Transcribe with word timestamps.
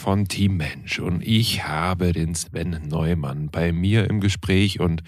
von 0.00 0.26
Team 0.28 0.56
Mensch 0.56 0.98
und 0.98 1.22
ich 1.22 1.64
habe 1.68 2.12
den 2.12 2.34
Sven 2.34 2.88
Neumann 2.88 3.50
bei 3.50 3.70
mir 3.70 4.08
im 4.08 4.20
Gespräch 4.20 4.80
und 4.80 5.02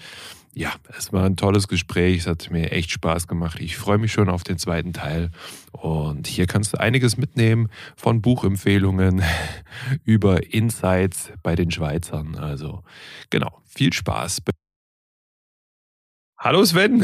ja, 0.53 0.71
es 0.95 1.11
war 1.11 1.25
ein 1.25 1.35
tolles 1.35 1.67
Gespräch, 1.67 2.19
es 2.19 2.27
hat 2.27 2.51
mir 2.51 2.71
echt 2.71 2.91
Spaß 2.91 3.27
gemacht. 3.27 3.59
Ich 3.59 3.75
freue 3.75 3.97
mich 3.97 4.11
schon 4.11 4.29
auf 4.29 4.43
den 4.43 4.59
zweiten 4.59 4.93
Teil 4.93 5.31
und 5.71 6.27
hier 6.27 6.45
kannst 6.45 6.73
du 6.73 6.79
einiges 6.79 7.17
mitnehmen 7.17 7.69
von 7.95 8.21
Buchempfehlungen 8.21 9.23
über 10.03 10.53
Insights 10.53 11.33
bei 11.41 11.55
den 11.55 11.71
Schweizern. 11.71 12.35
Also 12.35 12.83
genau, 13.31 13.63
viel 13.65 13.91
Spaß. 13.91 14.43
Hallo 16.37 16.63
Sven. 16.63 17.03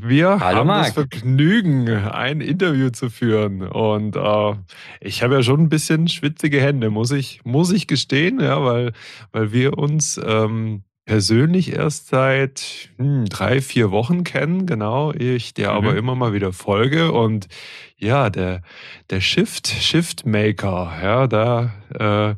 Wir 0.00 0.40
Hallo 0.40 0.58
haben 0.58 0.66
Marc. 0.66 0.86
das 0.86 0.94
Vergnügen, 0.94 1.88
ein 1.88 2.40
Interview 2.40 2.90
zu 2.90 3.10
führen. 3.10 3.62
Und 3.62 4.16
äh, 4.16 4.54
ich 5.00 5.22
habe 5.22 5.34
ja 5.34 5.42
schon 5.42 5.60
ein 5.60 5.68
bisschen 5.68 6.08
schwitzige 6.08 6.60
Hände, 6.60 6.90
muss 6.90 7.10
ich, 7.10 7.40
muss 7.44 7.72
ich 7.72 7.86
gestehen, 7.86 8.40
ja, 8.40 8.64
weil, 8.64 8.92
weil 9.32 9.52
wir 9.52 9.78
uns 9.78 10.20
ähm, 10.24 10.82
persönlich 11.08 11.72
erst 11.72 12.08
seit 12.08 12.90
hm, 12.98 13.24
drei, 13.26 13.60
vier 13.62 13.90
Wochen 13.90 14.24
kennen, 14.24 14.66
genau. 14.66 15.12
Ich 15.12 15.54
dir 15.54 15.70
mhm. 15.70 15.76
aber 15.76 15.96
immer 15.96 16.14
mal 16.14 16.32
wieder 16.32 16.52
folge. 16.52 17.12
Und 17.12 17.48
ja, 17.96 18.30
der, 18.30 18.62
der 19.10 19.20
Shift, 19.20 19.68
Shift 19.68 20.26
Maker, 20.26 20.92
ja, 21.02 21.26
da 21.26 21.72
äh, 21.98 22.34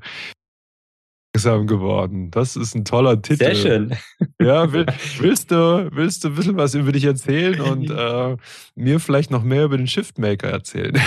langsam 1.44 1.66
geworden. 1.66 2.30
Das 2.30 2.56
ist 2.56 2.74
ein 2.74 2.84
toller 2.84 3.20
Titel. 3.22 3.44
Sehr 3.44 3.54
schön. 3.54 3.96
Ja, 4.40 4.72
will, 4.72 4.86
willst, 5.18 5.50
du, 5.50 5.88
willst 5.92 6.24
du 6.24 6.28
ein 6.28 6.34
bisschen 6.34 6.56
was 6.56 6.74
über 6.74 6.92
dich 6.92 7.04
erzählen 7.04 7.60
und 7.60 7.90
äh, 7.90 8.36
mir 8.74 9.00
vielleicht 9.00 9.30
noch 9.30 9.42
mehr 9.42 9.64
über 9.64 9.76
den 9.76 9.86
Shiftmaker 9.86 10.48
erzählen? 10.48 10.98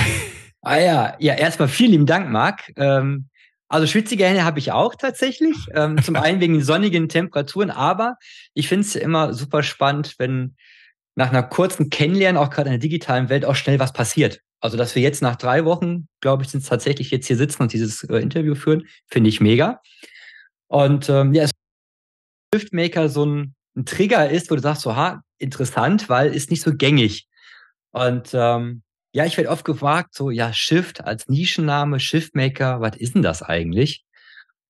Ah 0.62 0.78
ja, 0.78 1.16
ja, 1.20 1.34
erstmal 1.34 1.68
vielen 1.68 1.92
lieben 1.92 2.06
Dank, 2.06 2.30
Marc. 2.30 2.72
Ähm, 2.78 3.28
also 3.68 3.86
schwitzige 3.86 4.26
Hände 4.26 4.44
habe 4.44 4.60
ich 4.60 4.72
auch 4.72 4.96
tatsächlich. 4.96 5.56
Ähm, 5.74 6.02
zum 6.02 6.16
einen 6.16 6.40
wegen 6.40 6.54
den 6.54 6.64
sonnigen 6.64 7.10
Temperaturen, 7.10 7.70
aber 7.70 8.18
ich 8.54 8.68
finde 8.68 8.86
es 8.86 8.96
immer 8.96 9.34
super 9.34 9.62
spannend, 9.62 10.16
wenn 10.20 10.56
nach 11.16 11.30
einer 11.30 11.44
kurzen 11.44 11.90
Kennenlernen, 11.90 12.42
auch 12.42 12.50
gerade 12.50 12.70
in 12.70 12.74
der 12.74 12.80
digitalen 12.80 13.30
Welt, 13.30 13.46
auch 13.46 13.56
schnell 13.56 13.80
was 13.80 13.94
passiert. 13.94 14.40
Also, 14.62 14.78
dass 14.78 14.96
wir 14.96 15.02
jetzt 15.02 15.22
nach 15.22 15.36
drei 15.36 15.66
Wochen, 15.66 16.08
glaube 16.22 16.44
ich, 16.44 16.50
sind 16.50 16.62
es 16.62 16.70
tatsächlich 16.70 17.12
jetzt 17.12 17.28
hier 17.28 17.36
sitzen 17.36 17.64
und 17.64 17.74
dieses 17.74 18.04
äh, 18.04 18.18
Interview 18.18 18.56
führen, 18.56 18.88
finde 19.08 19.30
ich 19.30 19.42
mega. 19.42 19.82
Und 20.74 21.08
ähm, 21.08 21.36
ja, 21.36 21.48
Shiftmaker 22.52 23.08
so 23.08 23.28
ein, 23.28 23.54
ein, 23.78 23.86
Trigger 23.86 24.32
ist, 24.32 24.50
wo 24.50 24.56
du 24.56 24.62
sagst, 24.62 24.82
so, 24.82 24.96
ha, 24.96 25.22
interessant, 25.38 26.10
weil 26.10 26.34
ist 26.34 26.50
nicht 26.50 26.64
so 26.64 26.76
gängig. 26.76 27.28
Und 27.92 28.32
ähm, 28.34 28.82
ja, 29.12 29.24
ich 29.26 29.38
werde 29.38 29.52
oft 29.52 29.66
gefragt, 29.66 30.16
so, 30.16 30.32
ja, 30.32 30.52
Shift 30.52 31.04
als 31.04 31.28
Nischenname, 31.28 32.00
Shiftmaker, 32.00 32.82
was 32.82 32.98
ist 32.98 33.14
denn 33.14 33.22
das 33.22 33.44
eigentlich? 33.44 34.04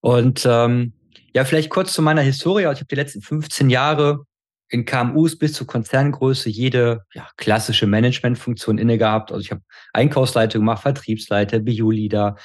Und 0.02 0.46
ähm, 0.46 0.92
ja, 1.34 1.46
vielleicht 1.46 1.70
kurz 1.70 1.94
zu 1.94 2.02
meiner 2.02 2.22
Historie. 2.22 2.64
Ich 2.64 2.68
habe 2.68 2.86
die 2.86 2.96
letzten 2.96 3.22
15 3.22 3.70
Jahre 3.70 4.26
in 4.68 4.84
KMUs 4.84 5.38
bis 5.38 5.54
zur 5.54 5.68
Konzerngröße 5.68 6.50
jede 6.50 7.06
ja, 7.14 7.30
klassische 7.38 7.88
Managementfunktion 7.88 8.78
inne 8.78 8.98
gehabt. 8.98 9.32
Also 9.32 9.42
ich 9.42 9.52
habe 9.52 9.62
Einkaufsleiter 9.94 10.60
gemacht, 10.60 10.82
Vertriebsleiter, 10.82 11.60
Bio-Leader, 11.60 12.36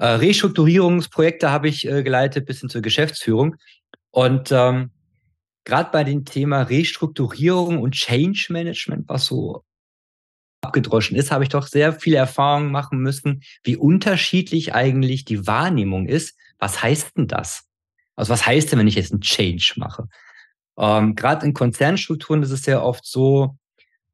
äh, 0.00 0.06
Restrukturierungsprojekte 0.06 1.50
habe 1.50 1.68
ich 1.68 1.86
äh, 1.86 2.02
geleitet 2.02 2.46
bis 2.46 2.60
hin 2.60 2.70
zur 2.70 2.80
Geschäftsführung. 2.80 3.56
Und 4.10 4.50
ähm, 4.50 4.92
gerade 5.64 5.90
bei 5.92 6.04
dem 6.04 6.24
Thema 6.24 6.62
Restrukturierung 6.62 7.78
und 7.78 7.92
Change 7.92 8.46
Management, 8.48 9.10
was 9.10 9.26
so 9.26 9.62
abgedroschen 10.62 11.18
ist, 11.18 11.30
habe 11.30 11.44
ich 11.44 11.50
doch 11.50 11.66
sehr 11.66 11.92
viele 11.92 12.16
Erfahrungen 12.16 12.72
machen 12.72 13.00
müssen, 13.00 13.42
wie 13.62 13.76
unterschiedlich 13.76 14.74
eigentlich 14.74 15.26
die 15.26 15.46
Wahrnehmung 15.46 16.06
ist. 16.06 16.34
Was 16.58 16.82
heißt 16.82 17.18
denn 17.18 17.28
das? 17.28 17.64
Also 18.16 18.32
was 18.32 18.46
heißt 18.46 18.72
denn, 18.72 18.78
wenn 18.78 18.88
ich 18.88 18.94
jetzt 18.94 19.12
einen 19.12 19.20
Change 19.20 19.74
mache? 19.76 20.08
Ähm, 20.78 21.14
Gerade 21.14 21.44
in 21.44 21.52
Konzernstrukturen 21.52 22.42
ist 22.42 22.52
es 22.52 22.62
sehr 22.62 22.82
oft 22.82 23.04
so, 23.04 23.58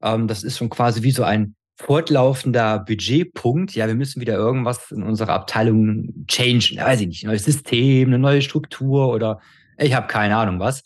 ähm, 0.02 0.26
das 0.26 0.42
ist 0.42 0.58
schon 0.58 0.69
quasi 0.69 1.04
wie 1.04 1.12
so 1.12 1.22
ein 1.22 1.54
fortlaufender 1.76 2.81
Budgetpunkt. 2.81 3.75
Ja, 3.75 3.87
wir 3.87 3.94
müssen 3.94 4.20
wieder 4.20 4.34
irgendwas 4.34 4.91
in 4.91 5.03
unserer 5.03 5.34
Abteilung 5.34 6.26
changen. 6.26 6.78
Weiß 6.78 7.00
ich 7.00 7.06
nicht, 7.06 7.25
ein 7.25 7.28
neues 7.28 7.44
System, 7.44 8.09
eine 8.09 8.19
neue 8.19 8.42
Struktur 8.42 9.12
oder 9.12 9.41
ich 9.78 9.94
habe 9.94 10.06
keine 10.06 10.37
Ahnung 10.37 10.59
was. 10.59 10.82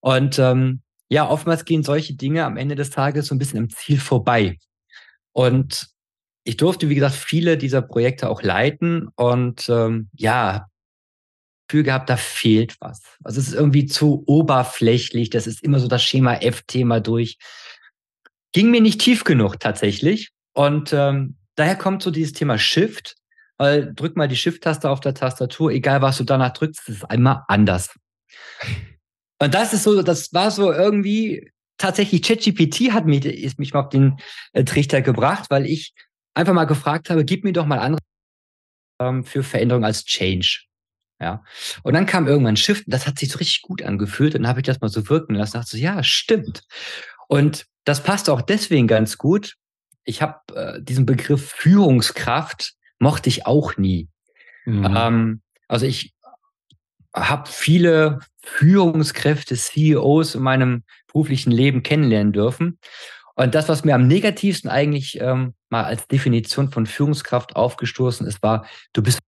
Und 0.00 0.38
ähm, 0.38 0.80
ja, 1.08 1.28
oftmals 1.28 1.64
gehen 1.64 1.82
solche 1.82 2.14
Dinge 2.14 2.44
am 2.44 2.56
Ende 2.56 2.74
des 2.74 2.90
Tages 2.90 3.26
so 3.26 3.34
ein 3.34 3.38
bisschen 3.38 3.58
am 3.58 3.70
Ziel 3.70 4.00
vorbei. 4.00 4.58
Und 5.32 5.88
ich 6.44 6.56
durfte, 6.56 6.88
wie 6.88 6.94
gesagt, 6.94 7.14
viele 7.14 7.56
dieser 7.56 7.82
Projekte 7.82 8.28
auch 8.28 8.42
leiten 8.42 9.08
und 9.14 9.68
ähm, 9.68 10.08
ja, 10.14 10.66
Gefühl 11.68 11.84
gehabt, 11.84 12.10
da 12.10 12.18
fehlt 12.18 12.76
was. 12.80 13.00
Also 13.24 13.40
es 13.40 13.48
ist 13.48 13.54
irgendwie 13.54 13.86
zu 13.86 14.24
oberflächlich. 14.26 15.30
Das 15.30 15.46
ist 15.46 15.62
immer 15.62 15.78
so 15.78 15.88
das 15.88 16.02
Schema 16.02 16.34
F-Thema 16.34 17.00
durch. 17.00 17.38
Ging 18.52 18.70
mir 18.70 18.80
nicht 18.80 19.00
tief 19.00 19.24
genug 19.24 19.58
tatsächlich. 19.60 20.30
Und 20.52 20.92
ähm, 20.92 21.36
daher 21.54 21.76
kommt 21.76 22.02
so 22.02 22.10
dieses 22.10 22.32
Thema 22.32 22.58
Shift. 22.58 23.16
Weil 23.58 23.94
drück 23.94 24.16
mal 24.16 24.28
die 24.28 24.36
Shift-Taste 24.36 24.90
auf 24.90 25.00
der 25.00 25.14
Tastatur, 25.14 25.70
egal 25.70 26.02
was 26.02 26.18
du 26.18 26.24
danach 26.24 26.52
drückst, 26.52 26.88
ist 26.88 26.96
es 26.96 27.04
einmal 27.04 27.44
anders. 27.46 27.94
Und 29.38 29.54
das 29.54 29.72
ist 29.72 29.84
so, 29.84 30.02
das 30.02 30.32
war 30.32 30.50
so 30.50 30.72
irgendwie 30.72 31.52
tatsächlich 31.78 32.22
ChatGPT 32.22 32.92
hat 32.92 33.06
mich, 33.06 33.24
ist 33.24 33.58
mich 33.58 33.72
mal 33.72 33.80
auf 33.80 33.88
den 33.88 34.16
äh, 34.52 34.64
Trichter 34.64 35.02
gebracht, 35.02 35.46
weil 35.50 35.66
ich 35.66 35.94
einfach 36.34 36.54
mal 36.54 36.64
gefragt 36.64 37.10
habe, 37.10 37.24
gib 37.24 37.44
mir 37.44 37.52
doch 37.52 37.66
mal 37.66 37.78
andere 37.78 38.00
ähm, 39.00 39.24
für 39.24 39.42
Veränderung 39.42 39.84
als 39.84 40.04
Change. 40.04 40.62
Ja. 41.20 41.44
Und 41.82 41.94
dann 41.94 42.06
kam 42.06 42.26
irgendwann 42.26 42.56
Shift, 42.56 42.84
das 42.86 43.06
hat 43.06 43.18
sich 43.18 43.30
so 43.30 43.38
richtig 43.38 43.62
gut 43.62 43.82
angefühlt. 43.82 44.34
Und 44.34 44.42
dann 44.42 44.48
habe 44.48 44.60
ich 44.60 44.66
das 44.66 44.80
mal 44.80 44.88
so 44.88 45.08
wirken 45.08 45.34
lassen. 45.34 45.52
Dachte 45.52 45.70
so, 45.70 45.76
ja, 45.76 46.02
stimmt. 46.02 46.64
Und 47.28 47.66
das 47.84 48.02
passt 48.02 48.30
auch 48.30 48.42
deswegen 48.42 48.86
ganz 48.86 49.18
gut. 49.18 49.56
Ich 50.04 50.22
habe 50.22 50.40
äh, 50.54 50.82
diesen 50.82 51.06
Begriff 51.06 51.50
Führungskraft 51.50 52.74
mochte 52.98 53.28
ich 53.28 53.46
auch 53.46 53.76
nie. 53.76 54.08
Mhm. 54.64 54.96
Ähm, 54.96 55.42
also 55.68 55.86
ich 55.86 56.14
habe 57.14 57.48
viele 57.48 58.20
Führungskräfte, 58.42 59.56
CEOs 59.56 60.34
in 60.34 60.42
meinem 60.42 60.84
beruflichen 61.06 61.50
Leben 61.50 61.82
kennenlernen 61.82 62.32
dürfen. 62.32 62.78
Und 63.34 63.54
das, 63.54 63.68
was 63.68 63.84
mir 63.84 63.94
am 63.94 64.06
negativsten 64.06 64.70
eigentlich 64.70 65.20
ähm, 65.20 65.54
mal 65.68 65.84
als 65.84 66.06
Definition 66.06 66.70
von 66.70 66.86
Führungskraft 66.86 67.56
aufgestoßen 67.56 68.26
ist, 68.26 68.42
war, 68.42 68.66
du 68.92 69.02
bist 69.02 69.20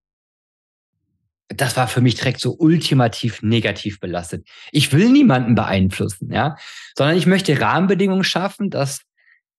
das 1.48 1.76
war 1.76 1.88
für 1.88 2.00
mich 2.00 2.14
direkt 2.14 2.40
so 2.40 2.56
ultimativ 2.58 3.42
negativ 3.42 4.00
belastet. 4.00 4.46
Ich 4.72 4.92
will 4.92 5.10
niemanden 5.10 5.54
beeinflussen, 5.54 6.32
ja, 6.32 6.56
sondern 6.96 7.16
ich 7.16 7.26
möchte 7.26 7.60
Rahmenbedingungen 7.60 8.24
schaffen, 8.24 8.70
dass 8.70 9.00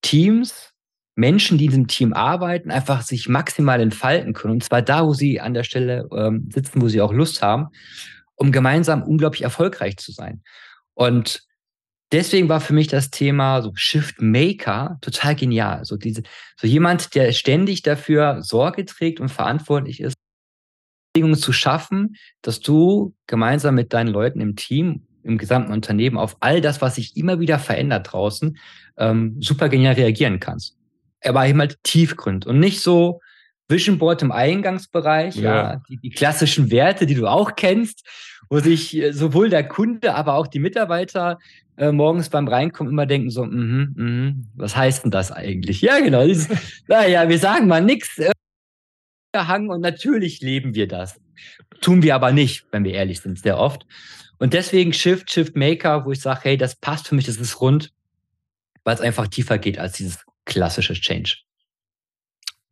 Teams, 0.01 0.71
Menschen, 1.15 1.57
die 1.57 1.65
in 1.65 1.71
diesem 1.71 1.88
Team 1.88 2.13
arbeiten, 2.13 2.71
einfach 2.71 3.01
sich 3.01 3.30
maximal 3.30 3.80
entfalten 3.80 4.33
können. 4.33 4.56
Und 4.56 4.63
zwar 4.63 4.81
da, 4.81 5.06
wo 5.06 5.13
sie 5.13 5.39
an 5.39 5.54
der 5.54 5.63
Stelle 5.63 6.09
ähm, 6.12 6.50
sitzen, 6.51 6.81
wo 6.81 6.89
sie 6.89 7.01
auch 7.01 7.13
Lust 7.13 7.42
haben, 7.42 7.68
um 8.36 8.51
gemeinsam 8.51 9.01
unglaublich 9.01 9.44
erfolgreich 9.44 9.98
zu 9.98 10.12
sein. 10.12 10.44
Und 10.94 11.44
deswegen 12.12 12.50
war 12.50 12.59
für 12.59 12.74
mich 12.74 12.88
das 12.88 13.12
Thema 13.12 13.62
so 13.62 13.71
Shift 13.75 14.21
Maker 14.21 14.98
total 15.01 15.36
genial. 15.36 15.86
So 15.86 15.95
diese, 15.95 16.24
so 16.57 16.68
jemand, 16.68 17.15
der 17.15 17.31
ständig 17.31 17.81
dafür 17.83 18.42
Sorge 18.42 18.86
trägt 18.86 19.19
und 19.19 19.30
verantwortlich 19.30 20.01
ist, 20.01 20.15
Bedingungen 21.15 21.39
zu 21.39 21.53
schaffen, 21.53 22.17
dass 22.41 22.59
du 22.59 23.15
gemeinsam 23.25 23.75
mit 23.75 23.94
deinen 23.94 24.09
Leuten 24.09 24.41
im 24.41 24.57
Team, 24.57 25.03
im 25.23 25.38
gesamten 25.38 25.71
Unternehmen 25.71 26.17
auf 26.17 26.35
all 26.41 26.59
das, 26.59 26.81
was 26.81 26.95
sich 26.95 27.15
immer 27.15 27.39
wieder 27.39 27.57
verändert 27.57 28.12
draußen, 28.12 28.57
ähm, 28.97 29.38
super 29.39 29.69
genial 29.69 29.94
reagieren 29.94 30.41
kannst. 30.41 30.75
Er 31.21 31.33
war 31.33 31.47
eben 31.47 31.59
halt 31.59 31.81
tiefgründ 31.83 32.45
und 32.45 32.59
nicht 32.59 32.81
so 32.81 33.21
Vision 33.69 33.97
Board 33.97 34.23
im 34.23 34.33
Eingangsbereich, 34.33 35.38
ja, 35.38 35.56
ja 35.56 35.81
die, 35.88 35.97
die, 35.97 36.09
klassischen 36.09 36.69
Werte, 36.69 37.06
die 37.06 37.15
du 37.15 37.27
auch 37.27 37.56
kennst, 37.56 38.06
wo 38.50 38.59
sich 38.59 38.95
äh, 38.95 39.13
sowohl 39.13 39.50
der 39.50 39.65
Kunde, 39.65 40.15
aber 40.15 40.33
auch 40.33 40.47
die 40.47 40.59
Mitarbeiter 40.59 41.39
äh, 41.77 41.94
morgens 41.94 42.27
beim 42.27 42.47
Reinkommen 42.47 42.91
immer 42.91 43.06
denken 43.06 43.29
so, 43.29 43.45
mm 43.45 43.50
-hmm, 43.50 44.01
mm, 44.01 44.47
was 44.56 44.75
heißt 44.75 45.06
denn 45.06 45.11
das 45.11 45.31
eigentlich? 45.31 45.81
Ja, 45.81 46.00
genau. 46.00 46.25
Naja, 46.88 47.27
wir 47.29 47.39
sagen 47.39 47.68
mal 47.68 47.81
nichts 47.81 48.19
Hang 49.43 49.69
und 49.69 49.81
natürlich 49.81 50.41
leben 50.41 50.75
wir 50.75 50.87
das. 50.87 51.19
Tun 51.81 52.01
wir 52.01 52.15
aber 52.15 52.31
nicht, 52.31 52.65
wenn 52.71 52.83
wir 52.83 52.93
ehrlich 52.93 53.21
sind, 53.21 53.39
sehr 53.39 53.57
oft. 53.57 53.85
Und 54.37 54.53
deswegen 54.53 54.93
Shift, 54.93 55.31
Shift 55.31 55.55
Maker, 55.55 56.05
wo 56.05 56.11
ich 56.11 56.21
sage, 56.21 56.41
hey, 56.43 56.57
das 56.57 56.75
passt 56.75 57.07
für 57.07 57.15
mich, 57.15 57.25
das 57.25 57.37
ist 57.37 57.61
rund, 57.61 57.93
weil 58.83 58.95
es 58.95 59.01
einfach 59.01 59.27
tiefer 59.27 59.57
geht 59.57 59.79
als 59.79 59.93
dieses 59.93 60.25
klassische 60.45 60.93
Change. 60.93 61.37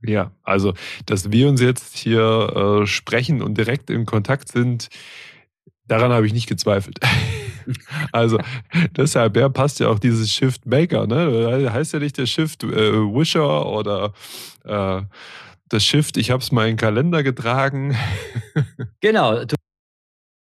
Ja, 0.06 0.32
also, 0.44 0.74
dass 1.06 1.32
wir 1.32 1.48
uns 1.48 1.62
jetzt 1.62 1.98
hier 1.98 2.82
äh, 2.84 2.88
sprechen 2.88 3.42
und 3.42 3.58
direkt 3.58 3.90
in 3.90 4.06
Kontakt 4.06 4.52
sind, 4.52 4.90
daran 5.88 6.12
habe 6.12 6.28
ich 6.28 6.34
nicht 6.34 6.48
gezweifelt. 6.48 7.00
also, 8.12 8.38
deshalb 8.98 9.38
ja, 9.38 9.48
passt 9.48 9.80
ja 9.80 9.88
auch 9.88 10.00
dieses 10.00 10.32
Shift 10.32 10.66
Maker, 10.66 11.08
ne? 11.08 11.72
Heißt 11.72 11.94
ja 11.94 12.00
nicht 12.00 12.18
der 12.18 12.26
Shift 12.26 12.64
äh, 12.64 12.68
Wisher 12.68 13.66
oder 13.66 14.14
äh, 14.66 15.02
das 15.74 15.84
Shift, 15.84 16.18
ich 16.18 16.32
habe 16.32 16.42
es 16.42 16.52
mal 16.52 16.64
in 16.64 16.72
den 16.72 16.78
Kalender 16.78 17.24
getragen. 17.24 17.98
genau, 19.02 19.44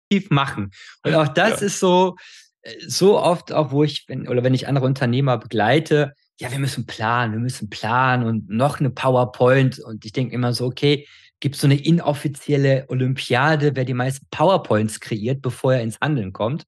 machen. 0.30 0.72
Und 1.04 1.16
auch 1.16 1.28
das 1.28 1.60
ja. 1.62 1.68
ist 1.68 1.80
so, 1.80 2.16
äh, 2.62 2.74
so 2.88 3.20
oft 3.20 3.52
auch, 3.52 3.72
wo 3.72 3.84
ich, 3.84 4.06
wenn, 4.08 4.28
oder 4.28 4.44
wenn 4.44 4.54
ich 4.54 4.68
andere 4.68 4.86
Unternehmer 4.86 5.38
begleite, 5.38 6.14
ja, 6.40 6.52
wir 6.52 6.60
müssen 6.60 6.86
planen, 6.86 7.34
wir 7.34 7.40
müssen 7.40 7.70
planen 7.70 8.24
und 8.26 8.50
noch 8.50 8.80
eine 8.80 8.92
PowerPoint. 8.92 9.80
Und 9.80 10.06
ich 10.06 10.14
denke 10.14 10.34
immer 10.34 10.54
so, 10.54 10.66
okay, 10.66 11.08
gibt 11.40 11.56
es 11.56 11.62
so 11.62 11.68
eine 11.68 11.80
inoffizielle 11.80 12.86
Olympiade, 12.90 13.76
wer 13.76 13.86
die 13.86 13.94
meisten 13.94 14.28
PowerPoints 14.32 15.00
kreiert, 15.00 15.42
bevor 15.42 15.74
er 15.74 15.82
ins 15.82 16.00
Handeln 16.00 16.34
kommt. 16.34 16.66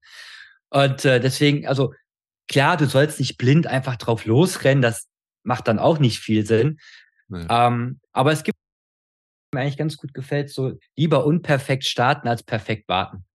Und 0.70 1.06
äh, 1.06 1.20
deswegen, 1.20 1.68
also 1.68 1.94
klar, 2.48 2.78
du 2.78 2.88
sollst 2.88 3.20
nicht 3.20 3.38
blind 3.38 3.68
einfach 3.68 3.96
drauf 3.96 4.26
losrennen, 4.26 4.82
das 4.82 5.08
macht 5.44 5.68
dann 5.68 5.80
auch 5.80 6.00
nicht 6.00 6.20
viel 6.20 6.46
Sinn. 6.46 6.80
Nee. 7.30 7.46
Ähm, 7.50 8.00
aber 8.12 8.32
es 8.32 8.44
gibt 8.44 8.58
mir 9.54 9.62
eigentlich 9.62 9.78
ganz 9.78 9.98
gut 9.98 10.14
gefällt, 10.14 10.50
so 10.50 10.78
lieber 10.96 11.26
unperfekt 11.26 11.86
starten 11.86 12.28
als 12.28 12.44
perfekt 12.44 12.88
warten. 12.88 13.26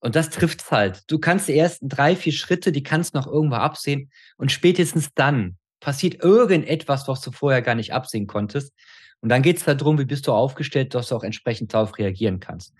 Und 0.00 0.16
das 0.16 0.30
trifft's 0.30 0.70
halt. 0.70 1.10
Du 1.10 1.18
kannst 1.18 1.48
die 1.48 1.58
ersten 1.58 1.88
drei, 1.88 2.16
vier 2.16 2.32
Schritte, 2.32 2.72
die 2.72 2.82
kannst 2.82 3.14
noch 3.14 3.26
irgendwo 3.26 3.56
absehen 3.56 4.10
und 4.38 4.50
spätestens 4.50 5.12
dann 5.14 5.58
passiert 5.80 6.22
irgendetwas, 6.22 7.08
was 7.08 7.20
du 7.20 7.32
vorher 7.32 7.62
gar 7.62 7.74
nicht 7.74 7.92
absehen 7.92 8.26
konntest. 8.26 8.72
Und 9.20 9.28
dann 9.28 9.42
geht 9.42 9.58
es 9.58 9.64
darum, 9.64 9.98
wie 9.98 10.06
bist 10.06 10.26
du 10.26 10.32
aufgestellt, 10.32 10.94
dass 10.94 11.08
du 11.08 11.16
auch 11.16 11.24
entsprechend 11.24 11.74
darauf 11.74 11.98
reagieren 11.98 12.40
kannst. 12.40 12.74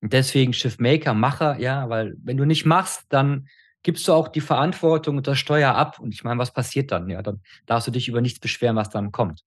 Und 0.00 0.12
deswegen 0.12 0.52
Shiftmaker, 0.52 1.14
Macher, 1.14 1.58
ja, 1.60 1.88
weil 1.88 2.14
wenn 2.22 2.36
du 2.36 2.44
nicht 2.44 2.66
machst, 2.66 3.04
dann 3.08 3.48
gibst 3.82 4.06
du 4.08 4.12
auch 4.12 4.28
die 4.28 4.40
Verantwortung 4.40 5.18
und 5.18 5.26
das 5.26 5.38
Steuer 5.38 5.74
ab. 5.74 6.00
Und 6.00 6.12
ich 6.12 6.24
meine, 6.24 6.38
was 6.38 6.52
passiert 6.52 6.90
dann? 6.90 7.08
Ja, 7.08 7.22
dann 7.22 7.40
darfst 7.66 7.86
du 7.86 7.92
dich 7.92 8.08
über 8.08 8.20
nichts 8.20 8.40
beschweren, 8.40 8.76
was 8.76 8.90
dann 8.90 9.12
kommt. 9.12 9.44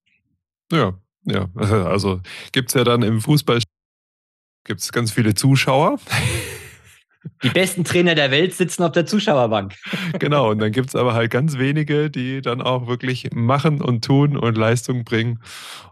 Ja, 0.72 0.94
ja. 1.26 1.48
Also 1.56 2.22
gibt 2.52 2.70
es 2.70 2.76
ja 2.76 2.84
dann 2.84 3.04
im 3.04 3.22
Fußball 3.22 3.60
gibt's 4.66 4.92
ganz 4.92 5.12
viele 5.12 5.34
Zuschauer. 5.34 6.00
Die 7.44 7.50
besten 7.50 7.84
Trainer 7.84 8.16
der 8.16 8.32
Welt 8.32 8.54
sitzen 8.54 8.84
auf 8.84 8.92
der 8.92 9.06
Zuschauerbank. 9.06 9.76
Genau, 10.20 10.52
und 10.52 10.60
dann 10.60 10.72
gibt 10.72 10.90
es 10.90 10.96
aber 10.96 11.14
halt 11.14 11.30
ganz 11.32 11.58
wenige, 11.58 12.10
die 12.10 12.42
dann 12.42 12.62
auch 12.62 12.88
wirklich 12.88 13.30
machen 13.34 13.82
und 13.82 14.06
tun 14.06 14.38
und 14.38 14.58
Leistung 14.58 15.04
bringen. 15.04 15.42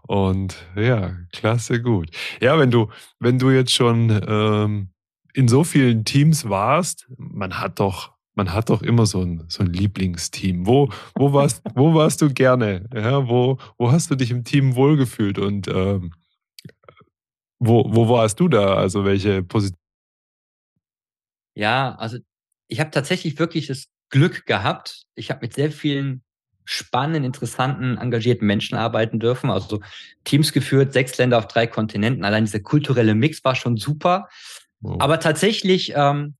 Und 0.02 0.56
ja, 0.74 1.16
klasse 1.32 1.82
gut. 1.82 2.08
Ja, 2.40 2.58
wenn 2.58 2.70
du, 2.70 2.88
wenn 3.20 3.38
du 3.38 3.50
jetzt 3.50 3.72
schon 3.72 4.22
ähm, 4.26 4.90
in 5.34 5.48
so 5.48 5.64
vielen 5.64 6.04
Teams 6.04 6.48
warst, 6.48 7.06
man 7.18 7.58
hat 7.58 7.78
doch, 7.78 8.15
man 8.36 8.52
hat 8.52 8.68
doch 8.68 8.82
immer 8.82 9.06
so 9.06 9.22
ein, 9.22 9.44
so 9.48 9.62
ein 9.62 9.72
Lieblingsteam. 9.72 10.66
Wo, 10.66 10.90
wo, 11.14 11.32
warst, 11.32 11.62
wo 11.74 11.94
warst 11.94 12.20
du 12.20 12.32
gerne? 12.32 12.88
Ja, 12.94 13.28
wo, 13.28 13.58
wo 13.78 13.90
hast 13.90 14.10
du 14.10 14.14
dich 14.14 14.30
im 14.30 14.44
Team 14.44 14.76
wohlgefühlt? 14.76 15.38
Und 15.38 15.68
ähm, 15.68 16.12
wo, 17.58 17.86
wo 17.88 18.08
warst 18.08 18.38
du 18.38 18.48
da? 18.48 18.74
Also 18.74 19.04
welche 19.04 19.42
Position? 19.42 19.80
Ja, 21.54 21.94
also 21.96 22.18
ich 22.68 22.78
habe 22.78 22.90
tatsächlich 22.90 23.38
wirklich 23.38 23.68
das 23.68 23.86
Glück 24.10 24.44
gehabt. 24.44 25.06
Ich 25.14 25.30
habe 25.30 25.40
mit 25.40 25.54
sehr 25.54 25.72
vielen 25.72 26.22
spannenden, 26.66 27.24
interessanten, 27.24 27.96
engagierten 27.96 28.46
Menschen 28.46 28.76
arbeiten 28.76 29.18
dürfen. 29.18 29.50
Also 29.50 29.80
Teams 30.24 30.52
geführt, 30.52 30.92
sechs 30.92 31.16
Länder 31.16 31.38
auf 31.38 31.48
drei 31.48 31.66
Kontinenten. 31.66 32.24
Allein 32.24 32.44
dieser 32.44 32.60
kulturelle 32.60 33.14
Mix 33.14 33.42
war 33.44 33.54
schon 33.54 33.78
super. 33.78 34.28
Wow. 34.80 35.00
Aber 35.00 35.20
tatsächlich, 35.20 35.94
ähm, 35.96 36.34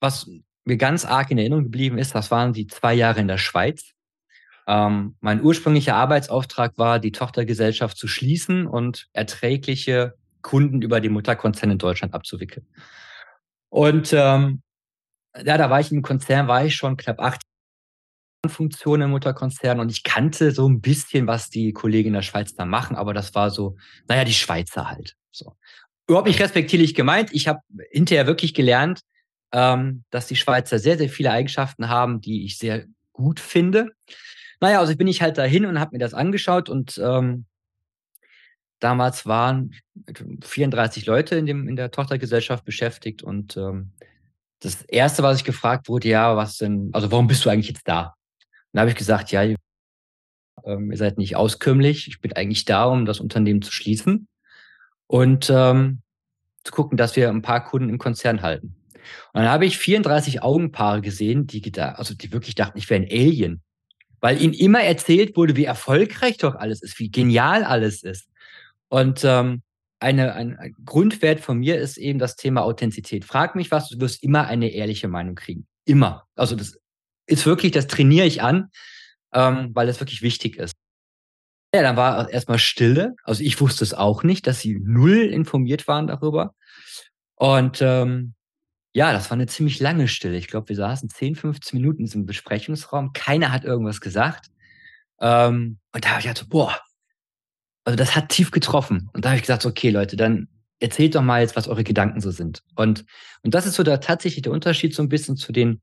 was 0.00 0.28
mir 0.64 0.76
ganz 0.76 1.04
arg 1.04 1.30
in 1.30 1.38
Erinnerung 1.38 1.64
geblieben 1.64 1.98
ist, 1.98 2.14
das 2.14 2.30
waren 2.30 2.52
die 2.52 2.66
zwei 2.66 2.94
Jahre 2.94 3.20
in 3.20 3.28
der 3.28 3.38
Schweiz. 3.38 3.92
Ähm, 4.66 5.16
mein 5.20 5.42
ursprünglicher 5.42 5.96
Arbeitsauftrag 5.96 6.78
war, 6.78 6.98
die 6.98 7.12
Tochtergesellschaft 7.12 7.96
zu 7.96 8.06
schließen 8.06 8.66
und 8.66 9.08
erträgliche 9.12 10.14
Kunden 10.42 10.82
über 10.82 11.00
die 11.00 11.08
Mutterkonzern 11.08 11.70
in 11.70 11.78
Deutschland 11.78 12.14
abzuwickeln. 12.14 12.66
Und 13.68 14.12
ähm, 14.12 14.62
ja, 15.36 15.58
da 15.58 15.70
war 15.70 15.80
ich 15.80 15.92
im 15.92 16.02
Konzern, 16.02 16.48
war 16.48 16.64
ich 16.64 16.76
schon 16.76 16.96
knapp 16.96 17.20
acht 17.20 17.42
Funktionen 18.46 19.04
im 19.04 19.10
Mutterkonzern 19.10 19.80
und 19.80 19.90
ich 19.90 20.02
kannte 20.02 20.52
so 20.52 20.68
ein 20.68 20.80
bisschen, 20.80 21.26
was 21.26 21.50
die 21.50 21.72
Kollegen 21.72 22.08
in 22.08 22.14
der 22.14 22.22
Schweiz 22.22 22.54
da 22.54 22.64
machen, 22.64 22.96
aber 22.96 23.12
das 23.12 23.34
war 23.34 23.50
so, 23.50 23.76
naja, 24.08 24.24
die 24.24 24.32
Schweizer 24.32 24.88
halt. 24.88 25.14
So. 25.30 25.56
Überhaupt 26.08 26.28
nicht 26.28 26.40
respektierlich 26.40 26.94
gemeint. 26.94 27.30
Ich 27.32 27.48
habe 27.48 27.60
hinterher 27.90 28.26
wirklich 28.26 28.54
gelernt, 28.54 29.00
ähm, 29.52 30.04
dass 30.10 30.26
die 30.26 30.36
Schweizer 30.36 30.78
sehr, 30.78 30.98
sehr 30.98 31.08
viele 31.08 31.30
Eigenschaften 31.30 31.88
haben, 31.88 32.20
die 32.20 32.44
ich 32.44 32.58
sehr 32.58 32.86
gut 33.12 33.40
finde. 33.40 33.92
Naja, 34.60 34.80
also 34.80 34.96
bin 34.96 35.08
ich 35.08 35.22
halt 35.22 35.38
dahin 35.38 35.66
und 35.66 35.80
habe 35.80 35.92
mir 35.92 35.98
das 35.98 36.14
angeschaut 36.14 36.68
und 36.68 36.98
ähm, 37.02 37.46
Damals 38.80 39.26
waren 39.26 39.74
34 40.42 41.04
Leute 41.04 41.36
in, 41.36 41.44
dem, 41.44 41.68
in 41.68 41.76
der 41.76 41.90
Tochtergesellschaft 41.90 42.64
beschäftigt 42.64 43.22
und 43.22 43.56
ähm, 43.58 43.92
das 44.60 44.82
erste, 44.82 45.22
was 45.22 45.36
ich 45.36 45.44
gefragt 45.44 45.88
wurde, 45.88 46.08
ja, 46.08 46.34
was 46.34 46.56
denn, 46.56 46.88
also 46.92 47.10
warum 47.10 47.26
bist 47.26 47.44
du 47.44 47.50
eigentlich 47.50 47.68
jetzt 47.68 47.86
da? 47.86 48.14
Und 48.38 48.72
da 48.72 48.80
habe 48.80 48.90
ich 48.90 48.96
gesagt, 48.96 49.32
ja, 49.32 49.42
ähm, 50.64 50.90
ihr 50.90 50.96
seid 50.96 51.18
nicht 51.18 51.36
auskömmlich, 51.36 52.08
ich 52.08 52.20
bin 52.20 52.32
eigentlich 52.32 52.64
da, 52.64 52.84
um 52.86 53.04
das 53.04 53.20
Unternehmen 53.20 53.60
zu 53.60 53.70
schließen 53.70 54.28
und 55.06 55.50
ähm, 55.50 56.00
zu 56.64 56.72
gucken, 56.72 56.96
dass 56.96 57.16
wir 57.16 57.28
ein 57.28 57.42
paar 57.42 57.62
Kunden 57.62 57.90
im 57.90 57.98
Konzern 57.98 58.40
halten. 58.40 58.76
Und 59.32 59.42
dann 59.42 59.50
habe 59.50 59.66
ich 59.66 59.78
34 59.78 60.42
Augenpaare 60.42 61.00
gesehen, 61.00 61.46
die, 61.46 61.60
da, 61.72 61.92
also 61.92 62.14
die 62.14 62.32
wirklich 62.32 62.54
dachten, 62.54 62.78
ich 62.78 62.88
wäre 62.90 63.02
ein 63.02 63.08
Alien. 63.10 63.62
Weil 64.20 64.40
ihnen 64.40 64.52
immer 64.52 64.80
erzählt 64.80 65.36
wurde, 65.36 65.56
wie 65.56 65.64
erfolgreich 65.64 66.36
doch 66.36 66.54
alles 66.54 66.82
ist, 66.82 66.98
wie 66.98 67.10
genial 67.10 67.64
alles 67.64 68.02
ist. 68.02 68.28
Und 68.88 69.24
ähm, 69.24 69.62
eine, 69.98 70.34
ein, 70.34 70.74
Grundwert 70.84 71.40
von 71.40 71.58
mir 71.58 71.78
ist 71.78 71.96
eben 71.96 72.18
das 72.18 72.36
Thema 72.36 72.62
Authentizität. 72.62 73.24
Frag 73.24 73.54
mich 73.54 73.70
was, 73.70 73.88
du 73.88 74.00
wirst 74.00 74.22
immer 74.22 74.46
eine 74.46 74.70
ehrliche 74.70 75.08
Meinung 75.08 75.34
kriegen. 75.34 75.66
Immer. 75.84 76.26
Also 76.34 76.56
das 76.56 76.78
ist 77.26 77.46
wirklich, 77.46 77.72
das 77.72 77.86
trainiere 77.86 78.26
ich 78.26 78.42
an, 78.42 78.70
ähm, 79.32 79.70
weil 79.74 79.86
das 79.86 80.00
wirklich 80.00 80.22
wichtig 80.22 80.56
ist. 80.56 80.74
Ja, 81.74 81.82
dann 81.82 81.96
war 81.96 82.28
erstmal 82.28 82.58
Stille. 82.58 83.14
Also 83.22 83.44
ich 83.44 83.60
wusste 83.60 83.84
es 83.84 83.94
auch 83.94 84.24
nicht, 84.24 84.46
dass 84.46 84.60
sie 84.60 84.80
null 84.82 85.18
informiert 85.18 85.86
waren 85.86 86.08
darüber. 86.08 86.54
Und 87.36 87.78
ähm, 87.80 88.34
ja, 88.92 89.12
das 89.12 89.30
war 89.30 89.36
eine 89.36 89.46
ziemlich 89.46 89.78
lange 89.80 90.08
Stille. 90.08 90.36
Ich 90.36 90.48
glaube, 90.48 90.68
wir 90.68 90.76
saßen 90.76 91.08
10, 91.08 91.36
15 91.36 91.78
Minuten 91.78 92.00
in 92.00 92.06
diesem 92.06 92.26
Besprechungsraum. 92.26 93.12
Keiner 93.12 93.52
hat 93.52 93.64
irgendwas 93.64 94.00
gesagt. 94.00 94.50
Ähm, 95.20 95.78
und 95.92 96.04
da 96.04 96.10
habe 96.10 96.20
ich 96.20 96.26
gedacht, 96.26 96.48
boah, 96.48 96.76
also 97.84 97.96
das 97.96 98.16
hat 98.16 98.30
tief 98.30 98.50
getroffen. 98.50 99.08
Und 99.12 99.24
da 99.24 99.30
habe 99.30 99.36
ich 99.36 99.42
gesagt, 99.42 99.64
okay, 99.64 99.90
Leute, 99.90 100.16
dann 100.16 100.48
erzählt 100.80 101.14
doch 101.14 101.22
mal 101.22 101.40
jetzt, 101.40 101.56
was 101.56 101.68
eure 101.68 101.84
Gedanken 101.84 102.20
so 102.20 102.30
sind. 102.30 102.62
Und, 102.74 103.04
und 103.42 103.54
das 103.54 103.66
ist 103.66 103.74
so 103.74 103.82
da 103.82 103.98
tatsächlich 103.98 104.42
der 104.42 104.52
Unterschied 104.52 104.94
so 104.94 105.02
ein 105.02 105.08
bisschen 105.08 105.36
zu 105.36 105.52
den 105.52 105.80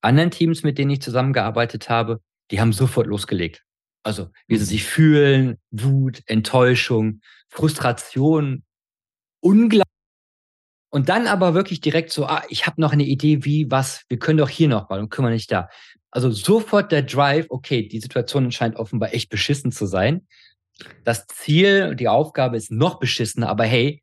anderen 0.00 0.30
Teams, 0.30 0.62
mit 0.62 0.76
denen 0.76 0.90
ich 0.90 1.02
zusammengearbeitet 1.02 1.88
habe. 1.88 2.20
Die 2.50 2.60
haben 2.60 2.72
sofort 2.72 3.06
losgelegt. 3.06 3.64
Also, 4.02 4.30
wie 4.46 4.56
sie 4.56 4.64
mhm. 4.64 4.68
sich 4.68 4.84
fühlen, 4.84 5.58
Wut, 5.70 6.22
Enttäuschung, 6.26 7.20
Frustration, 7.48 8.64
unglaublich. 9.40 9.93
Und 10.94 11.08
dann 11.08 11.26
aber 11.26 11.54
wirklich 11.54 11.80
direkt 11.80 12.10
so, 12.10 12.26
ah, 12.26 12.42
ich 12.48 12.66
habe 12.66 12.80
noch 12.80 12.92
eine 12.92 13.04
Idee, 13.04 13.44
wie, 13.44 13.70
was, 13.70 14.04
wir 14.08 14.18
können 14.18 14.38
doch 14.38 14.48
hier 14.48 14.68
noch 14.68 14.88
mal 14.88 15.00
und 15.00 15.10
können 15.10 15.26
wir 15.26 15.32
nicht 15.32 15.50
da. 15.50 15.68
Also 16.10 16.30
sofort 16.30 16.92
der 16.92 17.02
Drive, 17.02 17.46
okay, 17.48 17.88
die 17.88 18.00
Situation 18.00 18.50
scheint 18.52 18.76
offenbar 18.76 19.12
echt 19.12 19.28
beschissen 19.28 19.72
zu 19.72 19.86
sein 19.86 20.26
das 21.04 21.26
Ziel, 21.26 21.94
die 21.94 22.08
Aufgabe 22.08 22.56
ist 22.56 22.70
noch 22.70 22.98
beschissener, 22.98 23.48
aber 23.48 23.64
hey, 23.64 24.02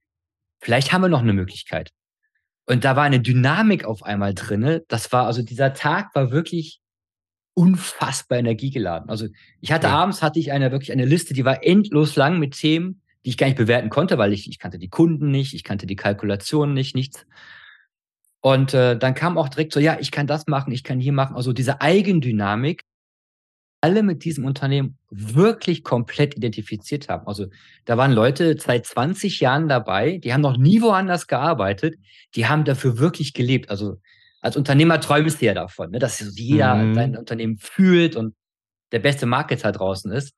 vielleicht 0.59 0.93
haben 0.93 1.01
wir 1.01 1.09
noch 1.09 1.21
eine 1.21 1.33
Möglichkeit. 1.33 1.91
Und 2.65 2.85
da 2.85 2.95
war 2.95 3.03
eine 3.03 3.19
Dynamik 3.19 3.85
auf 3.85 4.03
einmal 4.03 4.33
drinne. 4.33 4.83
Das 4.87 5.11
war, 5.11 5.25
also 5.25 5.41
dieser 5.41 5.73
Tag 5.73 6.13
war 6.15 6.31
wirklich 6.31 6.79
unfassbar 7.53 8.37
energiegeladen. 8.37 9.09
Also 9.09 9.27
ich 9.59 9.71
hatte 9.71 9.87
ja. 9.87 9.97
abends 9.97 10.21
hatte 10.21 10.39
ich 10.39 10.51
eine 10.51 10.71
wirklich 10.71 10.91
eine 10.91 11.05
Liste, 11.05 11.33
die 11.33 11.43
war 11.43 11.63
endlos 11.65 12.15
lang 12.15 12.39
mit 12.39 12.55
Themen, 12.55 13.00
die 13.25 13.29
ich 13.29 13.37
gar 13.37 13.47
nicht 13.47 13.57
bewerten 13.57 13.89
konnte, 13.89 14.17
weil 14.17 14.33
ich, 14.33 14.49
ich 14.49 14.59
kannte 14.59 14.79
die 14.79 14.89
Kunden 14.89 15.29
nicht, 15.29 15.53
ich 15.53 15.63
kannte 15.63 15.85
die 15.85 15.95
Kalkulationen 15.95 16.73
nicht, 16.73 16.95
nichts. 16.95 17.25
Und 18.41 18.73
äh, 18.73 18.97
dann 18.97 19.13
kam 19.13 19.37
auch 19.37 19.49
direkt 19.49 19.73
so, 19.73 19.79
ja, 19.79 19.97
ich 19.99 20.11
kann 20.11 20.25
das 20.25 20.47
machen, 20.47 20.73
ich 20.73 20.83
kann 20.83 20.99
hier 20.99 21.13
machen. 21.13 21.35
Also 21.35 21.53
diese 21.53 21.79
Eigendynamik, 21.81 22.83
alle 23.81 24.03
mit 24.03 24.23
diesem 24.23 24.45
Unternehmen 24.45 24.97
wirklich 25.09 25.83
komplett 25.83 26.35
identifiziert 26.35 27.09
haben. 27.09 27.27
Also 27.27 27.47
da 27.85 27.97
waren 27.97 28.11
Leute 28.11 28.55
seit 28.59 28.85
20 28.85 29.39
Jahren 29.39 29.67
dabei, 29.67 30.17
die 30.17 30.33
haben 30.33 30.41
noch 30.41 30.57
nie 30.57 30.81
woanders 30.81 31.27
gearbeitet, 31.27 31.95
die 32.35 32.47
haben 32.47 32.63
dafür 32.63 32.99
wirklich 32.99 33.33
gelebt. 33.33 33.69
Also 33.69 33.99
als 34.39 34.55
Unternehmer 34.55 34.99
träumst 34.99 35.41
du 35.41 35.45
ja 35.45 35.53
davon, 35.53 35.91
ne, 35.91 35.99
dass 35.99 36.19
jeder 36.35 36.75
mhm. 36.75 36.93
dein 36.95 37.17
Unternehmen 37.17 37.57
fühlt 37.57 38.15
und 38.15 38.35
der 38.91 38.99
beste 38.99 39.25
Marketer 39.25 39.71
draußen 39.71 40.11
ist. 40.11 40.35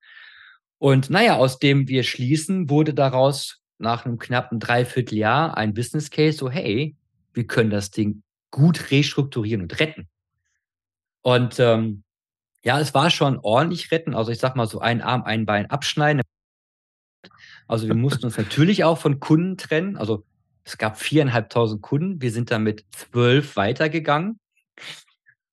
Und 0.78 1.10
naja, 1.10 1.38
aus 1.38 1.60
dem 1.60 1.88
wir 1.88 2.04
schließen, 2.04 2.70
wurde 2.70 2.94
daraus 2.94 3.62
nach 3.78 4.06
einem 4.06 4.18
knappen 4.18 4.60
Dreivierteljahr 4.60 5.58
ein 5.58 5.74
Business 5.74 6.10
Case, 6.10 6.38
so 6.38 6.50
hey, 6.50 6.96
wir 7.34 7.48
können 7.48 7.70
das 7.70 7.92
Ding 7.92 8.24
gut 8.52 8.92
restrukturieren 8.92 9.62
und 9.62 9.80
retten. 9.80 10.08
Und 11.22 11.60
ähm, 11.60 12.04
ja, 12.64 12.80
es 12.80 12.94
war 12.94 13.10
schon 13.10 13.40
ordentlich 13.40 13.92
retten. 13.92 14.14
Also 14.14 14.32
ich 14.32 14.40
sag 14.40 14.56
mal 14.56 14.68
so 14.68 14.80
ein 14.80 15.02
Arm, 15.02 15.24
ein 15.24 15.46
Bein 15.46 15.70
abschneiden. 15.70 16.22
Also 17.68 17.88
wir 17.88 17.96
mussten 17.96 18.26
uns 18.26 18.38
natürlich 18.38 18.84
auch 18.84 18.98
von 18.98 19.20
Kunden 19.20 19.58
trennen. 19.58 19.98
Also 19.98 20.26
es 20.64 20.78
gab 20.78 20.98
viereinhalbtausend 20.98 21.82
Kunden. 21.82 22.22
Wir 22.22 22.32
sind 22.32 22.52
damit 22.52 22.86
zwölf 22.92 23.56
weitergegangen. 23.56 24.40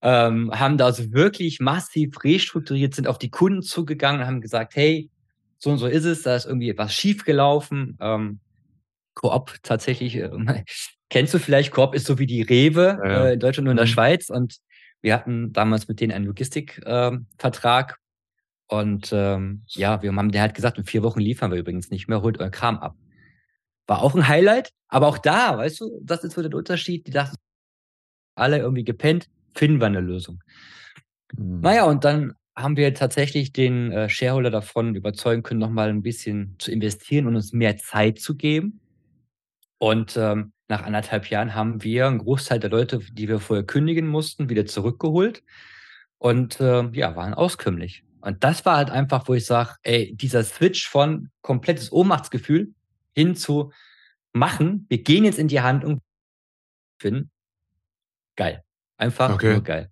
Ähm, 0.03 0.51
haben 0.53 0.79
da 0.79 0.87
also 0.87 1.13
wirklich 1.13 1.61
massiv 1.61 2.25
restrukturiert, 2.25 2.95
sind 2.95 3.07
auf 3.07 3.19
die 3.19 3.31
Kunden 3.31 3.63
zugegangen, 3.63 4.27
haben 4.27 4.41
gesagt, 4.41 4.75
hey, 4.75 5.11
so 5.59 5.71
und 5.71 5.79
so 5.79 5.87
ist 5.87 6.05
es, 6.05 6.23
da 6.23 6.37
ist 6.37 6.47
irgendwie 6.47 6.71
etwas 6.71 6.95
schiefgelaufen. 6.95 7.99
Ähm, 8.01 8.41
Coop 9.15 9.59
tatsächlich, 9.63 10.17
äh, 10.17 10.31
kennst 11.11 11.35
du 11.35 11.39
vielleicht, 11.39 11.73
Coop 11.73 11.95
ist 11.95 12.07
so 12.07 12.19
wie 12.19 12.27
die 12.27 12.43
Rewe 12.43 12.99
ja. 13.05 13.27
äh, 13.27 13.35
in 13.35 13.41
Deutschland 13.41 13.69
und 13.69 13.73
in 13.73 13.77
der 13.77 13.87
mhm. 13.87 13.91
Schweiz 13.91 14.31
und 14.31 14.59
wir 15.03 15.15
hatten 15.15 15.53
damals 15.53 15.89
mit 15.89 16.01
denen 16.01 16.13
einen 16.13 16.27
Logistikvertrag 16.27 17.91
äh, 17.91 18.75
und 18.75 19.11
ähm, 19.13 19.63
ja, 19.67 20.03
wir 20.03 20.15
haben 20.15 20.31
denen 20.31 20.43
halt 20.43 20.55
gesagt, 20.55 20.79
in 20.79 20.85
vier 20.85 21.03
Wochen 21.03 21.21
liefern 21.21 21.51
wir 21.51 21.59
übrigens 21.59 21.91
nicht 21.91 22.09
mehr, 22.09 22.23
holt 22.23 22.39
euer 22.39 22.51
Kram 22.51 22.79
ab. 22.79 22.97
War 23.87 24.03
auch 24.03 24.15
ein 24.15 24.29
Highlight, 24.29 24.71
aber 24.89 25.09
auch 25.09 25.19
da, 25.19 25.59
weißt 25.59 25.81
du, 25.81 26.01
das 26.03 26.23
ist 26.23 26.35
so 26.35 26.43
der 26.43 26.55
Unterschied. 26.55 27.07
Die 27.07 27.11
dachten, 27.11 27.37
alle 28.37 28.59
irgendwie 28.59 28.85
gepennt, 28.85 29.29
finden 29.55 29.81
wir 29.81 29.87
eine 29.87 30.01
Lösung. 30.01 30.43
Mhm. 31.37 31.61
Naja, 31.61 31.85
und 31.85 32.05
dann 32.05 32.35
haben 32.57 32.77
wir 32.77 32.93
tatsächlich 32.95 33.53
den 33.53 33.93
äh, 33.93 34.09
Shareholder 34.09 34.51
davon 34.51 34.95
überzeugen 34.95 35.43
können, 35.43 35.61
nochmal 35.61 35.89
ein 35.89 36.03
bisschen 36.03 36.57
zu 36.59 36.71
investieren 36.71 37.27
und 37.27 37.37
uns 37.37 37.53
mehr 37.53 37.77
Zeit 37.77 38.19
zu 38.19 38.37
geben. 38.37 38.81
Und 39.79 40.17
ähm, 40.17 40.53
nach 40.69 40.83
anderthalb 40.83 41.31
Jahren 41.31 41.55
haben 41.55 41.83
wir 41.83 42.07
einen 42.07 42.19
Großteil 42.19 42.61
der 42.61 42.71
Leute, 42.71 43.01
die 43.13 43.29
wir 43.29 43.41
vorher 43.41 43.65
kündigen 43.65 44.07
mussten, 44.07 44.49
wieder 44.49 44.67
zurückgeholt 44.67 45.43
und 46.19 46.61
äh, 46.61 46.89
ja, 46.93 47.17
waren 47.17 47.35
auskömmlich. 47.35 48.05
Und 48.21 48.45
das 48.45 48.67
war 48.67 48.77
halt 48.77 48.91
einfach, 48.91 49.27
wo 49.27 49.35
ich 49.35 49.47
sage, 49.47 49.77
ey, 49.83 50.15
dieser 50.15 50.45
Switch 50.45 50.87
von 50.87 51.31
komplettes 51.41 51.91
Ohnmachtsgefühl 51.91 52.75
hin 53.15 53.35
zu 53.35 53.73
machen, 54.33 54.87
wir 54.89 55.03
gehen 55.03 55.25
jetzt 55.25 55.39
in 55.39 55.49
die 55.49 55.61
Handlung, 55.61 56.01
finden, 56.99 57.31
geil. 58.37 58.63
Einfach 59.01 59.33
okay. 59.33 59.55
nur 59.55 59.63
geil. 59.63 59.91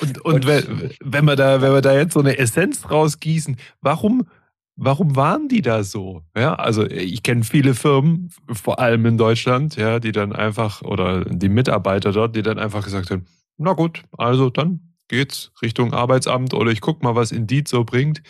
Und, 0.00 0.18
und, 0.24 0.34
und 0.34 0.46
wenn, 0.46 0.90
wenn, 1.00 1.24
wir 1.24 1.36
da, 1.36 1.62
wenn 1.62 1.72
wir 1.72 1.80
da 1.82 1.94
jetzt 1.94 2.14
so 2.14 2.20
eine 2.20 2.36
Essenz 2.36 2.90
rausgießen, 2.90 3.56
warum, 3.80 4.26
warum 4.74 5.14
waren 5.14 5.48
die 5.48 5.62
da 5.62 5.84
so? 5.84 6.24
Ja, 6.36 6.54
also 6.54 6.84
ich 6.84 7.22
kenne 7.22 7.44
viele 7.44 7.74
Firmen, 7.74 8.30
vor 8.50 8.80
allem 8.80 9.06
in 9.06 9.18
Deutschland, 9.18 9.76
ja, 9.76 10.00
die 10.00 10.10
dann 10.10 10.32
einfach, 10.32 10.82
oder 10.82 11.24
die 11.24 11.48
Mitarbeiter 11.48 12.10
dort, 12.10 12.34
die 12.34 12.42
dann 12.42 12.58
einfach 12.58 12.82
gesagt 12.82 13.10
haben, 13.10 13.26
na 13.56 13.72
gut, 13.74 14.02
also 14.18 14.50
dann 14.50 14.94
geht's 15.06 15.52
Richtung 15.62 15.92
Arbeitsamt 15.92 16.54
oder 16.54 16.72
ich 16.72 16.80
guck 16.80 17.04
mal, 17.04 17.14
was 17.14 17.30
Indeed 17.30 17.68
so 17.68 17.84
bringt. 17.84 18.20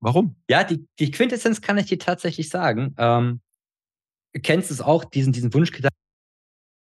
Warum? 0.00 0.36
Ja, 0.48 0.64
die, 0.64 0.86
die 0.98 1.10
Quintessenz 1.10 1.60
kann 1.60 1.76
ich 1.76 1.86
dir 1.86 1.98
tatsächlich 1.98 2.48
sagen. 2.48 2.94
Ähm, 2.96 3.40
du 4.32 4.40
kennst 4.40 4.70
es 4.70 4.80
auch, 4.80 5.04
diesen, 5.04 5.34
diesen 5.34 5.52
Wunschgedanken 5.52 5.98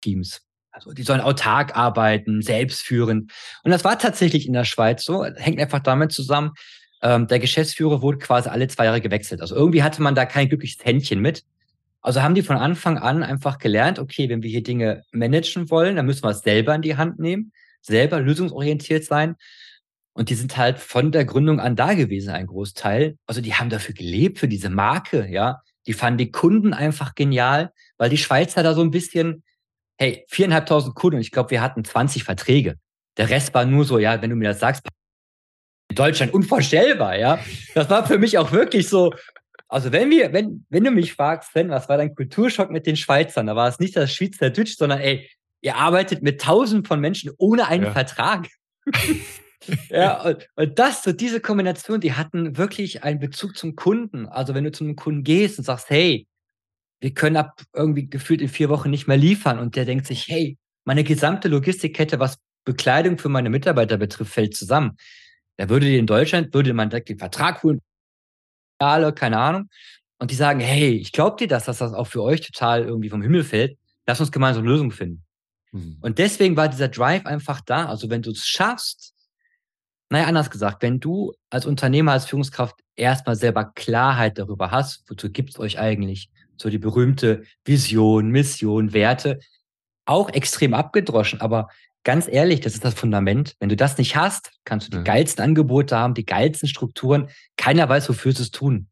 Teams. 0.01 0.41
Also 0.75 0.93
die 0.93 1.05
sollen 1.05 1.21
autark 1.21 1.77
arbeiten, 1.77 2.43
selbstführend. 2.43 3.33
Und 3.63 3.71
das 3.71 3.85
war 3.85 3.99
tatsächlich 3.99 4.47
in 4.47 4.53
der 4.53 4.65
Schweiz 4.65 5.05
so. 5.05 5.25
Hängt 5.25 5.61
einfach 5.61 5.79
damit 5.79 6.11
zusammen, 6.11 6.53
ähm, 7.01 7.29
der 7.29 7.39
Geschäftsführer 7.39 8.03
wurde 8.03 8.19
quasi 8.19 8.49
alle 8.49 8.67
zwei 8.67 8.87
Jahre 8.87 9.01
gewechselt. 9.01 9.41
Also 9.41 9.55
irgendwie 9.55 9.83
hatte 9.83 10.03
man 10.03 10.15
da 10.15 10.27
kein 10.27 10.49
glückliches 10.49 10.85
Händchen 10.85 11.21
mit. 11.21 11.45
Also 12.01 12.23
haben 12.23 12.35
die 12.35 12.43
von 12.43 12.57
Anfang 12.57 12.99
an 12.99 13.23
einfach 13.23 13.59
gelernt, 13.59 13.99
okay, 13.99 14.29
wenn 14.29 14.43
wir 14.43 14.51
hier 14.51 14.63
Dinge 14.63 15.05
managen 15.13 15.71
wollen, 15.71 15.97
dann 15.97 16.07
müssen 16.07 16.25
wir 16.25 16.31
es 16.31 16.41
selber 16.41 16.75
in 16.75 16.83
die 16.83 16.97
Hand 16.97 17.19
nehmen, 17.19 17.53
selber 17.81 18.21
lösungsorientiert 18.21 19.05
sein. 19.05 19.37
Und 20.13 20.31
die 20.31 20.35
sind 20.35 20.57
halt 20.57 20.79
von 20.79 21.13
der 21.13 21.25
Gründung 21.25 21.61
an 21.61 21.77
da 21.77 21.95
gewesen, 21.95 22.31
ein 22.31 22.47
Großteil. 22.47 23.17
Also 23.27 23.41
die 23.41 23.55
haben 23.55 23.71
dafür 23.71 23.95
gelebt, 23.95 24.39
für 24.39 24.49
diese 24.49 24.71
Marke, 24.71 25.29
ja. 25.31 25.61
Die 25.87 25.93
fanden 25.93 26.19
die 26.19 26.31
Kunden 26.31 26.73
einfach 26.73 27.15
genial, 27.15 27.71
weil 27.99 28.09
die 28.09 28.17
Schweizer 28.17 28.63
da 28.63 28.75
so 28.75 28.81
ein 28.81 28.91
bisschen, 28.91 29.43
hey, 29.99 30.25
viereinhalbtausend 30.29 30.95
Kunden 30.95 31.17
und 31.17 31.23
ich 31.23 31.31
glaube, 31.31 31.51
wir 31.51 31.61
hatten 31.61 31.85
20 31.85 32.25
Verträge. 32.25 32.77
Der 33.17 33.31
Rest 33.31 33.55
war 33.55 33.65
nur 33.65 33.85
so, 33.85 33.99
ja, 33.99 34.21
wenn 34.21 34.31
du 34.31 34.37
mir 34.37 34.49
das 34.49 34.61
sagst, 34.61 34.87
in 35.89 35.97
Deutschland 35.97 36.33
unvorstellbar, 36.33 37.17
ja. 37.17 37.39
Das 37.75 37.89
war 37.91 38.07
für 38.07 38.19
mich 38.19 38.39
auch 38.39 38.53
wirklich 38.53 38.89
so. 38.89 39.15
Also 39.69 39.93
wenn 39.93 40.11
wir, 40.11 40.33
wenn, 40.33 40.67
wenn 40.69 40.85
du 40.85 40.91
mich 40.91 41.15
fragst, 41.15 41.53
Sven, 41.53 41.71
was 41.71 41.89
war 41.89 41.97
dein 41.97 42.15
Kulturschock 42.15 42.71
mit 42.71 42.87
den 42.87 42.97
Schweizern? 42.97 43.47
Da 43.47 43.57
war 43.57 43.69
es 43.69 43.79
nicht 43.79 43.97
das 43.97 44.13
Schweizerdeutsch, 44.13 44.77
sondern 44.77 45.01
ey, 45.01 45.29
ihr 45.61 45.77
arbeitet 45.77 46.23
mit 46.23 46.41
tausenden 46.41 46.85
von 46.85 47.01
Menschen 47.01 47.33
ohne 47.39 47.67
einen 47.69 47.85
ja. 47.85 47.93
Vertrag. 47.93 48.49
ja, 49.91 50.23
und, 50.23 50.49
und 50.57 50.79
das, 50.79 51.03
so 51.03 51.13
diese 51.13 51.41
Kombination, 51.41 52.01
die 52.01 52.13
hatten 52.13 52.57
wirklich 52.57 53.03
einen 53.03 53.19
Bezug 53.19 53.57
zum 53.57 53.75
Kunden. 53.75 54.27
Also 54.27 54.55
wenn 54.55 54.65
du 54.65 54.73
zu 54.73 54.85
einem 54.85 54.97
Kunden 54.97 55.23
gehst 55.23 55.59
und 55.59 55.65
sagst, 55.65 55.91
hey, 55.91 56.27
wir 57.01 57.13
können 57.13 57.37
ab 57.37 57.63
irgendwie 57.73 58.09
gefühlt 58.09 58.41
in 58.41 58.49
vier 58.49 58.69
Wochen 58.69 58.91
nicht 58.91 59.07
mehr 59.07 59.17
liefern 59.17 59.59
und 59.59 59.77
der 59.77 59.85
denkt 59.85 60.07
sich, 60.07 60.29
hey, 60.29 60.59
meine 60.85 61.05
gesamte 61.05 61.49
Logistikkette, 61.49 62.19
was 62.19 62.39
Bekleidung 62.65 63.19
für 63.19 63.29
meine 63.29 63.51
Mitarbeiter 63.51 63.99
betrifft, 63.99 64.33
fällt 64.33 64.57
zusammen. 64.57 64.97
Da 65.57 65.69
würde 65.69 65.87
die 65.87 65.99
in 65.99 66.07
Deutschland, 66.07 66.53
würde 66.55 66.73
man 66.73 66.91
direkt 66.91 67.09
den 67.09 67.19
Vertrag 67.19 67.63
holen, 67.63 67.81
keine 68.79 69.39
Ahnung. 69.39 69.69
Und 70.19 70.31
die 70.31 70.35
sagen, 70.35 70.61
hey, 70.61 70.91
ich 70.91 71.13
glaube 71.13 71.37
dir 71.37 71.49
das, 71.49 71.65
dass 71.65 71.79
das 71.79 71.93
auch 71.93 72.07
für 72.07 72.23
euch 72.23 72.41
total 72.41 72.85
irgendwie 72.85 73.11
vom 73.11 73.23
Himmel 73.23 73.45
fällt. 73.45 73.79
Lass 74.07 74.21
uns 74.21 74.33
gemeinsam 74.33 74.63
eine 74.63 74.73
Lösung 74.73 74.91
finden. 74.91 75.25
Mhm. 75.73 75.99
Und 76.01 76.19
deswegen 76.19 76.57
war 76.57 76.69
dieser 76.69 76.89
Drive 76.89 77.27
einfach 77.27 77.61
da. 77.61 77.87
Also 77.87 78.11
wenn 78.11 78.23
du 78.23 78.31
es 78.31 78.47
schaffst, 78.47 79.15
naja, 80.11 80.27
anders 80.27 80.51
gesagt, 80.51 80.83
wenn 80.83 81.01
du 81.01 81.33
als 81.51 81.67
Unternehmer, 81.67 82.13
als 82.13 82.27
Führungskraft 82.27 82.77
erstmal 82.95 83.37
selber 83.37 83.73
Klarheit 83.75 84.39
darüber 84.39 84.71
hast, 84.71 85.05
wozu 85.09 85.31
gibt 85.31 85.51
es 85.51 85.59
euch 85.59 85.79
eigentlich 85.79 86.31
so 86.57 86.71
die 86.71 86.79
berühmte 86.79 87.45
Vision, 87.65 88.31
Mission, 88.31 88.93
Werte, 88.93 89.41
auch 90.07 90.31
extrem 90.31 90.75
abgedroschen, 90.75 91.41
aber 91.41 91.69
ganz 92.05 92.29
ehrlich, 92.29 92.61
das 92.61 92.75
ist 92.75 92.85
das 92.85 92.95
Fundament. 92.95 93.57
Wenn 93.59 93.71
du 93.71 93.77
das 93.77 93.99
nicht 93.99 94.15
hast, 94.17 94.53
kannst 94.65 94.87
du 94.87 94.91
die 94.91 94.97
ja. 94.99 95.03
geilsten 95.03 95.43
Angebote 95.43 95.97
haben, 95.97 96.15
die 96.15 96.27
geilsten 96.27 96.69
Strukturen. 96.69 97.31
Keiner 97.57 97.89
weiß, 97.89 98.09
wofür 98.09 98.33
sie 98.33 98.43
es 98.43 98.51
tun. 98.51 98.89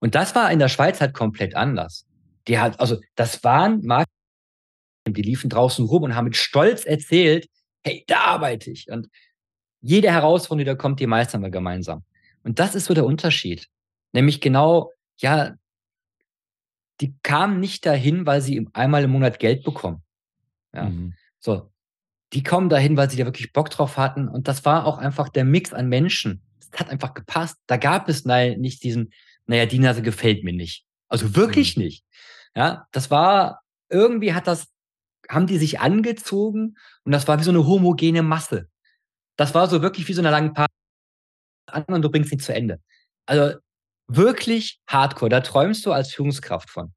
Und 0.00 0.14
das 0.14 0.34
war 0.34 0.50
in 0.50 0.58
der 0.58 0.68
Schweiz 0.68 1.00
halt 1.00 1.12
komplett 1.14 1.54
anders. 1.54 2.06
Die 2.48 2.58
hat, 2.58 2.80
also, 2.80 2.98
das 3.14 3.44
waren 3.44 3.84
Marken, 3.84 4.10
die 5.06 5.22
liefen 5.22 5.50
draußen 5.50 5.84
rum 5.84 6.04
und 6.04 6.16
haben 6.16 6.24
mit 6.24 6.36
Stolz 6.36 6.84
erzählt, 6.84 7.46
hey, 7.84 8.04
da 8.06 8.20
arbeite 8.20 8.70
ich. 8.70 8.90
Und 8.90 9.08
jede 9.82 10.10
Herausforderung, 10.10 10.58
die 10.58 10.64
da 10.64 10.74
kommt, 10.74 11.00
die 11.00 11.06
meistern 11.06 11.42
wir 11.42 11.50
gemeinsam. 11.50 12.04
Und 12.42 12.58
das 12.58 12.74
ist 12.74 12.86
so 12.86 12.94
der 12.94 13.04
Unterschied. 13.04 13.68
Nämlich 14.12 14.40
genau, 14.40 14.92
ja, 15.18 15.54
die 17.00 17.14
kamen 17.22 17.60
nicht 17.60 17.86
dahin, 17.86 18.26
weil 18.26 18.40
sie 18.40 18.68
einmal 18.72 19.04
im 19.04 19.10
Monat 19.10 19.38
Geld 19.38 19.64
bekommen. 19.64 20.02
Ja. 20.74 20.84
Mhm. 20.84 21.14
So, 21.38 21.70
die 22.32 22.42
kommen 22.42 22.68
dahin, 22.68 22.96
weil 22.96 23.10
sie 23.10 23.16
da 23.16 23.24
wirklich 23.24 23.52
Bock 23.52 23.70
drauf 23.70 23.96
hatten. 23.96 24.28
Und 24.28 24.48
das 24.48 24.64
war 24.64 24.86
auch 24.86 24.98
einfach 24.98 25.28
der 25.28 25.44
Mix 25.44 25.72
an 25.72 25.88
Menschen. 25.88 26.42
Es 26.60 26.78
hat 26.78 26.90
einfach 26.90 27.14
gepasst. 27.14 27.56
Da 27.66 27.76
gab 27.76 28.08
es 28.08 28.24
nein, 28.24 28.60
nicht 28.60 28.82
diesen, 28.82 29.12
naja, 29.46 29.66
die 29.66 29.78
Nase 29.78 30.02
gefällt 30.02 30.44
mir 30.44 30.52
nicht. 30.52 30.84
Also 31.08 31.34
wirklich 31.34 31.76
mhm. 31.76 31.84
nicht. 31.84 32.04
Ja, 32.54 32.86
das 32.92 33.10
war, 33.10 33.62
irgendwie 33.88 34.34
hat 34.34 34.46
das, 34.46 34.68
haben 35.28 35.46
die 35.46 35.58
sich 35.58 35.80
angezogen 35.80 36.76
und 37.04 37.12
das 37.12 37.28
war 37.28 37.38
wie 37.38 37.44
so 37.44 37.50
eine 37.50 37.66
homogene 37.66 38.22
Masse. 38.22 38.68
Das 39.36 39.54
war 39.54 39.68
so 39.68 39.82
wirklich 39.82 40.06
wie 40.08 40.12
so 40.12 40.20
eine 40.20 40.30
lange 40.30 40.52
Party 40.52 40.72
an 41.66 41.84
und 41.84 42.02
du 42.02 42.10
bringst 42.10 42.32
ihn 42.32 42.40
zu 42.40 42.52
Ende. 42.52 42.80
Also 43.26 43.58
wirklich 44.16 44.80
hardcore. 44.86 45.28
Da 45.28 45.40
träumst 45.40 45.84
du 45.86 45.92
als 45.92 46.12
Führungskraft 46.12 46.70
von. 46.70 46.92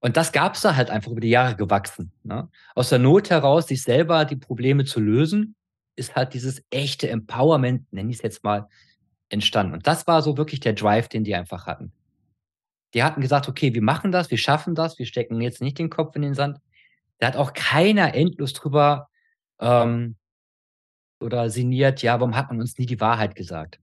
Und 0.00 0.16
das 0.16 0.32
gab 0.32 0.54
es 0.54 0.60
da 0.60 0.76
halt 0.76 0.90
einfach 0.90 1.10
über 1.10 1.20
die 1.20 1.30
Jahre 1.30 1.56
gewachsen. 1.56 2.12
Ne? 2.22 2.48
Aus 2.74 2.90
der 2.90 2.98
Not 2.98 3.30
heraus, 3.30 3.66
sich 3.66 3.82
selber 3.82 4.24
die 4.24 4.36
Probleme 4.36 4.84
zu 4.84 5.00
lösen, 5.00 5.56
ist 5.96 6.14
halt 6.14 6.34
dieses 6.34 6.62
echte 6.70 7.08
Empowerment, 7.10 7.92
nenne 7.92 8.10
ich 8.10 8.18
es 8.18 8.22
jetzt 8.22 8.44
mal, 8.44 8.68
entstanden. 9.28 9.74
Und 9.74 9.86
das 9.86 10.06
war 10.06 10.22
so 10.22 10.36
wirklich 10.36 10.60
der 10.60 10.72
Drive, 10.72 11.08
den 11.08 11.24
die 11.24 11.34
einfach 11.34 11.66
hatten. 11.66 11.92
Die 12.94 13.02
hatten 13.02 13.20
gesagt, 13.20 13.48
okay, 13.48 13.74
wir 13.74 13.82
machen 13.82 14.12
das, 14.12 14.30
wir 14.30 14.38
schaffen 14.38 14.74
das, 14.74 14.98
wir 14.98 15.06
stecken 15.06 15.40
jetzt 15.40 15.60
nicht 15.60 15.78
den 15.78 15.90
Kopf 15.90 16.16
in 16.16 16.22
den 16.22 16.34
Sand. 16.34 16.58
Da 17.18 17.26
hat 17.26 17.36
auch 17.36 17.52
keiner 17.52 18.14
endlos 18.14 18.52
drüber 18.52 19.08
ähm, 19.60 20.16
oder 21.20 21.50
sinniert, 21.50 22.00
ja, 22.02 22.20
warum 22.20 22.36
hat 22.36 22.48
man 22.48 22.60
uns 22.60 22.78
nie 22.78 22.86
die 22.86 23.00
Wahrheit 23.00 23.34
gesagt? 23.34 23.80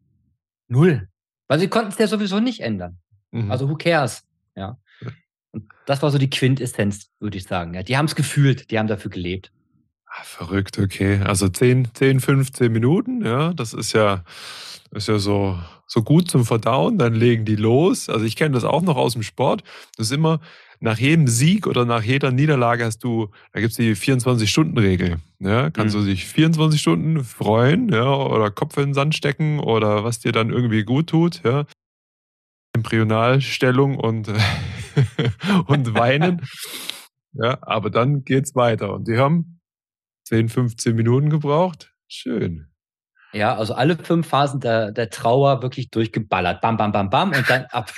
Null. 0.68 1.10
Weil 1.48 1.60
sie 1.60 1.68
konnten 1.68 1.92
es 1.92 1.98
ja 1.98 2.08
sowieso 2.08 2.40
nicht 2.40 2.62
ändern. 2.62 2.98
Mhm. 3.32 3.52
Also 3.52 3.70
who 3.70 3.76
cares? 3.76 4.24
Ja. 4.56 4.78
Und 5.52 5.70
das 5.86 6.02
war 6.02 6.12
so 6.12 6.18
die 6.18 6.30
Quintessenz, 6.30 7.12
würde 7.20 7.38
ich 7.38 7.46
sagen. 7.46 7.74
Ja, 7.74 7.84
die 7.84 7.98
haben 7.98 8.06
es 8.06 8.16
gefühlt, 8.16 8.72
die 8.72 8.80
haben 8.80 8.88
dafür 8.88 9.12
gelebt. 9.12 9.52
Ah, 10.06 10.24
verrückt, 10.24 10.80
okay. 10.80 11.22
Also 11.24 11.48
10, 11.48 11.90
10, 11.94 12.20
15 12.20 12.72
Minuten, 12.72 13.26
ja, 13.26 13.54
das 13.54 13.74
ist 13.74 13.94
ja, 13.94 14.24
ist 14.92 15.08
ja 15.08 15.18
so, 15.18 15.58
so 15.88 16.04
gut 16.04 16.30
zum 16.30 16.46
Verdauen, 16.46 16.98
dann 16.98 17.14
legen 17.14 17.46
die 17.46 17.56
los. 17.56 18.10
Also 18.10 18.26
ich 18.26 18.36
kenne 18.36 18.56
das 18.56 18.64
auch 18.64 18.82
noch 18.82 18.98
aus 18.98 19.14
dem 19.14 19.24
Sport. 19.24 19.64
Das 19.98 20.08
ist 20.08 20.14
immer, 20.14 20.40
nach 20.80 20.98
jedem 20.98 21.28
Sieg 21.28 21.68
oder 21.68 21.86
nach 21.86 22.04
jeder 22.04 22.32
Niederlage 22.32 22.86
hast 22.86 23.04
du, 23.04 23.30
da 23.54 23.60
gibt 23.60 23.72
es 23.72 23.78
die 23.78 23.96
24-Stunden-Regel. 23.96 25.18
Ja, 25.40 25.70
kannst 25.70 25.96
mhm. 25.96 26.02
du 26.02 26.06
dich 26.08 26.26
24 26.26 26.80
Stunden 26.80 27.24
freuen, 27.24 27.90
ja, 27.90 28.14
oder 28.14 28.52
Kopf 28.52 28.78
in 28.78 28.88
den 28.88 28.94
Sand 28.94 29.16
stecken 29.16 29.60
oder 29.60 30.04
was 30.04 30.20
dir 30.20 30.32
dann 30.32 30.50
irgendwie 30.50 30.84
gut 30.84 31.08
tut, 31.08 31.42
ja. 31.44 31.66
Embryonalstellung 32.76 33.98
und, 33.98 34.28
und 35.68 35.94
weinen. 35.94 36.42
ja, 37.34 37.58
aber 37.62 37.90
dann 37.90 38.24
geht's 38.24 38.56
weiter. 38.56 38.94
Und 38.94 39.08
die 39.08 39.18
haben 39.18 39.62
10, 40.26 40.50
15 40.50 40.96
Minuten 40.96 41.30
gebraucht. 41.30 41.94
Schön. 42.08 42.68
Ja, 43.34 43.56
also 43.56 43.74
alle 43.74 43.98
fünf 43.98 44.28
Phasen 44.28 44.60
der, 44.60 44.92
der 44.92 45.10
Trauer 45.10 45.62
wirklich 45.62 45.90
durchgeballert. 45.90 46.62
Bam, 46.62 46.78
bam, 46.78 46.92
bam, 46.92 47.10
bam 47.10 47.32
und 47.32 47.50
dann 47.50 47.66
ab. 47.66 47.92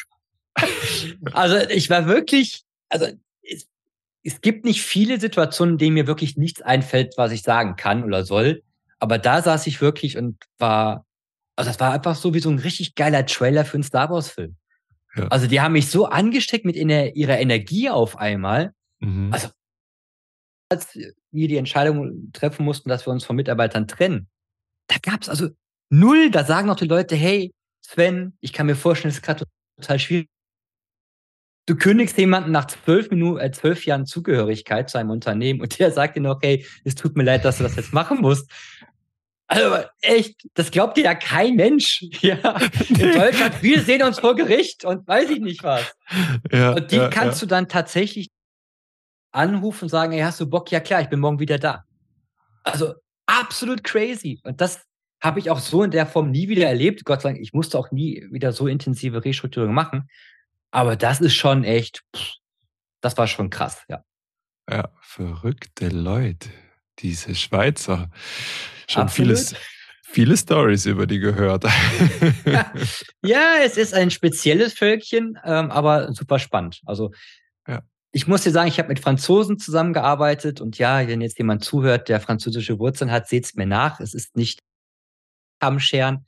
also 1.34 1.58
ich 1.70 1.90
war 1.90 2.08
wirklich 2.08 2.67
also 2.90 3.08
es, 3.42 3.68
es 4.24 4.42
gibt 4.42 4.66
nicht 4.66 4.82
viele 4.82 5.20
Situationen, 5.20 5.76
in 5.76 5.78
denen 5.78 5.94
mir 5.94 6.08
wirklich 6.08 6.38
nichts 6.38 6.62
einfällt, 6.62 7.14
was 7.18 7.32
ich 7.32 7.44
sagen 7.44 7.76
kann 7.76 8.04
oder 8.04 8.24
soll. 8.24 8.64
Aber 9.00 9.18
da 9.18 9.42
saß 9.42 9.68
ich 9.68 9.82
wirklich 9.82 10.18
und 10.18 10.38
war, 10.58 11.06
also 11.56 11.70
das 11.70 11.80
war 11.80 11.94
einfach 11.94 12.16
so 12.16 12.34
wie 12.34 12.40
so 12.40 12.50
ein 12.50 12.60
richtig 12.60 12.96
geiler 12.96 13.26
Trailer 13.26 13.66
für 13.66 13.76
einen 13.76 13.84
Star 13.84 14.10
Wars-Film. 14.10 14.56
Ja. 15.16 15.28
Also 15.28 15.48
die 15.48 15.62
haben 15.62 15.74
mich 15.74 15.90
so 15.90 16.06
angesteckt 16.06 16.66
mit 16.66 16.76
der, 16.76 17.16
ihrer 17.16 17.40
Energie 17.40 17.90
auf 17.90 18.18
einmal. 18.18 18.74
Mhm. 19.00 19.32
Also 19.32 19.50
als 20.70 20.96
wir 20.96 21.48
die 21.48 21.58
Entscheidung 21.58 22.32
treffen 22.34 22.66
mussten, 22.66 22.90
dass 22.90 23.08
wir 23.08 23.12
uns 23.12 23.24
von 23.24 23.36
Mitarbeitern 23.36 23.88
trennen, 23.88 24.28
da 24.88 24.98
gab 25.02 25.22
es 25.22 25.30
also 25.30 25.50
null, 25.90 26.32
da 26.32 26.44
sagen 26.44 26.70
auch 26.70 26.76
die 26.76 26.88
Leute, 26.88 27.16
hey, 27.16 27.54
Sven, 27.82 28.38
ich 28.42 28.54
kann 28.54 28.66
mir 28.66 28.76
vorstellen, 28.76 29.10
es 29.10 29.18
ist 29.18 29.24
gerade 29.24 29.46
total 29.78 30.00
schwierig 30.00 30.30
du 31.68 31.76
kündigst 31.76 32.18
jemanden 32.18 32.52
nach 32.52 32.66
zwölf 32.66 33.12
Minuten, 33.12 33.40
äh, 33.40 33.52
zwölf 33.52 33.86
Jahren 33.86 34.08
Zugehörigkeit 34.08 34.90
zu 34.90 34.98
einem 34.98 35.12
Unternehmen 35.12 35.62
und 35.62 35.78
der 35.78 35.92
sagt 35.92 36.16
dir 36.16 36.22
noch, 36.22 36.40
hey, 36.42 36.66
es 36.84 36.96
tut 36.96 37.16
mir 37.16 37.24
leid, 37.24 37.46
dass 37.46 37.58
du 37.58 37.64
das 37.64 37.76
jetzt 37.76 37.94
machen 37.94 38.20
musst. 38.22 38.50
Also 39.50 39.86
echt, 40.02 40.42
das 40.56 40.72
glaubt 40.72 40.98
dir 40.98 41.06
ja 41.06 41.16
kein 41.16 41.56
Mensch. 41.56 42.04
Ja, 42.22 42.58
in 42.90 43.14
Deutschland, 43.14 43.62
wir 43.62 43.82
sehen 43.82 44.02
uns 44.02 44.20
vor 44.20 44.36
Gericht 44.36 44.84
und 44.84 45.08
weiß 45.08 45.30
ich 45.30 45.40
nicht 45.40 45.64
was. 45.64 45.96
Ja, 46.52 46.72
und 46.72 46.92
die 46.92 46.98
ja, 46.98 47.10
kannst 47.10 47.42
ja. 47.42 47.46
du 47.46 47.50
dann 47.50 47.70
tatsächlich 47.70 48.30
anrufen 49.32 49.86
und 49.86 49.90
sagen, 49.90 50.14
hey, 50.14 50.22
hast 50.22 50.40
du 50.40 50.50
Bock? 50.50 50.72
Ja 50.72 50.80
klar, 50.80 51.02
ich 51.02 51.10
bin 51.10 51.20
morgen 51.20 51.40
wieder 51.40 51.60
da. 51.60 51.84
Also 52.64 52.96
absolut 53.26 53.84
crazy. 53.84 54.40
Und 54.44 54.60
das 54.60 54.82
habe 55.22 55.40
ich 55.40 55.50
auch 55.50 55.60
so 55.60 55.84
in 55.84 55.92
der 55.92 56.06
Form 56.06 56.32
nie 56.32 56.48
wieder 56.48 56.68
erlebt. 56.68 57.06
Gott 57.06 57.22
sei 57.22 57.30
Dank, 57.30 57.42
ich 57.42 57.54
musste 57.54 57.78
auch 57.78 57.92
nie 57.92 58.28
wieder 58.32 58.52
so 58.52 58.68
intensive 58.68 59.24
Restrukturierung 59.24 59.74
machen. 59.74 60.10
Aber 60.72 60.96
das 60.96 61.22
ist 61.22 61.36
schon 61.36 61.64
echt, 61.64 62.04
das 63.02 63.18
war 63.18 63.28
schon 63.28 63.50
krass, 63.50 63.84
ja. 63.88 64.04
Ja, 64.70 64.90
verrückte 65.00 65.88
Leute, 65.88 66.50
diese 67.00 67.36
Schweizer. 67.36 68.10
Schon 68.90 69.08
vieles, 69.08 69.56
viele 70.04 70.36
Stories 70.36 70.86
über 70.86 71.08
die 71.08 71.20
gehört. 71.20 71.64
ja, 73.24 73.54
es 73.64 73.78
ist 73.78 73.94
ein 73.94 74.12
spezielles 74.12 74.74
Völkchen, 74.74 75.40
ähm, 75.46 75.72
aber 75.72 76.12
super 76.14 76.40
spannend. 76.40 76.82
Also 76.86 77.12
ja. 77.66 77.82
ich 78.12 78.28
muss 78.28 78.44
dir 78.44 78.52
sagen, 78.52 78.68
ich 78.68 78.78
habe 78.78 78.90
mit 78.90 79.00
Franzosen 79.00 79.58
zusammengearbeitet 79.58 80.60
und 80.60 80.78
ja, 80.78 81.08
wenn 81.08 81.22
jetzt 81.22 81.38
jemand 81.38 81.64
zuhört, 81.64 82.10
der 82.10 82.20
französische 82.20 82.78
Wurzeln 82.78 83.12
hat, 83.12 83.30
seht 83.30 83.46
es 83.46 83.56
mir 83.56 83.68
nach. 83.68 84.02
Es 84.02 84.14
ist 84.14 84.36
nicht 84.36 84.62
am 85.60 85.80
Scheren. 85.80 86.26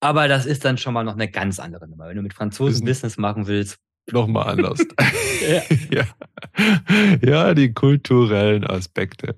Aber 0.00 0.28
das 0.28 0.46
ist 0.46 0.64
dann 0.64 0.78
schon 0.78 0.94
mal 0.94 1.04
noch 1.04 1.14
eine 1.14 1.28
ganz 1.28 1.58
andere 1.58 1.88
Nummer. 1.88 2.08
Wenn 2.08 2.16
du 2.16 2.22
mit 2.22 2.34
Franzosen 2.34 2.84
Business 2.84 3.16
machen 3.18 3.46
willst. 3.46 3.78
Nochmal 4.10 4.48
anders. 4.48 4.78
ja. 5.48 5.62
ja. 5.90 7.18
ja. 7.20 7.54
die 7.54 7.72
kulturellen 7.72 8.64
Aspekte. 8.64 9.36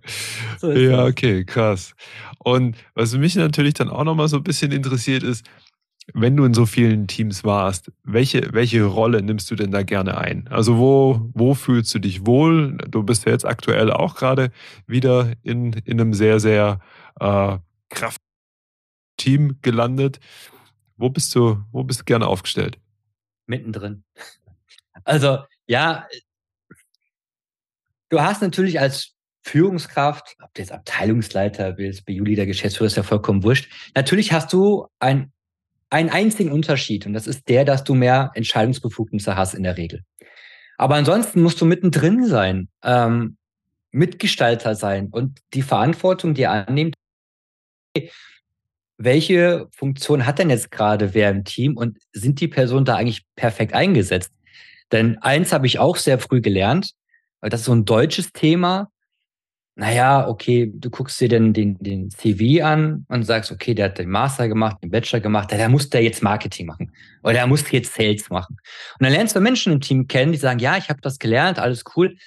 So 0.59 0.71
ja, 0.71 1.07
okay, 1.07 1.45
krass. 1.45 1.95
Und 2.39 2.77
was 2.95 3.17
mich 3.17 3.35
natürlich 3.37 3.75
dann 3.75 3.89
auch 3.89 4.05
nochmal 4.05 4.29
so 4.29 4.37
ein 4.37 4.45
bisschen 4.45 4.71
interessiert 4.71 5.23
ist, 5.23 5.45
wenn 6.15 6.37
du 6.37 6.45
in 6.45 6.55
so 6.55 6.67
vielen 6.67 7.07
Teams 7.07 7.45
warst, 7.45 7.93
welche, 8.05 8.53
welche 8.53 8.85
Rolle 8.85 9.23
nimmst 9.23 9.51
du 9.51 9.55
denn 9.55 9.71
da 9.71 9.83
gerne 9.83 10.19
ein? 10.19 10.49
Also 10.49 10.79
wo, 10.79 11.31
wo 11.35 11.55
fühlst 11.55 11.95
du 11.95 11.99
dich 11.99 12.27
wohl? 12.27 12.77
Du 12.89 13.03
bist 13.03 13.27
ja 13.27 13.33
jetzt 13.33 13.47
aktuell 13.47 13.93
auch 13.93 14.17
gerade 14.17 14.51
wieder 14.87 15.33
in, 15.43 15.73
in 15.85 16.01
einem 16.01 16.15
sehr, 16.15 16.41
sehr 16.41 16.81
äh, 17.21 17.59
kraft 17.91 18.21
Team 19.21 19.59
gelandet. 19.61 20.19
Wo 20.97 21.11
bist 21.11 21.35
du, 21.35 21.63
wo 21.73 21.85
bist 21.85 22.01
du 22.01 22.05
gerne 22.05 22.27
aufgestellt? 22.27 22.79
Mittendrin. 23.47 24.05
Also, 25.05 25.39
ja, 25.67 26.07
du 28.09 28.21
hast 28.21 28.43
natürlich 28.43 28.81
als 28.81 29.15
Führungskraft, 29.43 30.37
ob 30.43 30.53
du 30.55 30.63
jetzt 30.63 30.73
Abteilungsleiter 30.73 31.77
willst, 31.79 32.05
bei 32.07 32.13
Juli 32.13 32.35
der 32.35 32.47
Geschäftsführer 32.47 32.87
ist 32.87 32.97
ja 32.97 33.03
vollkommen 33.03 33.43
wurscht. 33.43 33.71
Natürlich 33.95 34.33
hast 34.33 34.53
du 34.53 34.87
ein, 34.99 35.33
einen 35.91 36.11
einzigen 36.11 36.53
Unterschied 36.53 37.07
und 37.07 37.13
das 37.13 37.27
ist 37.27 37.49
der, 37.49 37.65
dass 37.65 37.85
du 37.85 37.95
mehr 37.95 38.31
Entscheidungsbefugnisse 38.35 39.37
hast 39.37 39.55
in 39.55 39.63
der 39.63 39.77
Regel. 39.77 40.05
Aber 40.79 40.95
ansonsten 40.95 41.43
musst 41.43 41.61
du 41.61 41.67
mittendrin 41.67 42.27
sein, 42.27 42.69
ähm, 42.83 43.37
Mitgestalter 43.91 44.75
sein 44.75 45.09
und 45.11 45.41
die 45.53 45.63
Verantwortung 45.63 46.35
dir 46.35 46.51
annehmen 46.51 46.93
welche 49.03 49.67
Funktion 49.73 50.27
hat 50.27 50.39
denn 50.39 50.51
jetzt 50.51 50.71
gerade 50.71 51.15
wer 51.15 51.31
im 51.31 51.45
Team 51.45 51.77
und 51.77 51.99
sind 52.13 52.39
die 52.41 52.49
Personen 52.49 52.85
da 52.85 52.97
eigentlich 52.97 53.25
perfekt 53.35 53.73
eingesetzt? 53.73 54.31
Denn 54.93 55.17
eins 55.19 55.53
habe 55.53 55.67
ich 55.67 55.79
auch 55.79 55.97
sehr 55.97 56.19
früh 56.19 56.43
gelernt, 56.43 56.93
weil 57.41 57.49
das 57.49 57.61
ist 57.61 57.67
so 57.67 57.73
ein 57.73 57.87
deutsches 57.87 58.33
Thema. 58.33 58.91
Naja, 59.75 60.29
okay, 60.29 60.71
du 60.75 60.91
guckst 60.91 61.19
dir 61.19 61.31
den, 61.31 61.55
den, 61.55 61.79
den 61.79 62.11
CV 62.11 62.63
an 62.63 63.07
und 63.09 63.23
sagst, 63.23 63.51
okay, 63.51 63.73
der 63.73 63.87
hat 63.87 63.99
den 63.99 64.11
Master 64.11 64.49
gemacht, 64.49 64.77
den 64.83 64.91
Bachelor 64.91 65.21
gemacht, 65.21 65.51
der 65.51 65.69
muss 65.71 65.89
der 65.89 66.03
jetzt 66.03 66.23
Marketing 66.23 66.67
machen 66.67 66.93
oder 67.23 67.33
der 67.33 67.47
muss 67.47 67.71
jetzt 67.71 67.95
Sales 67.95 68.29
machen. 68.29 68.59
Und 68.99 69.05
dann 69.05 69.13
lernst 69.13 69.35
du 69.35 69.41
Menschen 69.41 69.73
im 69.73 69.81
Team 69.81 70.09
kennen, 70.09 70.33
die 70.33 70.39
sagen, 70.39 70.59
ja, 70.59 70.77
ich 70.77 70.91
habe 70.91 71.01
das 71.01 71.19
gelernt, 71.19 71.59
alles 71.59 71.85
cool, 71.97 72.19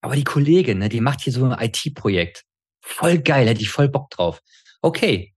aber 0.00 0.16
die 0.16 0.24
Kollegin, 0.24 0.78
ne, 0.78 0.88
die 0.88 1.02
macht 1.02 1.20
hier 1.20 1.34
so 1.34 1.44
ein 1.44 1.60
IT-Projekt. 1.60 2.44
Voll 2.80 3.18
geil, 3.18 3.46
hätte 3.46 3.60
ich 3.60 3.68
voll 3.68 3.90
Bock 3.90 4.08
drauf. 4.08 4.40
Okay, 4.80 5.34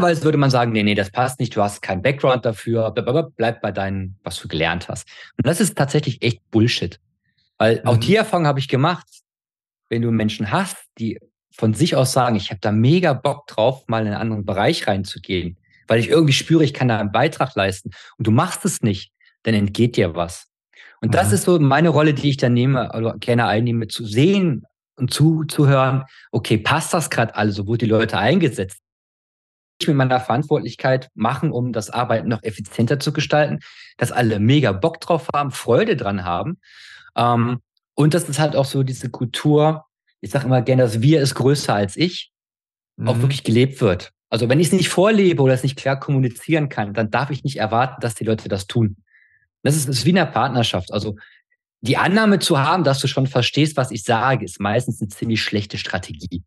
Normalerweise 0.00 0.24
würde 0.24 0.38
man 0.38 0.50
sagen, 0.50 0.70
nee, 0.70 0.84
nee, 0.84 0.94
das 0.94 1.10
passt 1.10 1.40
nicht, 1.40 1.56
du 1.56 1.62
hast 1.62 1.82
keinen 1.82 2.02
Background 2.02 2.44
dafür, 2.44 2.92
bleib 3.36 3.60
bei 3.60 3.72
deinem, 3.72 4.14
was 4.22 4.38
du 4.38 4.46
gelernt 4.46 4.88
hast. 4.88 5.08
Und 5.36 5.44
das 5.44 5.60
ist 5.60 5.76
tatsächlich 5.76 6.22
echt 6.22 6.40
Bullshit. 6.52 7.00
Weil 7.58 7.80
mhm. 7.80 7.86
auch 7.88 7.96
die 7.96 8.14
Erfahrung 8.14 8.46
habe 8.46 8.60
ich 8.60 8.68
gemacht, 8.68 9.06
wenn 9.88 10.02
du 10.02 10.12
Menschen 10.12 10.52
hast, 10.52 10.76
die 10.98 11.18
von 11.50 11.74
sich 11.74 11.96
aus 11.96 12.12
sagen, 12.12 12.36
ich 12.36 12.50
habe 12.50 12.60
da 12.60 12.70
mega 12.70 13.12
Bock 13.12 13.48
drauf, 13.48 13.88
mal 13.88 14.02
in 14.02 14.06
einen 14.12 14.20
anderen 14.20 14.44
Bereich 14.44 14.86
reinzugehen, 14.86 15.56
weil 15.88 15.98
ich 15.98 16.08
irgendwie 16.08 16.32
spüre, 16.32 16.62
ich 16.62 16.74
kann 16.74 16.86
da 16.86 17.00
einen 17.00 17.10
Beitrag 17.10 17.56
leisten 17.56 17.90
und 18.18 18.26
du 18.28 18.30
machst 18.30 18.64
es 18.64 18.82
nicht, 18.82 19.10
dann 19.42 19.54
entgeht 19.54 19.96
dir 19.96 20.14
was. 20.14 20.46
Und 21.00 21.08
mhm. 21.08 21.12
das 21.12 21.32
ist 21.32 21.42
so 21.42 21.58
meine 21.58 21.88
Rolle, 21.88 22.14
die 22.14 22.30
ich 22.30 22.36
dann 22.36 22.54
nehme 22.54 22.92
oder 22.96 23.16
gerne 23.18 23.46
einnehme, 23.46 23.88
zu 23.88 24.06
sehen 24.06 24.64
und 24.94 25.12
zuzuhören, 25.12 26.04
okay, 26.30 26.56
passt 26.56 26.94
das 26.94 27.10
gerade 27.10 27.34
alles, 27.34 27.58
wo 27.58 27.66
wurden 27.66 27.80
die 27.80 27.86
Leute 27.86 28.16
eingesetzt? 28.16 28.78
Mit 29.86 29.96
meiner 29.96 30.20
Verantwortlichkeit 30.20 31.10
machen, 31.14 31.52
um 31.52 31.72
das 31.72 31.90
Arbeiten 31.90 32.28
noch 32.28 32.42
effizienter 32.42 32.98
zu 32.98 33.12
gestalten, 33.12 33.60
dass 33.96 34.10
alle 34.10 34.40
mega 34.40 34.72
Bock 34.72 35.00
drauf 35.00 35.28
haben, 35.32 35.50
Freude 35.50 35.96
dran 35.96 36.24
haben. 36.24 36.58
Ähm, 37.16 37.60
und 37.94 38.14
das 38.14 38.28
ist 38.28 38.38
halt 38.38 38.56
auch 38.56 38.64
so 38.64 38.82
diese 38.82 39.10
Kultur, 39.10 39.84
ich 40.20 40.30
sage 40.30 40.46
immer 40.46 40.62
gerne, 40.62 40.82
dass 40.82 41.00
wir 41.00 41.20
ist 41.20 41.34
größer 41.34 41.74
als 41.74 41.96
ich, 41.96 42.32
mhm. 42.96 43.08
auch 43.08 43.20
wirklich 43.20 43.44
gelebt 43.44 43.80
wird. 43.80 44.12
Also 44.30 44.48
wenn 44.48 44.60
ich 44.60 44.68
es 44.68 44.72
nicht 44.72 44.88
vorlebe 44.88 45.42
oder 45.42 45.54
es 45.54 45.62
nicht 45.62 45.76
klar 45.76 45.98
kommunizieren 45.98 46.68
kann, 46.68 46.92
dann 46.92 47.10
darf 47.10 47.30
ich 47.30 47.44
nicht 47.44 47.56
erwarten, 47.56 48.00
dass 48.00 48.14
die 48.14 48.24
Leute 48.24 48.48
das 48.48 48.66
tun. 48.66 48.96
Das 49.62 49.74
ist, 49.74 49.88
das 49.88 49.98
ist 49.98 50.04
wie 50.04 50.10
in 50.10 50.18
einer 50.18 50.30
Partnerschaft. 50.30 50.92
Also 50.92 51.16
die 51.80 51.96
Annahme 51.96 52.38
zu 52.40 52.58
haben, 52.58 52.82
dass 52.82 53.00
du 53.00 53.06
schon 53.06 53.26
verstehst, 53.26 53.76
was 53.76 53.90
ich 53.90 54.02
sage, 54.02 54.44
ist 54.44 54.60
meistens 54.60 55.00
eine 55.00 55.08
ziemlich 55.08 55.42
schlechte 55.42 55.78
Strategie. 55.78 56.42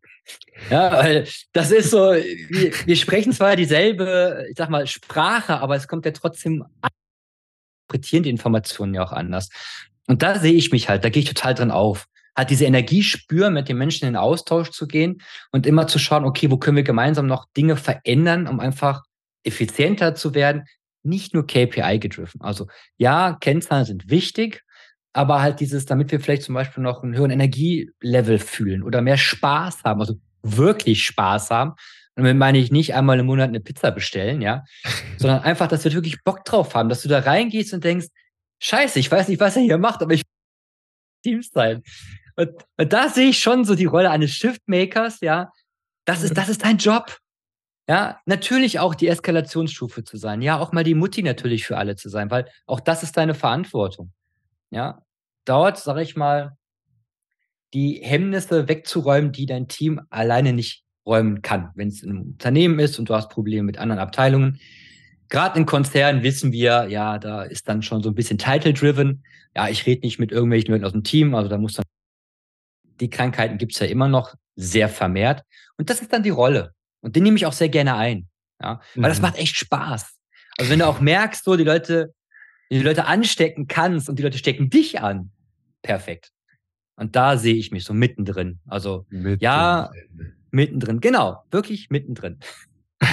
Ja, 0.70 0.92
weil 0.92 1.26
das 1.52 1.70
ist 1.70 1.90
so, 1.90 2.12
wir, 2.12 2.72
wir 2.86 2.96
sprechen 2.96 3.32
zwar 3.32 3.56
dieselbe, 3.56 4.44
ich 4.50 4.56
sag 4.56 4.68
mal, 4.68 4.86
Sprache, 4.86 5.58
aber 5.60 5.74
es 5.76 5.88
kommt 5.88 6.04
ja 6.04 6.12
trotzdem, 6.12 6.64
interpretieren 7.92 8.22
die 8.22 8.30
Informationen 8.30 8.94
ja 8.94 9.02
auch 9.04 9.12
anders. 9.12 9.48
Und 10.06 10.22
da 10.22 10.38
sehe 10.38 10.54
ich 10.54 10.72
mich 10.72 10.88
halt, 10.88 11.04
da 11.04 11.08
gehe 11.08 11.22
ich 11.22 11.28
total 11.28 11.54
drin 11.54 11.70
auf. 11.70 12.06
Hat 12.34 12.50
diese 12.50 12.64
Energie 12.64 13.02
spüren, 13.02 13.54
mit 13.54 13.68
den 13.68 13.76
Menschen 13.76 14.08
in 14.08 14.16
Austausch 14.16 14.70
zu 14.70 14.86
gehen 14.86 15.22
und 15.50 15.66
immer 15.66 15.86
zu 15.86 15.98
schauen, 15.98 16.24
okay, 16.24 16.50
wo 16.50 16.56
können 16.56 16.76
wir 16.76 16.82
gemeinsam 16.82 17.26
noch 17.26 17.46
Dinge 17.56 17.76
verändern, 17.76 18.46
um 18.48 18.58
einfach 18.58 19.02
effizienter 19.44 20.14
zu 20.14 20.34
werden, 20.34 20.64
nicht 21.02 21.34
nur 21.34 21.46
KPI 21.46 21.98
gedriven. 21.98 22.40
Also 22.40 22.68
ja, 22.96 23.36
Kennzahlen 23.40 23.84
sind 23.84 24.08
wichtig, 24.08 24.64
aber 25.12 25.42
halt 25.42 25.60
dieses, 25.60 25.86
damit 25.86 26.10
wir 26.10 26.20
vielleicht 26.20 26.42
zum 26.42 26.54
Beispiel 26.54 26.82
noch 26.82 27.02
einen 27.02 27.14
höheren 27.14 27.30
Energielevel 27.30 28.38
fühlen 28.38 28.82
oder 28.82 29.02
mehr 29.02 29.18
Spaß 29.18 29.84
haben, 29.84 30.00
also 30.00 30.14
wirklich 30.42 31.04
Spaß 31.04 31.50
haben. 31.50 31.72
Und 32.14 32.24
damit 32.24 32.36
meine 32.36 32.58
ich 32.58 32.70
nicht 32.70 32.94
einmal 32.94 33.18
im 33.18 33.26
Monat 33.26 33.48
eine 33.48 33.60
Pizza 33.60 33.90
bestellen, 33.90 34.42
ja, 34.42 34.64
sondern 35.18 35.42
einfach, 35.42 35.68
dass 35.68 35.84
wir 35.84 35.92
wirklich 35.92 36.22
Bock 36.24 36.44
drauf 36.44 36.74
haben, 36.74 36.88
dass 36.88 37.02
du 37.02 37.08
da 37.08 37.20
reingehst 37.20 37.72
und 37.74 37.84
denkst, 37.84 38.08
scheiße, 38.60 38.98
ich 38.98 39.10
weiß 39.10 39.28
nicht, 39.28 39.40
was 39.40 39.56
er 39.56 39.62
hier 39.62 39.78
macht, 39.78 40.02
aber 40.02 40.14
ich 40.14 40.22
Teams 41.24 41.50
sein. 41.50 41.82
Und, 42.36 42.50
und 42.78 42.92
da 42.92 43.08
sehe 43.08 43.28
ich 43.28 43.38
schon 43.38 43.64
so 43.64 43.74
die 43.74 43.84
Rolle 43.84 44.10
eines 44.10 44.32
Shiftmakers, 44.32 45.20
ja. 45.20 45.50
Das 46.04 46.22
ist, 46.22 46.36
das 46.36 46.48
ist 46.48 46.64
dein 46.64 46.78
Job. 46.78 47.18
Ja, 47.88 48.20
natürlich 48.26 48.78
auch 48.78 48.94
die 48.94 49.08
Eskalationsstufe 49.08 50.04
zu 50.04 50.16
sein. 50.16 50.40
Ja, 50.40 50.58
auch 50.58 50.72
mal 50.72 50.84
die 50.84 50.94
Mutti 50.94 51.22
natürlich 51.22 51.64
für 51.64 51.76
alle 51.76 51.96
zu 51.96 52.08
sein, 52.08 52.30
weil 52.30 52.48
auch 52.66 52.80
das 52.80 53.02
ist 53.02 53.16
deine 53.16 53.34
Verantwortung. 53.34 54.12
Ja, 54.72 55.02
dort, 55.44 55.78
sage 55.78 56.02
ich 56.02 56.16
mal, 56.16 56.56
die 57.74 58.00
Hemmnisse 58.02 58.68
wegzuräumen, 58.68 59.32
die 59.32 59.46
dein 59.46 59.68
Team 59.68 60.00
alleine 60.10 60.52
nicht 60.52 60.84
räumen 61.06 61.42
kann. 61.42 61.70
Wenn 61.74 61.88
es 61.88 62.02
ein 62.02 62.18
Unternehmen 62.18 62.78
ist 62.78 62.98
und 62.98 63.08
du 63.08 63.14
hast 63.14 63.28
Probleme 63.28 63.64
mit 63.64 63.78
anderen 63.78 64.00
Abteilungen. 64.00 64.60
Gerade 65.28 65.58
in 65.58 65.66
Konzernen 65.66 66.22
wissen 66.22 66.52
wir, 66.52 66.86
ja, 66.88 67.18
da 67.18 67.42
ist 67.42 67.68
dann 67.68 67.82
schon 67.82 68.02
so 68.02 68.10
ein 68.10 68.14
bisschen 68.14 68.38
title-driven. 68.38 69.24
Ja, 69.54 69.68
ich 69.68 69.86
rede 69.86 70.02
nicht 70.02 70.18
mit 70.18 70.32
irgendwelchen 70.32 70.72
Leuten 70.72 70.84
aus 70.84 70.92
dem 70.92 71.04
Team, 71.04 71.34
also 71.34 71.48
da 71.48 71.58
muss 71.58 71.74
dann 71.74 71.84
die 73.00 73.10
Krankheiten 73.10 73.58
gibt's 73.58 73.78
ja 73.78 73.86
immer 73.86 74.08
noch 74.08 74.34
sehr 74.54 74.88
vermehrt. 74.88 75.42
Und 75.76 75.90
das 75.90 76.00
ist 76.00 76.12
dann 76.12 76.22
die 76.22 76.30
Rolle. 76.30 76.72
Und 77.00 77.16
den 77.16 77.24
nehme 77.24 77.36
ich 77.36 77.46
auch 77.46 77.52
sehr 77.52 77.68
gerne 77.68 77.96
ein. 77.96 78.28
Ja, 78.62 78.80
weil 78.94 79.08
mhm. 79.08 79.12
das 79.12 79.20
macht 79.20 79.38
echt 79.38 79.56
Spaß. 79.56 80.14
Also 80.56 80.70
wenn 80.70 80.78
du 80.78 80.86
auch 80.86 81.00
merkst, 81.00 81.44
so 81.44 81.56
die 81.56 81.64
Leute, 81.64 82.14
die 82.78 82.84
Leute 82.84 83.06
anstecken 83.06 83.66
kannst 83.66 84.08
und 84.08 84.18
die 84.18 84.22
Leute 84.22 84.38
stecken 84.38 84.70
dich 84.70 85.00
an, 85.00 85.30
perfekt. 85.82 86.32
Und 86.96 87.16
da 87.16 87.36
sehe 87.36 87.54
ich 87.54 87.70
mich 87.70 87.84
so 87.84 87.94
mittendrin. 87.94 88.60
Also 88.66 89.06
mittendrin. 89.08 89.38
ja, 89.40 89.90
mittendrin. 90.50 91.00
Genau, 91.00 91.42
wirklich 91.50 91.90
mittendrin. 91.90 92.38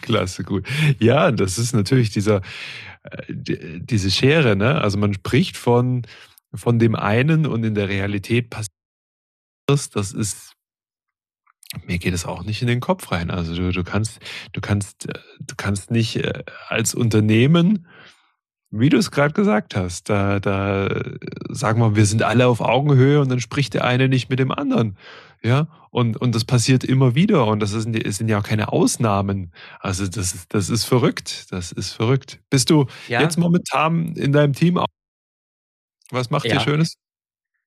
Klasse, 0.00 0.44
gut. 0.44 0.66
Ja, 0.98 1.30
das 1.30 1.58
ist 1.58 1.74
natürlich 1.74 2.10
dieser, 2.10 2.42
äh, 3.02 3.20
diese 3.28 4.10
Schere, 4.10 4.56
ne? 4.56 4.80
Also 4.80 4.98
man 4.98 5.14
spricht 5.14 5.56
von, 5.56 6.02
von 6.54 6.78
dem 6.78 6.94
einen 6.94 7.46
und 7.46 7.64
in 7.64 7.74
der 7.74 7.88
Realität 7.88 8.50
passiert 8.50 8.72
das. 9.66 9.90
Das 9.90 10.12
ist 10.12 10.54
mir 11.86 11.98
geht 11.98 12.14
es 12.14 12.24
auch 12.24 12.44
nicht 12.44 12.62
in 12.62 12.68
den 12.68 12.80
Kopf 12.80 13.12
rein. 13.12 13.30
Also 13.30 13.54
du, 13.54 13.72
du 13.72 13.84
kannst, 13.84 14.20
du 14.52 14.60
kannst, 14.60 15.08
äh, 15.08 15.18
du 15.40 15.54
kannst 15.56 15.90
nicht 15.90 16.16
äh, 16.16 16.44
als 16.68 16.94
Unternehmen, 16.94 17.86
wie 18.70 18.90
du 18.90 18.98
es 18.98 19.10
gerade 19.10 19.32
gesagt 19.32 19.76
hast, 19.76 20.10
da, 20.10 20.40
da 20.40 20.88
sagen 21.48 21.80
wir, 21.80 21.96
wir 21.96 22.04
sind 22.04 22.22
alle 22.22 22.46
auf 22.46 22.60
Augenhöhe 22.60 23.20
und 23.20 23.30
dann 23.30 23.40
spricht 23.40 23.74
der 23.74 23.84
eine 23.84 24.08
nicht 24.08 24.28
mit 24.28 24.38
dem 24.38 24.50
anderen. 24.50 24.98
Ja, 25.42 25.68
und, 25.90 26.16
und 26.16 26.34
das 26.34 26.44
passiert 26.44 26.84
immer 26.84 27.14
wieder 27.14 27.46
und 27.46 27.60
das 27.60 27.70
sind, 27.70 28.04
das 28.04 28.16
sind 28.16 28.28
ja 28.28 28.40
auch 28.40 28.44
keine 28.44 28.72
Ausnahmen. 28.72 29.52
Also 29.78 30.06
das, 30.06 30.46
das 30.48 30.68
ist 30.68 30.84
verrückt. 30.84 31.46
Das 31.50 31.70
ist 31.72 31.92
verrückt. 31.92 32.40
Bist 32.50 32.70
du 32.70 32.86
ja. 33.08 33.20
jetzt 33.20 33.38
momentan 33.38 34.14
in 34.16 34.32
deinem 34.32 34.52
Team? 34.52 34.82
Was 36.10 36.30
macht 36.30 36.46
ja. 36.46 36.54
ihr 36.54 36.60
Schönes? 36.60 36.96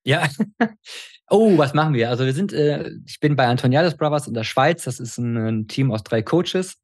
Ja, 0.04 0.28
Oh, 1.32 1.58
was 1.58 1.74
machen 1.74 1.94
wir? 1.94 2.10
Also 2.10 2.26
wir 2.26 2.34
sind, 2.34 2.52
äh, 2.52 2.91
ich 3.06 3.22
bin 3.22 3.38
bei 3.38 3.48
Antoniades 3.48 3.96
Brothers 3.96 4.28
in 4.28 4.34
der 4.34 4.44
Schweiz. 4.44 4.84
Das 4.84 5.00
ist 5.00 5.17
ein, 5.17 5.38
ein 5.38 5.67
Team 5.67 5.89
aus 5.89 6.04
drei 6.04 6.22
Coaches. 6.22 6.78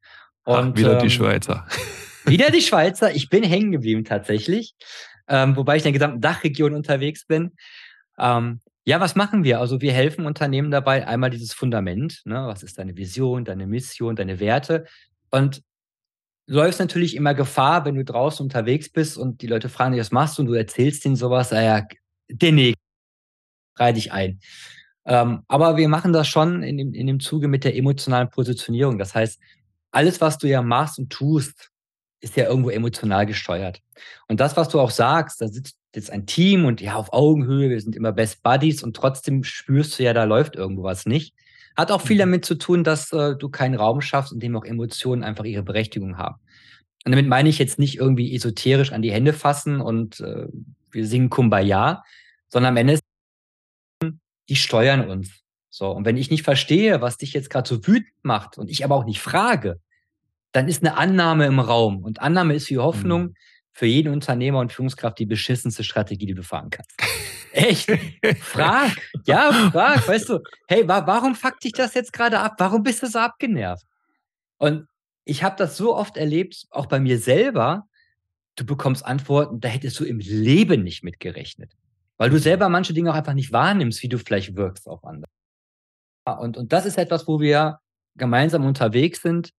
Und, 0.45 0.55
Ach, 0.55 0.75
wieder 0.77 0.93
ähm, 0.93 0.99
die 0.99 1.09
Schweizer. 1.09 1.67
Wieder 2.25 2.49
die 2.49 2.61
Schweizer. 2.61 3.13
Ich 3.13 3.29
bin 3.29 3.43
hängen 3.43 3.73
geblieben 3.73 4.05
tatsächlich, 4.05 4.73
ähm, 5.27 5.57
wobei 5.57 5.75
ich 5.75 5.81
in 5.81 5.91
der 5.91 5.99
gesamten 5.99 6.21
Dachregion 6.21 6.73
unterwegs 6.73 7.25
bin. 7.25 7.51
Ähm, 8.17 8.61
ja, 8.85 9.01
was 9.01 9.15
machen 9.15 9.43
wir? 9.43 9.59
Also 9.59 9.81
wir 9.81 9.91
helfen 9.91 10.25
Unternehmen 10.25 10.71
dabei, 10.71 11.05
einmal 11.05 11.29
dieses 11.29 11.53
Fundament, 11.53 12.21
ne? 12.23 12.47
was 12.47 12.63
ist 12.63 12.77
deine 12.77 12.95
Vision, 12.95 13.43
deine 13.43 13.67
Mission, 13.67 14.15
deine 14.15 14.39
Werte. 14.39 14.85
Und 15.29 15.61
du 16.47 16.53
läufst 16.53 16.79
natürlich 16.79 17.17
immer 17.17 17.33
Gefahr, 17.33 17.83
wenn 17.83 17.95
du 17.95 18.05
draußen 18.05 18.45
unterwegs 18.45 18.89
bist 18.89 19.17
und 19.17 19.41
die 19.41 19.47
Leute 19.47 19.67
fragen 19.67 19.91
dich, 19.91 19.99
was 19.99 20.11
machst 20.11 20.37
du 20.37 20.43
und 20.43 20.47
du 20.47 20.53
erzählst 20.53 21.03
ihnen 21.03 21.17
sowas, 21.17 21.51
naja, 21.51 21.83
ah 21.83 21.95
den 22.29 22.73
reihe 23.79 23.93
dich 23.93 24.11
ein. 24.11 24.39
Ähm, 25.05 25.43
aber 25.47 25.77
wir 25.77 25.87
machen 25.87 26.13
das 26.13 26.27
schon 26.27 26.63
in 26.63 26.77
dem, 26.77 26.93
in 26.93 27.07
dem 27.07 27.19
Zuge 27.19 27.47
mit 27.47 27.63
der 27.63 27.75
emotionalen 27.75 28.29
Positionierung. 28.29 28.97
Das 28.97 29.15
heißt, 29.15 29.39
alles, 29.91 30.19
was 30.19 30.37
du 30.37 30.47
ja 30.47 30.61
machst 30.61 30.99
und 30.99 31.09
tust, 31.09 31.71
ist 32.19 32.35
ja 32.35 32.45
irgendwo 32.45 32.69
emotional 32.69 33.25
gesteuert. 33.25 33.81
Und 34.27 34.39
das, 34.39 34.57
was 34.57 34.69
du 34.69 34.79
auch 34.79 34.91
sagst, 34.91 35.41
da 35.41 35.47
sitzt 35.47 35.77
jetzt 35.95 36.11
ein 36.11 36.25
Team 36.25 36.65
und 36.65 36.81
ja, 36.81 36.95
auf 36.95 37.13
Augenhöhe, 37.13 37.69
wir 37.69 37.79
sind 37.79 37.95
immer 37.95 38.11
Best 38.11 38.43
Buddies 38.43 38.83
und 38.83 38.95
trotzdem 38.95 39.43
spürst 39.43 39.97
du 39.97 40.03
ja, 40.03 40.13
da 40.13 40.25
läuft 40.25 40.55
irgendwo 40.55 40.83
was 40.83 41.05
nicht. 41.05 41.33
Hat 41.75 41.91
auch 41.91 42.01
viel 42.01 42.17
mhm. 42.17 42.21
damit 42.21 42.45
zu 42.45 42.55
tun, 42.55 42.83
dass 42.83 43.13
äh, 43.13 43.35
du 43.35 43.49
keinen 43.49 43.75
Raum 43.75 44.01
schaffst, 44.01 44.33
in 44.33 44.39
dem 44.39 44.55
auch 44.55 44.65
Emotionen 44.65 45.23
einfach 45.23 45.45
ihre 45.45 45.63
Berechtigung 45.63 46.17
haben. 46.17 46.35
Und 47.05 47.11
damit 47.11 47.27
meine 47.27 47.49
ich 47.49 47.59
jetzt 47.59 47.79
nicht 47.79 47.97
irgendwie 47.97 48.35
esoterisch 48.35 48.91
an 48.91 49.01
die 49.01 49.11
Hände 49.11 49.31
fassen 49.31 49.79
und 49.79 50.19
äh, 50.19 50.47
wir 50.91 51.07
singen 51.07 51.29
Kumbaya, 51.29 52.03
sondern 52.49 52.73
am 52.73 52.77
Ende 52.77 52.93
ist 52.93 53.03
die 54.49 54.55
steuern 54.55 55.09
uns. 55.09 55.43
So, 55.69 55.91
und 55.91 56.05
wenn 56.05 56.17
ich 56.17 56.31
nicht 56.31 56.43
verstehe, 56.43 57.01
was 57.01 57.17
dich 57.17 57.33
jetzt 57.33 57.49
gerade 57.49 57.67
so 57.67 57.85
wütend 57.85 58.13
macht 58.23 58.57
und 58.57 58.69
ich 58.69 58.83
aber 58.83 58.95
auch 58.95 59.05
nicht 59.05 59.19
frage, 59.19 59.79
dann 60.51 60.67
ist 60.67 60.83
eine 60.83 60.97
Annahme 60.97 61.45
im 61.45 61.59
Raum. 61.59 62.03
Und 62.03 62.21
Annahme 62.21 62.55
ist 62.55 62.69
wie 62.69 62.79
Hoffnung 62.79 63.21
mhm. 63.21 63.35
für 63.73 63.85
jeden 63.85 64.11
Unternehmer 64.11 64.59
und 64.59 64.73
Führungskraft 64.73 65.19
die 65.19 65.25
beschissenste 65.25 65.83
Strategie, 65.83 66.25
die 66.25 66.33
du 66.33 66.43
fahren 66.43 66.69
kannst. 66.69 66.93
Echt? 67.51 67.91
frag. 68.41 68.91
Ja, 69.25 69.51
frag. 69.71 70.07
Weißt 70.07 70.29
du, 70.29 70.39
hey, 70.67 70.87
wa 70.87 71.05
warum 71.05 71.35
fuckt 71.35 71.63
dich 71.63 71.73
das 71.73 71.93
jetzt 71.93 72.13
gerade 72.13 72.39
ab? 72.39 72.55
Warum 72.59 72.81
bist 72.81 73.03
du 73.03 73.07
so 73.07 73.19
abgenervt? 73.19 73.85
Und 74.57 74.87
ich 75.25 75.43
habe 75.43 75.57
das 75.57 75.75
so 75.75 75.95
oft 75.95 76.17
erlebt, 76.17 76.65
auch 76.69 76.85
bei 76.85 76.99
mir 76.99 77.19
selber. 77.19 77.87
Du 78.55 78.65
bekommst 78.65 79.05
Antworten, 79.05 79.59
da 79.59 79.67
hättest 79.67 79.99
du 79.99 80.05
im 80.05 80.19
Leben 80.19 80.83
nicht 80.83 81.03
mit 81.03 81.19
gerechnet. 81.19 81.73
Weil 82.17 82.29
du 82.29 82.39
selber 82.39 82.69
manche 82.69 82.93
Dinge 82.93 83.11
auch 83.11 83.15
einfach 83.15 83.33
nicht 83.33 83.51
wahrnimmst, 83.51 84.01
wie 84.03 84.09
du 84.09 84.17
vielleicht 84.17 84.55
wirkst 84.55 84.87
auf 84.87 85.03
andere. 85.03 85.29
Und, 86.39 86.57
und 86.57 86.73
das 86.73 86.85
ist 86.85 86.97
etwas, 86.97 87.27
wo 87.27 87.39
wir 87.39 87.79
gemeinsam 88.15 88.65
unterwegs 88.65 89.21
sind, 89.21 89.53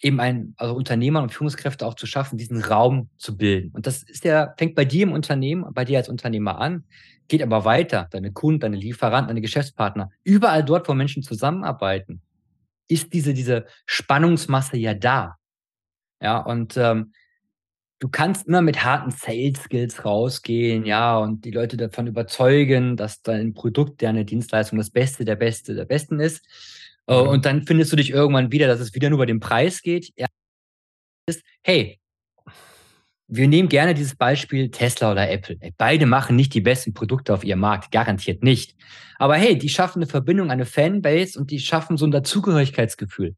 eben 0.00 0.20
ein, 0.20 0.54
also 0.56 0.74
Unternehmer 0.74 1.22
und 1.22 1.32
Führungskräfte 1.32 1.84
auch 1.84 1.94
zu 1.94 2.06
schaffen, 2.06 2.38
diesen 2.38 2.62
Raum 2.62 3.10
zu 3.18 3.36
bilden. 3.36 3.72
Und 3.72 3.86
das 3.86 4.04
ist 4.04 4.24
ja, 4.24 4.54
fängt 4.56 4.74
bei 4.74 4.84
dir 4.84 5.02
im 5.02 5.12
Unternehmen, 5.12 5.66
bei 5.74 5.84
dir 5.84 5.98
als 5.98 6.08
Unternehmer 6.08 6.60
an, 6.60 6.84
geht 7.26 7.42
aber 7.42 7.64
weiter. 7.64 8.08
Deine 8.10 8.32
Kunden, 8.32 8.60
deine 8.60 8.76
Lieferanten, 8.76 9.28
deine 9.28 9.40
Geschäftspartner, 9.40 10.10
überall 10.22 10.64
dort, 10.64 10.88
wo 10.88 10.94
Menschen 10.94 11.22
zusammenarbeiten, 11.22 12.22
ist 12.88 13.12
diese, 13.12 13.34
diese 13.34 13.66
Spannungsmasse 13.86 14.76
ja 14.76 14.94
da. 14.94 15.36
Ja, 16.22 16.38
und 16.38 16.76
ähm, 16.76 17.12
du 17.98 18.08
kannst 18.08 18.46
immer 18.46 18.62
mit 18.62 18.84
harten 18.84 19.10
Sales 19.10 19.62
Skills 19.64 20.04
rausgehen, 20.04 20.84
ja, 20.84 21.18
und 21.18 21.44
die 21.44 21.50
Leute 21.50 21.76
davon 21.76 22.06
überzeugen, 22.06 22.96
dass 22.96 23.22
dein 23.22 23.54
Produkt, 23.54 24.02
deine 24.02 24.24
Dienstleistung 24.24 24.78
das 24.78 24.90
Beste, 24.90 25.24
der 25.24 25.36
Beste, 25.36 25.74
der 25.74 25.84
Besten 25.84 26.20
ist. 26.20 26.44
Äh, 27.06 27.20
mhm. 27.20 27.28
Und 27.28 27.44
dann 27.44 27.66
findest 27.66 27.92
du 27.92 27.96
dich 27.96 28.10
irgendwann 28.10 28.52
wieder, 28.52 28.66
dass 28.66 28.80
es 28.80 28.94
wieder 28.94 29.10
nur 29.10 29.18
über 29.18 29.26
den 29.26 29.40
Preis 29.40 29.82
geht. 29.82 30.12
Ja, 30.16 30.26
ist, 31.26 31.42
hey, 31.62 31.98
wir 33.26 33.46
nehmen 33.46 33.68
gerne 33.68 33.92
dieses 33.92 34.16
Beispiel 34.16 34.70
Tesla 34.70 35.12
oder 35.12 35.30
Apple. 35.30 35.58
Beide 35.76 36.06
machen 36.06 36.34
nicht 36.34 36.54
die 36.54 36.62
besten 36.62 36.94
Produkte 36.94 37.34
auf 37.34 37.44
ihrem 37.44 37.60
Markt, 37.60 37.90
garantiert 37.92 38.42
nicht. 38.42 38.74
Aber 39.18 39.34
hey, 39.34 39.58
die 39.58 39.68
schaffen 39.68 39.98
eine 39.98 40.10
Verbindung, 40.10 40.50
eine 40.50 40.64
Fanbase 40.64 41.38
und 41.38 41.50
die 41.50 41.58
schaffen 41.58 41.98
so 41.98 42.06
ein 42.06 42.10
Dazugehörigkeitsgefühl. 42.10 43.36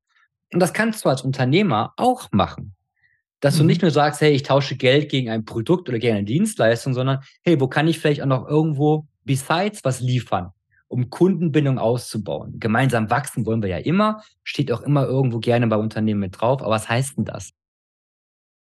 Und 0.52 0.60
das 0.60 0.72
kannst 0.72 1.04
du 1.04 1.08
als 1.08 1.22
Unternehmer 1.22 1.92
auch 1.96 2.28
machen. 2.30 2.74
Dass 3.40 3.56
du 3.56 3.64
nicht 3.64 3.80
mhm. 3.80 3.86
nur 3.86 3.92
sagst, 3.92 4.20
hey, 4.20 4.32
ich 4.32 4.42
tausche 4.42 4.76
Geld 4.76 5.10
gegen 5.10 5.30
ein 5.30 5.44
Produkt 5.44 5.88
oder 5.88 5.98
gegen 5.98 6.16
eine 6.16 6.24
Dienstleistung, 6.24 6.94
sondern 6.94 7.20
hey, 7.42 7.60
wo 7.60 7.68
kann 7.68 7.88
ich 7.88 7.98
vielleicht 7.98 8.22
auch 8.22 8.26
noch 8.26 8.46
irgendwo 8.46 9.06
besides 9.24 9.84
was 9.84 10.00
liefern, 10.00 10.50
um 10.88 11.10
Kundenbindung 11.10 11.78
auszubauen? 11.78 12.60
Gemeinsam 12.60 13.10
wachsen 13.10 13.46
wollen 13.46 13.62
wir 13.62 13.70
ja 13.70 13.78
immer, 13.78 14.22
steht 14.44 14.70
auch 14.72 14.82
immer 14.82 15.06
irgendwo 15.06 15.38
gerne 15.38 15.66
bei 15.66 15.76
Unternehmen 15.76 16.20
mit 16.20 16.40
drauf. 16.40 16.62
Aber 16.62 16.72
was 16.72 16.88
heißt 16.88 17.16
denn 17.16 17.24
das? 17.24 17.52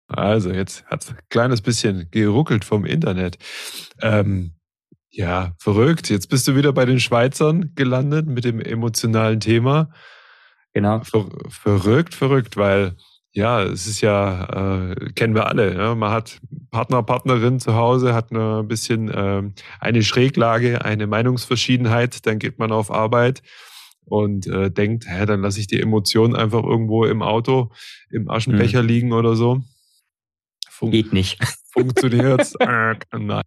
Also, 0.08 0.50
jetzt 0.50 0.84
hat 0.86 1.02
es 1.02 1.10
ein 1.10 1.18
kleines 1.30 1.62
bisschen 1.62 2.08
geruckelt 2.10 2.64
vom 2.64 2.84
Internet. 2.84 3.38
Ähm, 4.00 4.52
ja, 5.10 5.52
verrückt. 5.58 6.08
Jetzt 6.10 6.28
bist 6.28 6.46
du 6.48 6.56
wieder 6.56 6.72
bei 6.72 6.84
den 6.84 7.00
Schweizern 7.00 7.72
gelandet 7.74 8.26
mit 8.26 8.44
dem 8.44 8.60
emotionalen 8.60 9.40
Thema. 9.40 9.90
Genau. 10.72 11.00
Ver 11.00 11.26
verrückt, 11.48 12.14
verrückt, 12.14 12.56
weil 12.56 12.96
ja, 13.34 13.62
es 13.62 13.86
ist 13.86 14.02
ja, 14.02 14.90
äh, 14.90 15.12
kennen 15.14 15.34
wir 15.34 15.46
alle. 15.46 15.74
Ja? 15.74 15.94
Man 15.94 16.10
hat 16.10 16.40
Partner, 16.70 17.02
Partnerin 17.02 17.60
zu 17.60 17.74
Hause, 17.74 18.14
hat 18.14 18.30
ein 18.30 18.68
bisschen 18.68 19.08
äh, 19.08 19.42
eine 19.80 20.02
Schräglage, 20.02 20.84
eine 20.84 21.06
Meinungsverschiedenheit, 21.06 22.26
dann 22.26 22.38
geht 22.38 22.58
man 22.58 22.72
auf 22.72 22.90
Arbeit 22.90 23.42
und 24.04 24.46
äh, 24.46 24.70
denkt, 24.70 25.06
hä, 25.08 25.24
dann 25.26 25.40
lasse 25.40 25.60
ich 25.60 25.66
die 25.66 25.80
Emotionen 25.80 26.36
einfach 26.36 26.62
irgendwo 26.62 27.04
im 27.04 27.22
Auto, 27.22 27.70
im 28.10 28.28
Aschenbecher 28.28 28.82
mhm. 28.82 28.88
liegen 28.88 29.12
oder 29.12 29.34
so. 29.34 29.62
Geht 30.82 31.12
nicht. 31.12 31.38
Funktioniert 31.72 32.52
äh, 32.58 32.94
Nein. 33.16 33.42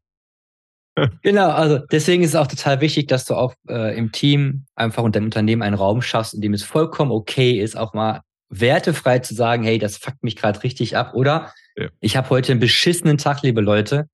Genau, 1.21 1.49
also 1.49 1.79
deswegen 1.91 2.23
ist 2.23 2.29
es 2.29 2.35
auch 2.37 2.47
total 2.47 2.79
wichtig, 2.79 3.07
dass 3.07 3.25
du 3.25 3.35
auch 3.35 3.53
äh, 3.67 3.97
im 3.97 4.13
Team 4.13 4.65
einfach 4.75 5.03
und 5.03 5.13
deinem 5.15 5.25
Unternehmen 5.25 5.61
einen 5.61 5.75
Raum 5.75 6.01
schaffst, 6.01 6.33
in 6.33 6.39
dem 6.39 6.53
es 6.53 6.63
vollkommen 6.63 7.11
okay 7.11 7.59
ist, 7.59 7.75
auch 7.75 7.93
mal 7.93 8.21
wertefrei 8.49 9.19
zu 9.19 9.33
sagen, 9.33 9.63
hey, 9.63 9.77
das 9.77 9.97
fuckt 9.97 10.23
mich 10.23 10.35
gerade 10.35 10.63
richtig 10.63 10.95
ab 10.95 11.13
oder 11.13 11.53
ja. 11.75 11.89
ich 11.99 12.15
habe 12.15 12.29
heute 12.29 12.51
einen 12.51 12.59
beschissenen 12.59 13.17
Tag, 13.17 13.41
liebe 13.41 13.61
Leute. 13.61 14.07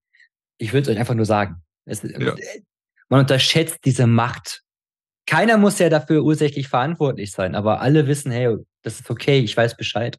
Ich 0.58 0.74
würde 0.74 0.84
es 0.84 0.90
euch 0.90 1.00
einfach 1.00 1.16
nur 1.16 1.26
sagen. 1.26 1.62
Es, 1.86 2.04
ja. 2.04 2.36
Man 3.10 3.22
unterschätzt 3.22 3.80
diese 3.86 4.08
Macht. 4.08 4.62
Keiner 5.26 5.58
muss 5.58 5.80
ja 5.80 5.90
dafür 5.90 6.24
ursächlich 6.24 6.68
verantwortlich 6.68 7.32
sein, 7.32 7.56
aber 7.56 7.82
alle 7.82 8.08
wissen, 8.08 8.32
hey, 8.32 8.58
das 8.82 9.00
ist 9.00 9.10
okay, 9.10 9.40
ich 9.40 9.56
weiß 9.56 9.78
Bescheid. 9.78 10.18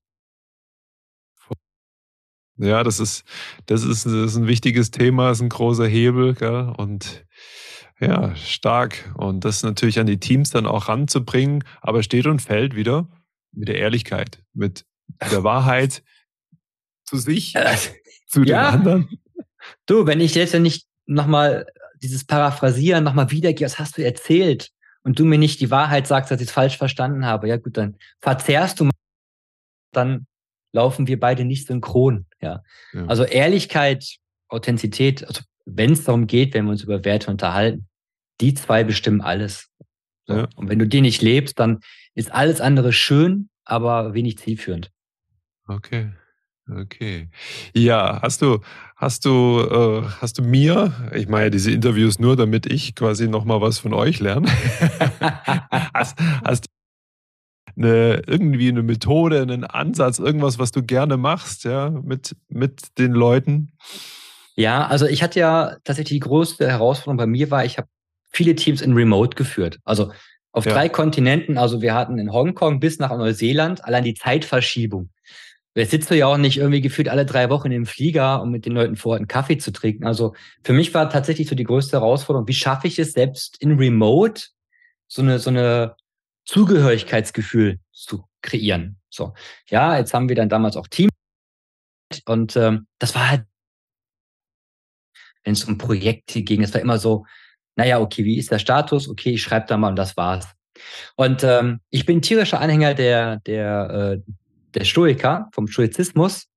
Ja, 2.59 2.85
das 2.85 3.01
ist, 3.01 3.25
das 3.67 3.83
ist, 3.83 4.07
das 4.07 4.13
ist 4.13 4.37
ein 4.37 4.47
wichtiges 4.47 4.91
Thema, 4.91 5.31
ist 5.31 5.41
ein 5.41 5.49
großer 5.49 5.87
Hebel, 5.87 6.35
gell? 6.35 6.73
Und 6.77 7.25
ja, 7.99 8.37
stark. 8.37 9.13
Und 9.17 9.45
das 9.45 9.63
natürlich 9.63 9.99
an 9.99 10.07
die 10.07 10.21
Teams 10.21 10.51
dann 10.51 10.67
auch 10.67 10.89
ranzubringen, 10.89 11.65
aber 11.81 12.03
steht 12.03 12.27
und 12.27 12.41
fällt 12.41 12.77
wieder 12.77 13.09
mit 13.53 13.69
der 13.69 13.77
Ehrlichkeit, 13.77 14.43
mit 14.53 14.85
der 15.31 15.45
Wahrheit 15.45 16.03
zu 17.05 17.17
sich, 17.17 17.55
zu 18.27 18.43
ja. 18.43 18.71
den 18.71 18.81
anderen. 18.81 19.19
Du, 19.87 20.07
wenn 20.07 20.21
ich 20.21 20.35
jetzt 20.35 20.55
ja 20.55 20.59
nicht 20.59 20.87
nochmal 21.07 21.67
dieses 22.03 22.25
Paraphrasieren 22.25 23.05
nochmal 23.05 23.31
wiedergehe, 23.31 23.65
was 23.65 23.79
hast 23.79 23.97
du 23.97 24.05
erzählt? 24.05 24.71
Und 25.05 25.19
du 25.19 25.25
mir 25.25 25.39
nicht 25.39 25.61
die 25.61 25.71
Wahrheit 25.71 26.07
sagst, 26.07 26.31
dass 26.31 26.41
ich 26.41 26.49
es 26.49 26.53
falsch 26.53 26.79
verstanden 26.79 27.27
habe. 27.27 27.49
Ja 27.49 27.57
gut, 27.57 27.77
dann 27.77 27.97
verzerrst 28.21 28.79
du, 28.81 28.89
dann 29.93 30.27
laufen 30.73 31.07
wir 31.07 31.19
beide 31.19 31.45
nicht 31.45 31.67
synchron. 31.67 32.27
Ja. 32.41 32.63
ja. 32.93 33.07
Also 33.07 33.25
Ehrlichkeit, 33.25 34.19
Authentizität, 34.49 35.27
also 35.27 35.43
wenn 35.65 35.93
es 35.93 36.05
darum 36.05 36.27
geht, 36.27 36.55
wenn 36.55 36.65
wir 36.65 36.73
uns 36.73 36.83
über 36.83 37.05
Werte 37.05 37.31
unterhalten, 37.31 37.89
die 38.41 38.55
zwei 38.55 38.85
bestimmen 38.85 39.21
alles. 39.21 39.71
So. 40.27 40.35
Ja. 40.35 40.49
Und 40.57 40.69
wenn 40.69 40.79
du 40.79 40.87
die 40.87 41.01
nicht 41.01 41.23
lebst, 41.23 41.59
dann 41.59 41.81
ist 42.15 42.33
alles 42.33 42.61
andere 42.61 42.93
schön, 42.93 43.49
aber 43.65 44.15
wenig 44.15 44.39
zielführend. 44.39 44.91
Okay. 45.67 46.13
Okay. 46.71 47.29
Ja, 47.75 48.21
hast 48.23 48.41
du, 48.41 48.61
hast 48.97 49.25
du, 49.25 49.61
äh, 49.61 50.09
hast 50.21 50.39
du 50.39 50.43
mir, 50.43 50.93
ich 51.13 51.29
meine 51.29 51.51
diese 51.51 51.73
Interviews 51.73 52.19
nur, 52.19 52.37
damit 52.37 52.67
ich 52.67 52.95
quasi 52.95 53.29
nochmal 53.29 53.61
was 53.61 53.79
von 53.79 53.93
euch 53.95 54.21
lerne. 54.21 54.49
hast, 55.93 56.19
hast 56.45 56.67
eine, 57.77 58.23
irgendwie 58.27 58.69
eine 58.69 58.83
Methode, 58.83 59.43
einen 59.43 59.65
Ansatz, 59.65 60.19
irgendwas, 60.19 60.59
was 60.59 60.73
du 60.73 60.83
gerne 60.83 61.17
machst, 61.17 61.65
ja, 61.65 61.91
mit, 61.91 62.37
mit 62.49 62.99
den 62.99 63.13
Leuten? 63.13 63.73
Ja, 64.55 64.87
also 64.87 65.07
ich 65.07 65.23
hatte 65.23 65.41
ja 65.41 65.77
tatsächlich 65.85 66.21
die 66.21 66.29
größte 66.29 66.69
Herausforderung 66.69 67.17
bei 67.17 67.27
mir 67.27 67.51
war, 67.51 67.65
ich 67.65 67.79
habe 67.79 67.89
viele 68.33 68.55
Teams 68.55 68.81
in 68.81 68.95
Remote 68.95 69.37
geführt. 69.37 69.79
Also 69.85 70.13
auf 70.53 70.67
ja. 70.67 70.73
drei 70.73 70.89
Kontinenten, 70.89 71.57
also 71.57 71.81
wir 71.81 71.95
hatten 71.95 72.19
in 72.19 72.33
Hongkong 72.33 72.81
bis 72.81 72.99
nach 72.99 73.11
Neuseeland, 73.11 73.85
allein 73.85 74.05
die 74.05 74.15
Zeitverschiebung. 74.15 75.11
Jetzt 75.75 75.93
sitzt 75.93 76.11
du 76.11 76.17
ja 76.17 76.27
auch 76.27 76.37
nicht 76.37 76.59
irgendwie 76.59 76.83
gefühlt 76.83 77.09
alle 77.09 77.25
drei 77.25 77.49
Wochen 77.49 77.73
im 77.73 77.87
Flieger, 77.87 78.43
um 78.43 78.51
mit 78.51 78.67
den 78.67 78.75
Leuten 78.75 78.97
vor 78.97 79.13
Ort 79.13 79.21
einen 79.21 79.29
Kaffee 79.29 79.57
zu 79.57 79.73
trinken. 79.73 80.05
Also 80.05 80.35
für 80.63 80.75
mich 80.75 80.93
war 80.93 81.09
tatsächlich 81.09 81.49
so 81.49 81.55
die 81.55 81.65
größte 81.65 81.97
Herausforderung, 81.99 82.47
wie 82.47 82.53
schaffe 82.53 82.87
ich 82.87 82.99
es 82.99 83.13
selbst 83.13 83.57
in 83.61 83.79
Remote 83.79 84.49
so 85.09 85.23
eine, 85.23 85.39
so 85.39 85.49
eine 85.49 85.97
Zugehörigkeitsgefühl 86.45 87.79
zu 87.93 88.25
kreieren. 88.43 88.99
So, 89.09 89.33
ja, 89.69 89.97
jetzt 89.97 90.13
haben 90.13 90.29
wir 90.29 90.37
dann 90.37 90.51
damals 90.51 90.77
auch 90.77 90.89
Team 90.89 91.09
und 92.27 92.57
ähm, 92.57 92.87
das 92.99 93.15
war 93.15 93.31
halt, 93.31 93.45
wenn 95.45 95.55
es 95.55 95.65
um 95.65 95.79
Projekte 95.79 96.43
ging, 96.43 96.63
es 96.63 96.75
war 96.75 96.83
immer 96.83 96.99
so, 96.99 97.25
naja, 97.77 98.01
okay, 98.01 98.25
wie 98.25 98.39
ist 98.39 98.51
der 98.51 98.59
Status? 98.59 99.09
Okay, 99.09 99.31
ich 99.33 99.43
schreibe 99.43 99.67
da 99.67 99.77
mal 99.77 99.89
und 99.89 99.97
das 99.97 100.17
war's. 100.17 100.49
Und 101.17 101.45
ähm, 101.45 101.81
ich 101.91 102.07
bin 102.07 102.23
tierischer 102.23 102.61
Anhänger 102.61 102.95
der, 102.95 103.37
der, 103.41 104.21
äh, 104.25 104.33
der 104.75 104.85
Stoiker, 104.85 105.49
vom 105.53 105.67
Stoizismus. 105.67 106.49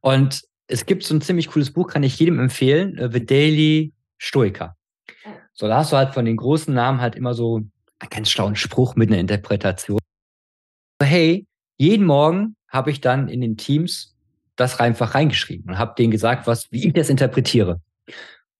Und 0.00 0.42
es 0.66 0.86
gibt 0.86 1.04
so 1.04 1.14
ein 1.14 1.20
ziemlich 1.20 1.48
cooles 1.48 1.72
Buch, 1.72 1.88
kann 1.88 2.02
ich 2.02 2.18
jedem 2.18 2.38
empfehlen, 2.38 2.98
äh, 2.98 3.10
The 3.12 3.24
Daily 3.24 3.92
Stoiker. 4.18 4.76
So, 5.52 5.68
da 5.68 5.78
hast 5.78 5.92
du 5.92 5.96
halt 5.96 6.14
von 6.14 6.24
den 6.24 6.36
großen 6.36 6.74
Namen 6.74 7.00
halt 7.00 7.14
immer 7.14 7.34
so 7.34 7.56
einen 7.56 7.70
ganz 8.10 8.30
schlauen 8.30 8.56
Spruch 8.56 8.96
mit 8.96 9.10
einer 9.10 9.20
Interpretation. 9.20 10.00
Hey, 11.00 11.46
jeden 11.76 12.06
Morgen 12.06 12.56
habe 12.68 12.90
ich 12.90 13.00
dann 13.00 13.28
in 13.28 13.40
den 13.40 13.56
Teams 13.56 14.16
das 14.56 14.80
einfach 14.80 15.14
reingeschrieben 15.14 15.70
und 15.70 15.78
habe 15.78 15.94
denen 15.96 16.10
gesagt, 16.10 16.46
was, 16.46 16.70
wie 16.70 16.86
ich 16.86 16.92
das 16.92 17.08
interpretiere. 17.08 17.80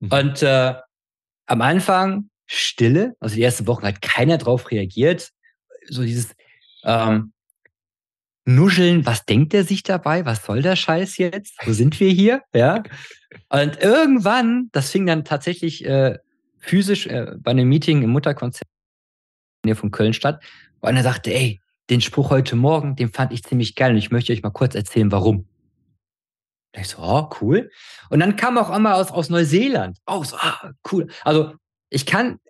Mhm. 0.01 0.13
Und 0.13 0.43
äh, 0.43 0.75
am 1.47 1.61
Anfang 1.61 2.31
Stille, 2.47 3.17
also 3.21 3.37
die 3.37 3.43
ersten 3.43 3.67
Wochen 3.67 3.87
hat 3.87 4.03
keiner 4.03 4.39
drauf 4.39 4.71
reagiert. 4.71 5.31
So 5.89 6.03
dieses 6.03 6.35
ähm, 6.85 7.33
Nuscheln, 8.45 9.07
was 9.07 9.25
denkt 9.25 9.55
er 9.55 9.65
sich 9.65 9.83
dabei? 9.83 10.27
Was 10.27 10.45
soll 10.45 10.63
der 10.63 10.77
Scheiß 10.77 11.17
jetzt? 11.19 11.57
Wo 11.65 11.73
sind 11.73 11.99
wir 12.01 12.11
hier? 12.11 12.43
Ja. 12.55 12.83
Und 13.49 13.81
irgendwann, 13.81 14.69
das 14.73 14.91
fing 14.91 15.07
dann 15.07 15.25
tatsächlich 15.25 15.85
äh, 15.85 16.19
physisch 16.59 17.07
äh, 17.07 17.33
bei 17.39 17.53
einem 17.53 17.69
Meeting 17.69 18.03
im 18.03 18.11
Mutterkonzert 18.11 18.69
von 19.75 19.91
Köln 19.91 20.13
statt, 20.13 20.43
wo 20.81 20.89
einer 20.89 21.03
sagte, 21.03 21.33
ey, 21.33 21.61
den 21.89 22.03
Spruch 22.03 22.31
heute 22.31 22.55
Morgen, 22.57 22.97
den 22.97 23.11
fand 23.11 23.33
ich 23.33 23.43
ziemlich 23.43 23.75
geil 23.75 23.93
und 23.93 23.99
ich 23.99 24.11
möchte 24.11 24.33
euch 24.33 24.43
mal 24.43 24.51
kurz 24.51 24.75
erzählen, 24.75 25.11
warum. 25.11 25.47
Da 26.75 26.81
ich 26.81 26.89
so, 26.89 26.99
oh, 27.01 27.31
cool. 27.41 27.71
Und 28.11 28.21
dann 28.21 28.37
kam 28.37 28.59
auch 28.59 28.69
einmal 28.69 28.95
aus, 28.95 29.13
aus 29.13 29.31
Neuseeland. 29.31 29.97
Oh, 30.07 30.25
so, 30.25 30.37
ah, 30.37 30.73
cool. 30.91 31.07
Also 31.23 31.55
ich 31.89 32.05
kann, 32.05 32.41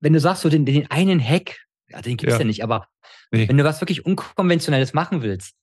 wenn 0.00 0.12
du 0.12 0.20
sagst, 0.20 0.42
so 0.42 0.48
den, 0.48 0.64
den 0.64 0.88
einen 0.90 1.20
Hack, 1.20 1.58
ja, 1.88 2.00
den 2.00 2.16
gibt's 2.16 2.34
ja, 2.34 2.38
ja 2.38 2.46
nicht, 2.46 2.62
aber 2.62 2.86
nee. 3.32 3.48
wenn 3.48 3.58
du 3.58 3.64
was 3.64 3.80
wirklich 3.80 4.06
Unkonventionelles 4.06 4.94
machen 4.94 5.22
willst, 5.22 5.54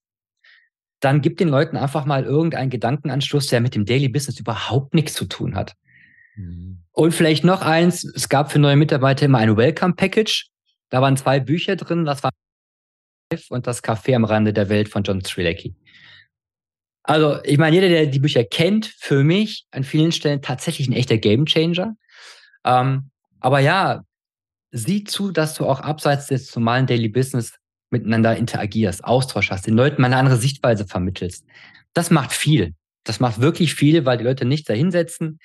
dann 0.99 1.21
gib 1.21 1.37
den 1.37 1.47
Leuten 1.47 1.77
einfach 1.77 2.05
mal 2.05 2.25
irgendeinen 2.25 2.69
Gedankenanstoß, 2.69 3.47
der 3.47 3.61
mit 3.61 3.75
dem 3.75 3.85
Daily 3.85 4.09
Business 4.09 4.39
überhaupt 4.39 4.93
nichts 4.93 5.13
zu 5.13 5.25
tun 5.25 5.55
hat. 5.55 5.73
Mhm. 6.35 6.83
Und 6.91 7.13
vielleicht 7.13 7.45
noch 7.45 7.61
eins, 7.61 8.03
es 8.03 8.27
gab 8.27 8.51
für 8.51 8.59
neue 8.59 8.75
Mitarbeiter 8.75 9.25
immer 9.25 9.37
ein 9.37 9.55
Welcome 9.55 9.93
Package. 9.95 10.49
Da 10.89 11.01
waren 11.01 11.15
zwei 11.15 11.39
Bücher 11.39 11.77
drin, 11.77 12.03
das 12.03 12.23
war 12.23 12.31
und 13.49 13.67
das 13.67 13.83
Café 13.83 14.15
am 14.15 14.25
Rande 14.25 14.53
der 14.53 14.69
Welt 14.69 14.89
von 14.89 15.03
John 15.03 15.23
Strilecki. 15.23 15.75
Also, 17.07 17.37
ich 17.43 17.57
meine, 17.57 17.75
jeder, 17.75 17.89
der 17.89 18.07
die 18.07 18.19
Bücher 18.19 18.43
kennt, 18.43 18.87
für 18.97 19.23
mich 19.23 19.65
an 19.71 19.83
vielen 19.83 20.11
Stellen 20.11 20.41
tatsächlich 20.41 20.87
ein 20.87 20.93
echter 20.93 21.17
Gamechanger. 21.17 21.95
Ähm, 22.63 23.11
aber 23.39 23.59
ja, 23.59 24.03
sieh 24.71 25.03
zu, 25.03 25.31
dass 25.31 25.53
du 25.53 25.65
auch 25.65 25.81
abseits 25.81 26.27
des 26.27 26.55
normalen 26.55 26.87
Daily 26.87 27.09
Business 27.09 27.53
miteinander 27.91 28.35
interagierst, 28.35 29.03
Austausch 29.03 29.51
hast, 29.51 29.67
den 29.67 29.75
Leuten 29.75 30.01
mal 30.01 30.07
eine 30.07 30.17
andere 30.17 30.37
Sichtweise 30.37 30.85
vermittelst. 30.87 31.45
Das 31.93 32.09
macht 32.09 32.33
viel. 32.33 32.73
Das 33.03 33.19
macht 33.19 33.39
wirklich 33.39 33.75
viel, 33.75 34.05
weil 34.05 34.17
die 34.17 34.23
Leute 34.23 34.45
nicht 34.45 34.67
da 34.67 34.73
hinsetzen, 34.73 35.39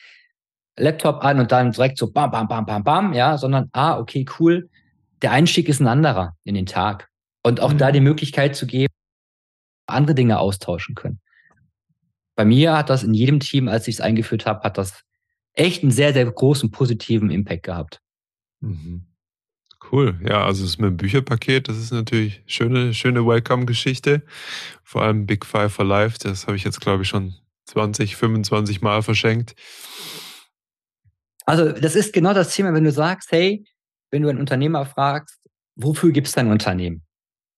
Laptop 0.78 1.22
an 1.22 1.38
und 1.40 1.52
dann 1.52 1.72
direkt 1.72 1.98
so 1.98 2.10
bam, 2.10 2.30
bam, 2.30 2.48
bam, 2.48 2.64
bam, 2.64 2.82
bam, 2.82 3.12
ja, 3.12 3.36
sondern, 3.36 3.68
ah, 3.72 3.98
okay, 3.98 4.24
cool. 4.38 4.70
Der 5.20 5.32
Einstieg 5.32 5.68
ist 5.68 5.80
ein 5.80 5.86
anderer 5.86 6.36
in 6.44 6.54
den 6.54 6.64
Tag. 6.64 7.08
Und 7.42 7.60
auch 7.60 7.72
mhm. 7.72 7.78
da 7.78 7.92
die 7.92 8.00
Möglichkeit 8.00 8.56
zu 8.56 8.66
geben, 8.66 8.92
andere 9.86 10.14
Dinge 10.14 10.38
austauschen 10.38 10.94
können. 10.94 11.20
Bei 12.40 12.46
mir 12.46 12.74
hat 12.74 12.88
das 12.88 13.02
in 13.02 13.12
jedem 13.12 13.38
Team, 13.38 13.68
als 13.68 13.86
ich 13.86 13.96
es 13.96 14.00
eingeführt 14.00 14.46
habe, 14.46 14.62
hat 14.62 14.78
das 14.78 15.02
echt 15.52 15.82
einen 15.82 15.92
sehr, 15.92 16.14
sehr 16.14 16.24
großen 16.24 16.70
positiven 16.70 17.30
Impact 17.30 17.64
gehabt. 17.64 18.00
Mhm. 18.60 19.04
Cool. 19.92 20.18
Ja, 20.26 20.46
also 20.46 20.64
das 20.64 20.78
mit 20.78 20.88
dem 20.88 20.96
Bücherpaket, 20.96 21.68
das 21.68 21.76
ist 21.76 21.92
natürlich 21.92 22.42
schöne, 22.46 22.94
schöne 22.94 23.26
Welcome-Geschichte. 23.26 24.22
Vor 24.82 25.02
allem 25.02 25.26
Big 25.26 25.44
Five 25.44 25.70
for 25.70 25.84
Life, 25.84 26.16
das 26.18 26.46
habe 26.46 26.56
ich 26.56 26.64
jetzt, 26.64 26.80
glaube 26.80 27.02
ich, 27.02 27.10
schon 27.10 27.34
20, 27.66 28.16
25 28.16 28.80
Mal 28.80 29.02
verschenkt. 29.02 29.54
Also, 31.44 31.72
das 31.72 31.94
ist 31.94 32.14
genau 32.14 32.32
das 32.32 32.54
Thema, 32.54 32.72
wenn 32.72 32.84
du 32.84 32.90
sagst, 32.90 33.32
hey, 33.32 33.66
wenn 34.10 34.22
du 34.22 34.30
einen 34.30 34.40
Unternehmer 34.40 34.86
fragst, 34.86 35.38
wofür 35.76 36.10
gibt 36.10 36.28
es 36.28 36.32
dein 36.32 36.50
Unternehmen? 36.50 37.02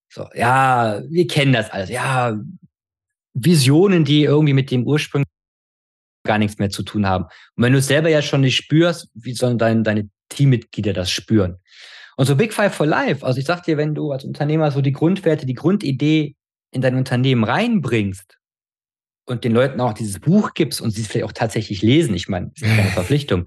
So, 0.08 0.28
ja, 0.34 1.00
wir 1.08 1.28
kennen 1.28 1.52
das 1.52 1.70
alles. 1.70 1.88
Ja, 1.88 2.36
Visionen, 3.34 4.04
die 4.04 4.24
irgendwie 4.24 4.52
mit 4.52 4.70
dem 4.70 4.86
Ursprung 4.86 5.24
gar 6.24 6.38
nichts 6.38 6.58
mehr 6.58 6.70
zu 6.70 6.82
tun 6.82 7.06
haben. 7.06 7.24
Und 7.56 7.64
wenn 7.64 7.72
du 7.72 7.78
es 7.78 7.86
selber 7.86 8.08
ja 8.08 8.22
schon 8.22 8.42
nicht 8.42 8.56
spürst, 8.56 9.08
wie 9.14 9.34
sollen 9.34 9.58
dein, 9.58 9.84
deine 9.84 10.08
Teammitglieder 10.28 10.92
das 10.92 11.10
spüren? 11.10 11.58
Und 12.16 12.26
so 12.26 12.36
Big 12.36 12.52
Five 12.52 12.74
for 12.74 12.86
Life, 12.86 13.24
also 13.24 13.40
ich 13.40 13.46
sag 13.46 13.62
dir, 13.64 13.76
wenn 13.76 13.94
du 13.94 14.12
als 14.12 14.24
Unternehmer 14.24 14.70
so 14.70 14.80
die 14.80 14.92
Grundwerte, 14.92 15.46
die 15.46 15.54
Grundidee 15.54 16.36
in 16.70 16.82
dein 16.82 16.94
Unternehmen 16.94 17.44
reinbringst 17.44 18.38
und 19.24 19.44
den 19.44 19.52
Leuten 19.52 19.80
auch 19.80 19.94
dieses 19.94 20.20
Buch 20.20 20.54
gibst 20.54 20.80
und 20.80 20.90
sie 20.90 21.02
es 21.02 21.08
vielleicht 21.08 21.24
auch 21.24 21.32
tatsächlich 21.32 21.82
lesen, 21.82 22.14
ich 22.14 22.28
meine, 22.28 22.50
das 22.54 22.68
ist 22.68 22.76
keine 22.76 22.90
Verpflichtung, 22.92 23.46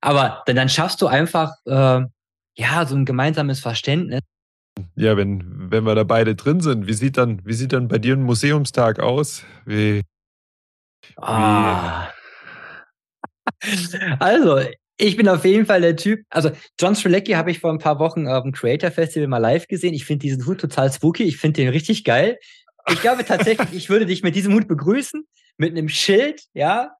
aber 0.00 0.42
dann, 0.46 0.56
dann 0.56 0.68
schaffst 0.68 1.02
du 1.02 1.08
einfach 1.08 1.52
äh, 1.66 2.02
ja 2.56 2.86
so 2.86 2.94
ein 2.94 3.04
gemeinsames 3.04 3.60
Verständnis. 3.60 4.20
Ja, 4.96 5.16
wenn, 5.18 5.70
wenn 5.70 5.84
wir 5.84 5.94
da 5.94 6.04
beide 6.04 6.34
drin 6.34 6.60
sind, 6.60 6.86
wie 6.86 6.94
sieht 6.94 7.18
dann, 7.18 7.42
wie 7.44 7.52
sieht 7.52 7.74
dann 7.74 7.86
bei 7.88 7.98
dir 7.98 8.14
ein 8.14 8.22
Museumstag 8.22 8.98
aus? 8.98 9.44
Wie 9.66 10.02
Ah. 11.16 12.10
Also, 14.18 14.60
ich 14.98 15.16
bin 15.16 15.28
auf 15.28 15.44
jeden 15.44 15.66
Fall 15.66 15.80
der 15.80 15.96
Typ. 15.96 16.20
Also, 16.30 16.50
John 16.80 16.94
Strelecki 16.94 17.32
habe 17.32 17.50
ich 17.50 17.60
vor 17.60 17.70
ein 17.70 17.78
paar 17.78 17.98
Wochen 17.98 18.26
auf 18.28 18.42
dem 18.42 18.52
Creator 18.52 18.90
Festival 18.90 19.28
mal 19.28 19.38
live 19.38 19.66
gesehen. 19.68 19.94
Ich 19.94 20.04
finde 20.04 20.22
diesen 20.22 20.46
Hut 20.46 20.60
total 20.60 20.92
spooky. 20.92 21.24
Ich 21.24 21.36
finde 21.36 21.62
den 21.62 21.68
richtig 21.70 22.04
geil. 22.04 22.38
Ich 22.90 23.00
glaube 23.00 23.24
tatsächlich, 23.24 23.72
ich 23.72 23.88
würde 23.88 24.06
dich 24.06 24.22
mit 24.22 24.34
diesem 24.34 24.54
Hut 24.54 24.68
begrüßen, 24.68 25.26
mit 25.58 25.72
einem 25.72 25.88
Schild, 25.88 26.42
ja, 26.54 26.92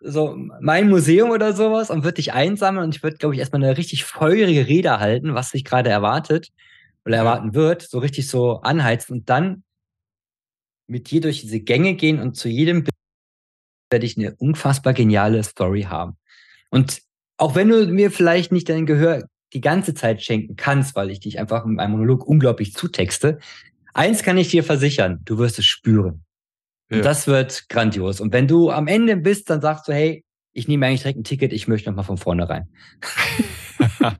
so 0.00 0.36
mein 0.60 0.88
Museum 0.88 1.30
oder 1.30 1.52
sowas 1.52 1.90
und 1.90 2.04
würde 2.04 2.16
dich 2.16 2.32
einsammeln 2.32 2.84
und 2.84 2.96
ich 2.96 3.02
würde, 3.02 3.16
glaube 3.16 3.34
ich, 3.34 3.40
erstmal 3.40 3.62
eine 3.62 3.76
richtig 3.78 4.04
feurige 4.04 4.66
Rede 4.66 4.98
halten, 5.00 5.34
was 5.34 5.50
sich 5.50 5.64
gerade 5.64 5.90
erwartet 5.90 6.48
oder 7.04 7.16
erwarten 7.16 7.54
wird, 7.54 7.82
so 7.82 7.98
richtig 7.98 8.28
so 8.28 8.60
anheizen 8.60 9.12
und 9.12 9.30
dann 9.30 9.64
mit 10.86 11.10
dir 11.10 11.20
durch 11.20 11.40
diese 11.40 11.60
Gänge 11.60 11.94
gehen 11.94 12.20
und 12.20 12.36
zu 12.36 12.48
jedem 12.48 12.84
werde 13.90 14.06
ich 14.06 14.16
eine 14.16 14.34
unfassbar 14.36 14.92
geniale 14.94 15.42
Story 15.42 15.82
haben. 15.82 16.16
Und 16.70 17.02
auch 17.36 17.54
wenn 17.54 17.68
du 17.68 17.86
mir 17.86 18.10
vielleicht 18.10 18.52
nicht 18.52 18.68
dein 18.68 18.86
Gehör 18.86 19.24
die 19.52 19.60
ganze 19.60 19.94
Zeit 19.94 20.22
schenken 20.22 20.56
kannst, 20.56 20.96
weil 20.96 21.10
ich 21.10 21.20
dich 21.20 21.38
einfach 21.38 21.64
in 21.64 21.74
meinem 21.74 21.92
Monolog 21.92 22.26
unglaublich 22.26 22.74
zutexte, 22.74 23.38
eins 23.92 24.22
kann 24.22 24.38
ich 24.38 24.48
dir 24.48 24.64
versichern, 24.64 25.20
du 25.24 25.38
wirst 25.38 25.58
es 25.58 25.66
spüren. 25.66 26.24
Und 26.90 26.98
ja. 26.98 27.02
das 27.02 27.26
wird 27.26 27.68
grandios. 27.68 28.20
Und 28.20 28.32
wenn 28.32 28.48
du 28.48 28.70
am 28.70 28.86
Ende 28.86 29.16
bist, 29.16 29.50
dann 29.50 29.60
sagst 29.60 29.88
du, 29.88 29.92
hey, 29.92 30.24
ich 30.52 30.68
nehme 30.68 30.86
eigentlich 30.86 31.02
direkt 31.02 31.18
ein 31.18 31.24
Ticket, 31.24 31.52
ich 31.52 31.68
möchte 31.68 31.90
nochmal 31.90 32.04
von 32.04 32.18
vorne 32.18 32.48
rein. 32.48 32.68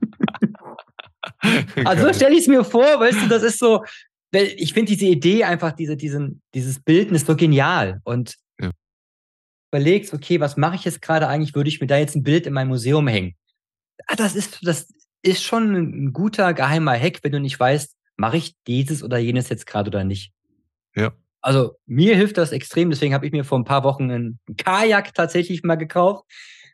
also 1.85 2.07
so 2.07 2.13
stelle 2.13 2.33
ich 2.33 2.41
es 2.41 2.47
mir 2.47 2.63
vor, 2.63 2.99
weißt 2.99 3.23
du, 3.23 3.27
das 3.27 3.43
ist 3.43 3.59
so, 3.59 3.83
ich 4.31 4.73
finde 4.73 4.91
diese 4.91 5.05
Idee 5.05 5.43
einfach, 5.43 5.73
diese, 5.73 5.95
diesen, 5.95 6.41
dieses 6.53 6.79
Bildnis 6.79 7.25
so 7.25 7.35
genial. 7.35 8.01
Und 8.03 8.35
ja. 8.59 8.71
überlegst, 9.71 10.13
okay, 10.13 10.39
was 10.39 10.57
mache 10.57 10.75
ich 10.75 10.85
jetzt 10.85 11.01
gerade 11.01 11.27
eigentlich? 11.27 11.55
Würde 11.55 11.69
ich 11.69 11.81
mir 11.81 11.87
da 11.87 11.97
jetzt 11.97 12.15
ein 12.15 12.23
Bild 12.23 12.47
in 12.47 12.53
mein 12.53 12.67
Museum 12.67 13.07
hängen? 13.07 13.35
Ah, 14.07 14.15
das 14.15 14.35
ist, 14.35 14.59
das 14.63 14.87
ist 15.21 15.43
schon 15.43 15.75
ein 15.75 16.13
guter 16.13 16.53
geheimer 16.53 16.97
Hack, 16.97 17.19
wenn 17.21 17.31
du 17.31 17.39
nicht 17.39 17.59
weißt, 17.59 17.95
mache 18.17 18.37
ich 18.37 18.55
dieses 18.67 19.03
oder 19.03 19.17
jenes 19.17 19.49
jetzt 19.49 19.65
gerade 19.65 19.89
oder 19.89 20.03
nicht. 20.03 20.31
Ja. 20.95 21.13
Also 21.41 21.77
mir 21.85 22.15
hilft 22.15 22.37
das 22.37 22.51
extrem, 22.51 22.89
deswegen 22.89 23.13
habe 23.13 23.25
ich 23.25 23.31
mir 23.31 23.43
vor 23.43 23.59
ein 23.59 23.65
paar 23.65 23.83
Wochen 23.83 24.09
ein 24.09 24.39
Kajak 24.57 25.13
tatsächlich 25.13 25.63
mal 25.63 25.75
gekauft. 25.75 26.25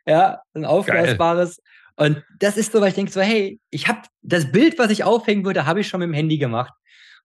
Ja, 0.06 0.42
ein 0.54 0.64
aufblasbares. 0.64 1.60
Und 2.00 2.24
das 2.38 2.56
ist 2.56 2.72
so, 2.72 2.80
weil 2.80 2.88
ich 2.88 2.94
denke 2.94 3.12
so, 3.12 3.20
hey, 3.20 3.60
ich 3.68 3.86
habe 3.86 4.00
das 4.22 4.50
Bild, 4.50 4.78
was 4.78 4.90
ich 4.90 5.04
aufhängen 5.04 5.44
würde, 5.44 5.66
habe 5.66 5.80
ich 5.80 5.88
schon 5.88 6.00
mit 6.00 6.08
dem 6.08 6.14
Handy 6.14 6.38
gemacht. 6.38 6.72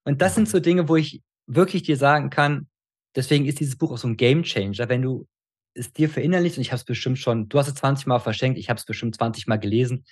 Und 0.03 0.21
das 0.21 0.35
sind 0.35 0.49
so 0.49 0.59
Dinge, 0.59 0.89
wo 0.89 0.97
ich 0.97 1.21
wirklich 1.47 1.83
dir 1.83 1.95
sagen 1.95 2.29
kann, 2.29 2.67
deswegen 3.15 3.45
ist 3.45 3.61
dieses 3.61 3.77
Buch 3.77 3.93
auch 3.93 3.97
so 3.97 4.09
ein 4.09 4.17
Game 4.17 4.43
Changer, 4.43 4.89
wenn 4.89 5.01
du 5.01 5.27
es 5.75 5.93
dir 5.93 6.09
verinnerlichst, 6.09 6.57
und 6.57 6.61
ich 6.61 6.71
habe 6.73 6.79
es 6.79 6.83
bestimmt 6.83 7.19
schon, 7.19 7.47
du 7.47 7.57
hast 7.57 7.69
es 7.69 7.75
20 7.75 8.05
Mal 8.07 8.19
verschenkt, 8.19 8.59
ich 8.59 8.69
habe 8.69 8.77
es 8.77 8.83
bestimmt 8.85 9.15
20 9.15 9.47
Mal 9.47 9.59
gelesen, 9.59 10.03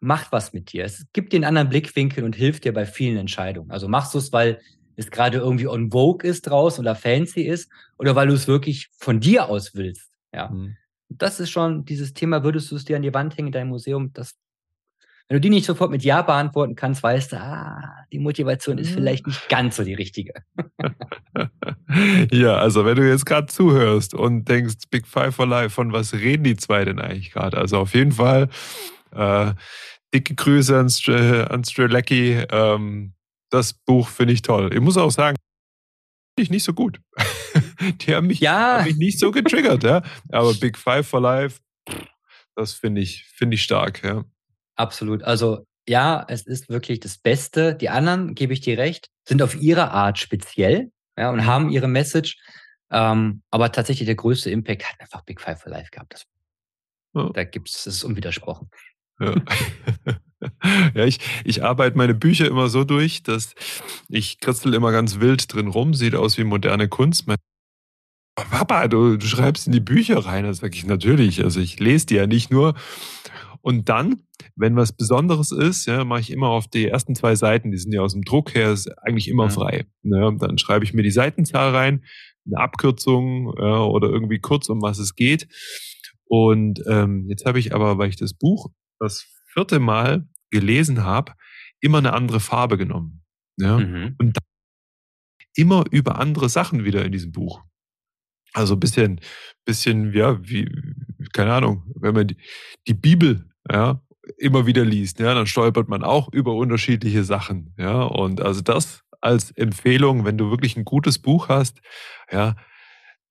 macht 0.00 0.32
was 0.32 0.54
mit 0.54 0.72
dir. 0.72 0.86
Es 0.86 1.04
gibt 1.12 1.34
dir 1.34 1.36
einen 1.36 1.44
anderen 1.44 1.68
Blickwinkel 1.68 2.24
und 2.24 2.34
hilft 2.34 2.64
dir 2.64 2.72
bei 2.72 2.86
vielen 2.86 3.18
Entscheidungen. 3.18 3.70
Also 3.70 3.86
machst 3.86 4.14
du 4.14 4.18
es, 4.18 4.32
weil 4.32 4.62
es 4.96 5.10
gerade 5.10 5.36
irgendwie 5.36 5.68
on 5.68 5.90
vogue 5.90 6.26
ist 6.26 6.46
draus 6.46 6.78
oder 6.78 6.94
fancy 6.94 7.42
ist 7.42 7.70
oder 7.98 8.16
weil 8.16 8.28
du 8.28 8.32
es 8.32 8.48
wirklich 8.48 8.88
von 8.96 9.20
dir 9.20 9.50
aus 9.50 9.74
willst. 9.74 10.10
Ja. 10.32 10.48
Mhm. 10.48 10.78
Das 11.10 11.40
ist 11.40 11.50
schon 11.50 11.84
dieses 11.84 12.14
Thema, 12.14 12.42
würdest 12.44 12.70
du 12.70 12.76
es 12.76 12.84
dir 12.84 12.96
an 12.96 13.02
die 13.02 13.12
Wand 13.12 13.36
hängen 13.36 13.48
in 13.48 13.52
deinem 13.52 13.68
Museum, 13.68 14.12
das 14.12 14.36
wenn 15.30 15.36
du 15.36 15.42
die 15.42 15.50
nicht 15.50 15.64
sofort 15.64 15.92
mit 15.92 16.02
Ja 16.02 16.22
beantworten 16.22 16.74
kannst, 16.74 17.04
weißt 17.04 17.30
du, 17.30 17.36
ah, 17.40 18.04
die 18.10 18.18
Motivation 18.18 18.78
ist 18.78 18.90
mhm. 18.90 18.94
vielleicht 18.94 19.28
nicht 19.28 19.48
ganz 19.48 19.76
so 19.76 19.84
die 19.84 19.94
richtige. 19.94 20.34
ja, 22.32 22.56
also 22.56 22.84
wenn 22.84 22.96
du 22.96 23.08
jetzt 23.08 23.26
gerade 23.26 23.46
zuhörst 23.46 24.12
und 24.12 24.48
denkst, 24.48 24.74
Big 24.90 25.06
Five 25.06 25.36
for 25.36 25.46
Life, 25.46 25.70
von 25.70 25.92
was 25.92 26.14
reden 26.14 26.42
die 26.42 26.56
zwei 26.56 26.84
denn 26.84 26.98
eigentlich 26.98 27.30
gerade? 27.30 27.58
Also 27.58 27.78
auf 27.78 27.94
jeden 27.94 28.10
Fall 28.10 28.48
äh, 29.12 29.52
dicke 30.12 30.34
Grüße 30.34 30.76
an, 30.76 30.90
Str 30.90 31.48
an 31.48 31.62
Strelecki. 31.62 32.44
Ähm, 32.50 33.14
das 33.50 33.72
Buch 33.72 34.08
finde 34.08 34.34
ich 34.34 34.42
toll. 34.42 34.74
Ich 34.74 34.80
muss 34.80 34.96
auch 34.96 35.12
sagen, 35.12 35.36
ich 36.36 36.50
nicht 36.50 36.64
so 36.64 36.72
gut. 36.72 37.00
die 38.00 38.14
haben 38.14 38.26
mich, 38.26 38.40
ja. 38.40 38.78
haben 38.78 38.84
mich 38.84 38.96
nicht 38.96 39.18
so 39.18 39.30
getriggert, 39.30 39.84
ja. 39.84 40.02
Aber 40.30 40.54
Big 40.54 40.76
Five 40.78 41.06
for 41.06 41.20
Life, 41.20 41.60
das 42.54 42.72
finde 42.72 43.00
ich, 43.00 43.24
finde 43.24 43.54
ich 43.54 43.62
stark, 43.62 44.02
ja. 44.04 44.24
Absolut. 44.76 45.22
Also 45.22 45.66
ja, 45.88 46.24
es 46.28 46.46
ist 46.46 46.68
wirklich 46.68 47.00
das 47.00 47.18
Beste. 47.18 47.74
Die 47.74 47.88
anderen, 47.88 48.34
gebe 48.34 48.52
ich 48.52 48.60
dir 48.60 48.78
recht, 48.78 49.10
sind 49.24 49.42
auf 49.42 49.60
ihre 49.60 49.90
Art 49.90 50.18
speziell 50.18 50.92
ja, 51.18 51.30
und 51.30 51.46
haben 51.46 51.70
ihre 51.70 51.88
Message. 51.88 52.38
Ähm, 52.90 53.42
aber 53.50 53.72
tatsächlich 53.72 54.06
der 54.06 54.14
größte 54.14 54.50
Impact 54.50 54.84
hat 54.84 55.00
einfach 55.00 55.22
Big 55.22 55.40
Five 55.40 55.60
for 55.60 55.70
Life 55.70 55.90
gehabt. 55.90 56.14
Das, 56.14 56.26
ja. 57.14 57.30
Da 57.30 57.44
gibt 57.44 57.68
es, 57.68 57.84
das 57.84 57.96
ist 57.96 58.04
unwidersprochen. 58.04 58.70
Ja. 59.20 59.34
ja, 60.94 61.04
ich, 61.04 61.18
ich 61.44 61.64
arbeite 61.64 61.96
meine 61.96 62.14
Bücher 62.14 62.46
immer 62.46 62.68
so 62.68 62.84
durch, 62.84 63.22
dass 63.22 63.54
ich 64.08 64.40
kritzel 64.40 64.74
immer 64.74 64.92
ganz 64.92 65.20
wild 65.20 65.52
drin 65.52 65.68
rum, 65.68 65.94
sieht 65.94 66.14
aus 66.14 66.38
wie 66.38 66.44
moderne 66.44 66.88
Kunst. 66.88 67.26
Mein 67.26 67.36
Papa, 68.34 68.88
du, 68.88 69.16
du 69.16 69.26
schreibst 69.26 69.66
in 69.66 69.72
die 69.72 69.80
Bücher 69.80 70.18
rein. 70.18 70.44
Das 70.44 70.58
sage 70.58 70.74
ich 70.74 70.86
natürlich. 70.86 71.42
Also 71.42 71.60
ich 71.60 71.78
lese 71.78 72.06
die 72.06 72.14
ja 72.14 72.26
nicht 72.26 72.50
nur. 72.50 72.74
Und 73.62 73.88
dann, 73.90 74.22
wenn 74.56 74.76
was 74.76 74.92
Besonderes 74.92 75.52
ist, 75.52 75.86
ja, 75.86 76.04
mache 76.04 76.20
ich 76.20 76.30
immer 76.30 76.48
auf 76.48 76.66
die 76.66 76.88
ersten 76.88 77.14
zwei 77.14 77.34
Seiten, 77.34 77.70
die 77.70 77.76
sind 77.76 77.92
ja 77.92 78.00
aus 78.00 78.14
dem 78.14 78.22
Druck 78.22 78.54
her, 78.54 78.72
ist 78.72 78.88
eigentlich 79.02 79.28
immer 79.28 79.44
ja. 79.44 79.50
frei. 79.50 79.86
Ja, 80.02 80.30
dann 80.30 80.56
schreibe 80.56 80.84
ich 80.84 80.94
mir 80.94 81.02
die 81.02 81.10
Seitenzahl 81.10 81.74
rein, 81.74 82.04
eine 82.46 82.58
Abkürzung 82.58 83.52
ja, 83.58 83.82
oder 83.82 84.08
irgendwie 84.08 84.38
kurz, 84.38 84.70
um 84.70 84.80
was 84.80 84.98
es 84.98 85.14
geht. 85.14 85.46
Und 86.24 86.82
ähm, 86.86 87.26
jetzt 87.28 87.44
habe 87.44 87.58
ich 87.58 87.74
aber, 87.74 87.98
weil 87.98 88.08
ich 88.08 88.16
das 88.16 88.32
Buch 88.32 88.70
das 88.98 89.26
vierte 89.52 89.80
Mal 89.80 90.26
gelesen 90.50 91.04
habe, 91.04 91.32
immer 91.80 91.98
eine 91.98 92.12
andere 92.12 92.40
Farbe 92.40 92.76
genommen. 92.76 93.22
Ja? 93.56 93.78
Mhm. 93.78 94.16
Und 94.18 94.36
dann 94.36 94.44
immer 95.54 95.84
über 95.90 96.18
andere 96.18 96.48
Sachen 96.48 96.84
wieder 96.84 97.04
in 97.04 97.12
diesem 97.12 97.32
Buch. 97.32 97.62
Also 98.52 98.74
ein 98.74 98.80
bisschen, 98.80 99.20
bisschen, 99.64 100.12
ja, 100.12 100.38
wie, 100.42 100.68
keine 101.32 101.52
Ahnung, 101.52 101.92
wenn 101.94 102.14
man 102.14 102.28
die, 102.28 102.36
die 102.88 102.94
Bibel, 102.94 103.48
ja, 103.70 104.02
immer 104.38 104.66
wieder 104.66 104.84
liest, 104.84 105.20
ja, 105.20 105.34
dann 105.34 105.46
stolpert 105.46 105.88
man 105.88 106.02
auch 106.02 106.32
über 106.32 106.54
unterschiedliche 106.54 107.24
Sachen, 107.24 107.74
ja, 107.78 108.02
und 108.02 108.40
also 108.40 108.60
das 108.60 109.02
als 109.20 109.50
Empfehlung, 109.52 110.24
wenn 110.24 110.38
du 110.38 110.50
wirklich 110.50 110.76
ein 110.76 110.84
gutes 110.84 111.18
Buch 111.18 111.48
hast, 111.48 111.80
ja, 112.30 112.56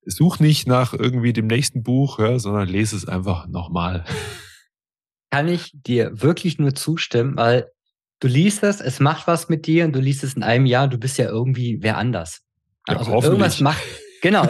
such 0.06 0.40
nicht 0.40 0.68
nach 0.68 0.94
irgendwie 0.94 1.34
dem 1.34 1.48
nächsten 1.48 1.84
Buch, 1.84 2.20
ja, 2.20 2.40
sondern 2.40 2.68
lese 2.68 2.96
es 2.96 3.08
einfach 3.08 3.48
nochmal 3.48 4.06
kann 5.30 5.48
ich 5.48 5.72
dir 5.74 6.22
wirklich 6.22 6.60
nur 6.60 6.76
zustimmen, 6.76 7.38
weil 7.38 7.72
du 8.20 8.28
liest 8.28 8.64
es, 8.64 8.82
es 8.82 9.00
macht 9.00 9.28
was 9.28 9.50
mit 9.50 9.68
dir 9.68 9.86
und 9.86 9.94
du 9.94 10.00
liest 10.00 10.24
es 10.24 10.34
in 10.34 10.44
einem 10.44 10.66
Jahr, 10.66 10.88
du 10.88 10.98
bist 10.98 11.18
ja 11.18 11.26
irgendwie 11.26 11.78
wer 11.82 11.98
anders. 11.98 12.42
Ja, 12.88 12.98
also 12.98 13.22
irgendwas 13.22 13.60
macht, 13.60 13.82
genau. 14.22 14.48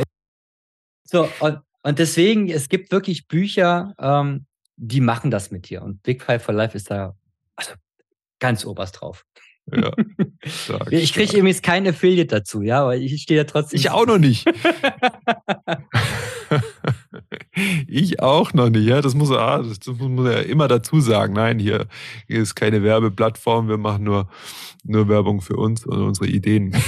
so, 1.04 1.30
und, 1.40 1.60
und 1.84 2.00
deswegen, 2.00 2.50
es 2.50 2.70
gibt 2.70 2.92
wirklich 2.92 3.28
Bücher, 3.28 3.94
ähm, 4.00 4.46
die 4.78 5.02
machen 5.02 5.30
das 5.30 5.52
mit 5.52 5.70
dir. 5.70 5.82
Und 5.82 6.02
Big 6.04 6.24
Five 6.24 6.42
for 6.44 6.54
Life 6.54 6.76
ist 6.76 6.90
da 6.90 7.16
also 7.56 7.74
ganz 8.40 8.66
oberst 8.66 9.02
drauf. 9.02 9.26
Ja, 9.72 9.92
stark, 10.46 10.92
ich 10.92 11.14
kriege 11.14 11.38
übrigens 11.38 11.62
kein 11.62 11.88
Affiliate 11.88 12.28
dazu, 12.28 12.62
ja, 12.62 12.86
weil 12.86 13.02
ich 13.02 13.22
stehe 13.22 13.44
da 13.44 13.52
trotzdem. 13.52 13.78
Ich 13.80 13.90
auch 13.90 14.06
noch 14.06 14.18
nicht. 14.18 14.46
ich 17.88 18.22
auch 18.22 18.54
noch 18.54 18.70
nicht, 18.70 18.86
ja. 18.86 19.02
Das 19.02 19.16
muss, 19.16 19.32
ah, 19.32 19.64
das, 19.64 19.86
muss 19.88 20.28
er 20.28 20.44
ja 20.44 20.50
immer 20.50 20.68
dazu 20.68 21.00
sagen. 21.02 21.34
Nein, 21.34 21.60
hier, 21.60 21.88
hier 22.28 22.42
ist 22.42 22.56
keine 22.56 22.84
Werbeplattform, 22.84 23.68
wir 23.68 23.78
machen 23.78 24.04
nur, 24.04 24.30
nur 24.84 25.08
Werbung 25.08 25.42
für 25.42 25.58
uns 25.58 25.86
und 25.86 26.00
unsere 26.00 26.28
Ideen. 26.28 26.76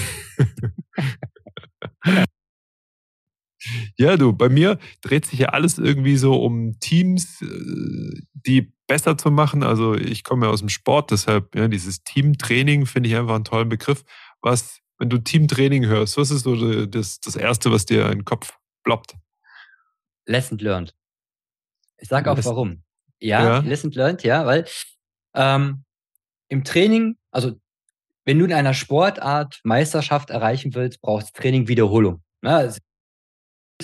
Ja, 3.97 4.17
du, 4.17 4.33
bei 4.33 4.49
mir 4.49 4.79
dreht 5.01 5.25
sich 5.27 5.39
ja 5.39 5.49
alles 5.49 5.77
irgendwie 5.77 6.17
so 6.17 6.41
um 6.41 6.79
Teams, 6.79 7.41
äh, 7.41 8.21
die 8.33 8.73
besser 8.87 9.17
zu 9.17 9.31
machen. 9.31 9.63
Also 9.63 9.95
ich 9.95 10.23
komme 10.23 10.47
ja 10.47 10.51
aus 10.51 10.59
dem 10.59 10.69
Sport, 10.69 11.11
deshalb 11.11 11.55
ja, 11.55 11.67
dieses 11.67 12.03
Teamtraining 12.03 12.85
finde 12.85 13.09
ich 13.09 13.15
einfach 13.15 13.35
einen 13.35 13.43
tollen 13.43 13.69
Begriff. 13.69 14.03
Was, 14.41 14.79
wenn 14.97 15.09
du 15.09 15.19
Teamtraining 15.19 15.85
hörst, 15.85 16.17
was 16.17 16.31
ist 16.31 16.43
so 16.43 16.85
das, 16.85 17.19
das 17.19 17.35
Erste, 17.35 17.71
was 17.71 17.85
dir 17.85 18.05
in 18.05 18.19
den 18.19 18.25
Kopf 18.25 18.57
ploppt? 18.83 19.15
Lesson 20.25 20.57
learned. 20.59 20.93
Ich 21.97 22.09
sage 22.09 22.31
auch 22.31 22.37
warum. 22.43 22.83
Ja, 23.19 23.43
ja, 23.43 23.59
lesson 23.59 23.91
learned, 23.91 24.23
ja, 24.23 24.45
weil 24.45 24.65
ähm, 25.35 25.83
im 26.49 26.63
Training, 26.63 27.17
also 27.29 27.53
wenn 28.25 28.39
du 28.39 28.45
in 28.45 28.53
einer 28.53 28.73
Sportart 28.73 29.59
Meisterschaft 29.63 30.29
erreichen 30.29 30.73
willst, 30.73 31.01
brauchst 31.01 31.29
du 31.29 31.41
Training 31.41 31.67
Wiederholung. 31.67 32.21
Ja, 32.43 32.69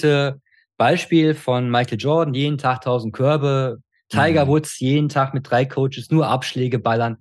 ne? 0.01 0.41
Beispiel 0.77 1.33
von 1.33 1.71
Michael 1.71 1.97
Jordan, 1.97 2.33
jeden 2.35 2.57
Tag 2.57 2.77
1000 2.77 3.13
Körbe, 3.13 3.81
Tiger 4.09 4.45
mhm. 4.45 4.49
Woods 4.49 4.79
jeden 4.79 5.09
Tag 5.09 5.33
mit 5.33 5.49
drei 5.49 5.65
Coaches 5.65 6.11
nur 6.11 6.27
Abschläge 6.27 6.79
ballern. 6.79 7.17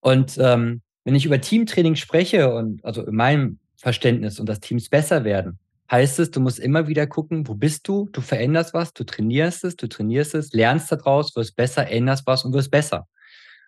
Und 0.00 0.36
ähm, 0.38 0.82
wenn 1.04 1.14
ich 1.14 1.24
über 1.24 1.40
Teamtraining 1.40 1.96
spreche 1.96 2.54
und 2.54 2.84
also 2.84 3.04
in 3.06 3.14
meinem 3.14 3.58
Verständnis 3.76 4.38
und 4.38 4.48
dass 4.48 4.60
Teams 4.60 4.88
besser 4.88 5.24
werden, 5.24 5.58
heißt 5.90 6.18
es, 6.18 6.30
du 6.30 6.40
musst 6.40 6.58
immer 6.58 6.88
wieder 6.88 7.06
gucken, 7.06 7.46
wo 7.46 7.54
bist 7.54 7.86
du? 7.88 8.08
Du 8.12 8.20
veränderst 8.20 8.74
was, 8.74 8.92
du 8.92 9.04
trainierst 9.04 9.64
es, 9.64 9.76
du 9.76 9.88
trainierst 9.88 10.34
es, 10.34 10.52
lernst 10.52 10.90
daraus, 10.90 11.34
wirst 11.36 11.56
besser, 11.56 11.88
änderst 11.88 12.26
was 12.26 12.44
und 12.44 12.52
wirst 12.52 12.70
besser. 12.70 13.06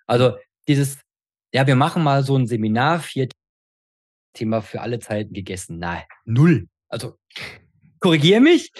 Also 0.06 0.36
dieses, 0.68 0.98
ja, 1.52 1.66
wir 1.66 1.76
machen 1.76 2.02
mal 2.02 2.22
so 2.22 2.36
ein 2.36 2.46
Seminar, 2.46 3.00
vier 3.00 3.28
Thema 4.32 4.62
für 4.62 4.80
alle 4.80 4.98
Zeiten 4.98 5.32
gegessen. 5.32 5.78
Nein, 5.78 6.02
null. 6.24 6.68
Also 6.88 7.18
korrigiere 8.00 8.40
mich. 8.40 8.72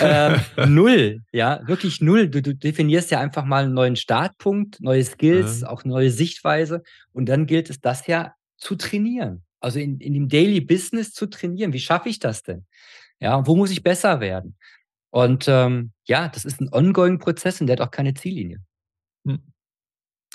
Äh, 0.00 0.38
null, 0.66 1.22
ja, 1.32 1.66
wirklich 1.66 2.00
null. 2.00 2.28
Du, 2.28 2.42
du, 2.42 2.54
definierst 2.54 3.10
ja 3.10 3.20
einfach 3.20 3.44
mal 3.44 3.64
einen 3.64 3.74
neuen 3.74 3.96
Startpunkt, 3.96 4.80
neue 4.80 5.04
Skills, 5.04 5.60
mhm. 5.60 5.66
auch 5.66 5.84
neue 5.84 6.10
Sichtweise. 6.10 6.82
Und 7.12 7.26
dann 7.26 7.46
gilt 7.46 7.70
es, 7.70 7.80
das 7.80 8.06
ja 8.06 8.34
zu 8.56 8.76
trainieren. 8.76 9.45
Also 9.66 9.80
in, 9.80 9.98
in 9.98 10.14
dem 10.14 10.28
Daily 10.28 10.60
Business 10.60 11.12
zu 11.12 11.26
trainieren. 11.26 11.72
Wie 11.72 11.80
schaffe 11.80 12.08
ich 12.08 12.20
das 12.20 12.44
denn? 12.44 12.64
Ja, 13.18 13.44
wo 13.48 13.56
muss 13.56 13.72
ich 13.72 13.82
besser 13.82 14.20
werden? 14.20 14.56
Und 15.10 15.46
ähm, 15.48 15.90
ja, 16.04 16.28
das 16.28 16.44
ist 16.44 16.60
ein 16.60 16.72
ongoing 16.72 17.18
Prozess 17.18 17.60
und 17.60 17.66
der 17.66 17.74
hat 17.74 17.80
auch 17.80 17.90
keine 17.90 18.14
Ziellinie. 18.14 18.62
Hm. 19.26 19.40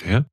Ja. 0.05 0.25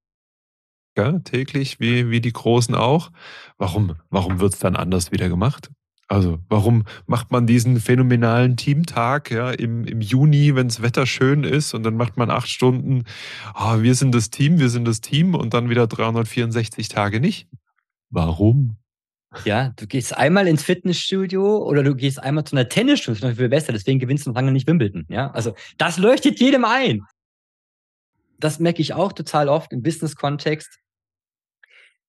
Ja, 0.97 1.17
täglich, 1.21 1.79
wie, 1.79 2.11
wie 2.11 2.21
die 2.21 2.33
Großen 2.33 2.75
auch. 2.75 3.13
Warum, 3.57 3.95
warum 4.11 4.41
wird 4.41 4.55
es 4.55 4.59
dann 4.59 4.75
anders 4.75 5.13
wieder 5.13 5.29
gemacht? 5.29 5.71
Also, 6.09 6.41
warum 6.49 6.83
macht 7.07 7.31
man 7.31 7.47
diesen 7.47 7.79
phänomenalen 7.79 8.57
Teamtag 8.57 9.31
ja, 9.31 9.53
im, 9.53 9.85
im 9.85 10.01
Juni, 10.01 10.57
wenn 10.57 10.67
das 10.67 10.83
Wetter 10.83 11.07
schön 11.07 11.45
ist 11.45 11.73
und 11.73 11.85
dann 11.85 11.95
macht 11.95 12.17
man 12.17 12.33
acht 12.33 12.49
Stunden, 12.49 13.05
oh, 13.55 13.81
wir 13.81 13.95
sind 13.95 14.13
das 14.13 14.31
Team, 14.31 14.59
wir 14.59 14.71
sind 14.71 14.89
das 14.89 15.01
Team 15.01 15.37
und 15.37 15.55
dann 15.55 15.71
wieder 15.71 15.87
364 15.87 16.89
Tage 16.89 17.21
nicht? 17.21 17.47
Warum? 18.11 18.79
Ja, 19.45 19.75
du 19.77 19.87
gehst 19.87 20.17
einmal 20.17 20.49
ins 20.49 20.63
Fitnessstudio 20.63 21.59
oder 21.59 21.83
du 21.83 21.95
gehst 21.95 22.23
einmal 22.23 22.45
zu 22.45 22.57
einer 22.57 22.69
Tennisstunde, 22.69 23.21
das 23.21 23.29
ist 23.29 23.31
noch 23.31 23.39
viel 23.39 23.51
besser, 23.51 23.73
deswegen 23.73 23.99
gewinnst 23.99 24.25
du 24.27 24.31
noch 24.31 24.37
lange 24.37 24.53
nicht 24.53 24.67
Wimbledon. 24.67 25.05
Ja, 25.09 25.31
also 25.33 25.55
das 25.77 25.99
leuchtet 25.99 26.41
jedem 26.41 26.65
ein. 26.65 27.03
Das 28.39 28.59
merke 28.59 28.81
ich 28.81 28.95
auch 28.95 29.13
total 29.13 29.49
oft 29.49 29.73
im 29.73 29.83
Business-Kontext 29.83 30.79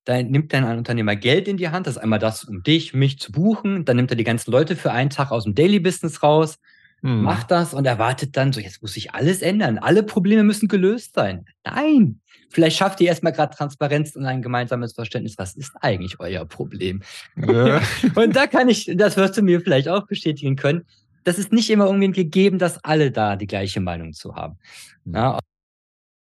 dann 0.10 0.32
nimmt 0.32 0.54
dann 0.54 0.66
ein 0.66 0.78
Unternehmer 0.78 1.16
Geld 1.16 1.48
in 1.48 1.58
die 1.58 1.70
Hand, 1.70 1.88
das 1.88 1.96
ist 1.96 2.02
einmal 2.02 2.20
das, 2.20 2.44
um 2.44 2.64
dich, 2.64 2.94
mich 2.94 3.20
zu 3.20 3.32
buchen, 3.32 3.86
dann 3.86 3.96
nimmt 3.96 4.12
er 4.12 4.18
die 4.18 4.24
ganzen 4.24 4.52
Leute 4.52 4.76
für 4.76 4.92
einen 4.92 5.10
Tag 5.10 5.32
aus 5.32 5.44
dem 5.44 5.56
Daily 5.56 5.80
Business 5.80 6.24
raus, 6.24 6.58
hm. 7.02 7.22
macht 7.22 7.52
das 7.52 7.74
und 7.74 7.86
erwartet 7.86 8.36
dann 8.38 8.54
so, 8.54 8.60
jetzt 8.60 8.82
muss 8.82 8.94
sich 8.94 9.14
alles 9.14 9.42
ändern, 9.42 9.78
alle 9.78 10.04
Probleme 10.04 10.44
müssen 10.44 10.68
gelöst 10.68 11.14
sein. 11.14 11.46
Nein, 11.66 12.20
vielleicht 12.50 12.78
schafft 12.78 13.02
ihr 13.02 13.08
erstmal 13.08 13.34
gerade 13.34 13.56
Transparenz 13.56 14.16
und 14.16 14.26
ein 14.26 14.42
gemeinsames 14.42 14.94
Verständnis, 14.94 15.38
was 15.38 15.56
ist 15.56 15.72
eigentlich 15.82 16.20
euer 16.20 16.46
Problem? 16.46 17.02
Ja. 17.36 17.82
und 18.16 18.36
da 18.36 18.48
kann 18.48 18.70
ich, 18.70 18.92
das 18.96 19.18
wirst 19.18 19.38
du 19.38 19.42
mir 19.42 19.62
vielleicht 19.62 19.88
auch 19.88 20.08
bestätigen 20.08 20.56
können, 20.56 20.86
das 21.24 21.38
ist 21.38 21.52
nicht 21.52 21.70
immer 21.70 21.86
irgendwie 21.86 22.24
gegeben, 22.24 22.60
dass 22.60 22.84
alle 22.84 23.12
da 23.12 23.36
die 23.36 23.48
gleiche 23.48 23.82
Meinung 23.82 24.14
zu 24.14 24.36
haben. 24.36 24.58
Hm. 25.06 25.16
Ja, 25.16 25.40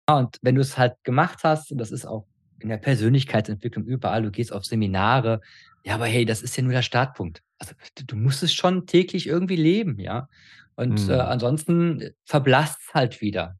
und 0.08 0.38
wenn 0.42 0.54
du 0.54 0.60
es 0.60 0.78
halt 0.78 0.94
gemacht 1.02 1.40
hast, 1.42 1.72
und 1.72 1.78
das 1.78 1.90
ist 1.90 2.06
auch 2.06 2.26
in 2.60 2.68
der 2.68 2.76
Persönlichkeitsentwicklung 2.78 3.84
überall, 3.84 4.22
du 4.22 4.30
gehst 4.30 4.52
auf 4.52 4.64
Seminare. 4.64 5.40
Ja, 5.84 5.94
aber 5.94 6.06
hey, 6.06 6.24
das 6.24 6.42
ist 6.42 6.56
ja 6.56 6.62
nur 6.62 6.72
der 6.72 6.82
Startpunkt. 6.82 7.42
Also 7.58 7.74
du 8.06 8.16
musst 8.16 8.42
es 8.42 8.52
schon 8.52 8.86
täglich 8.86 9.26
irgendwie 9.26 9.56
leben, 9.56 9.98
ja. 9.98 10.28
Und 10.76 11.06
mhm. 11.06 11.10
äh, 11.10 11.14
ansonsten 11.14 12.10
verblasst 12.24 12.80
es 12.86 12.94
halt 12.94 13.20
wieder. 13.20 13.58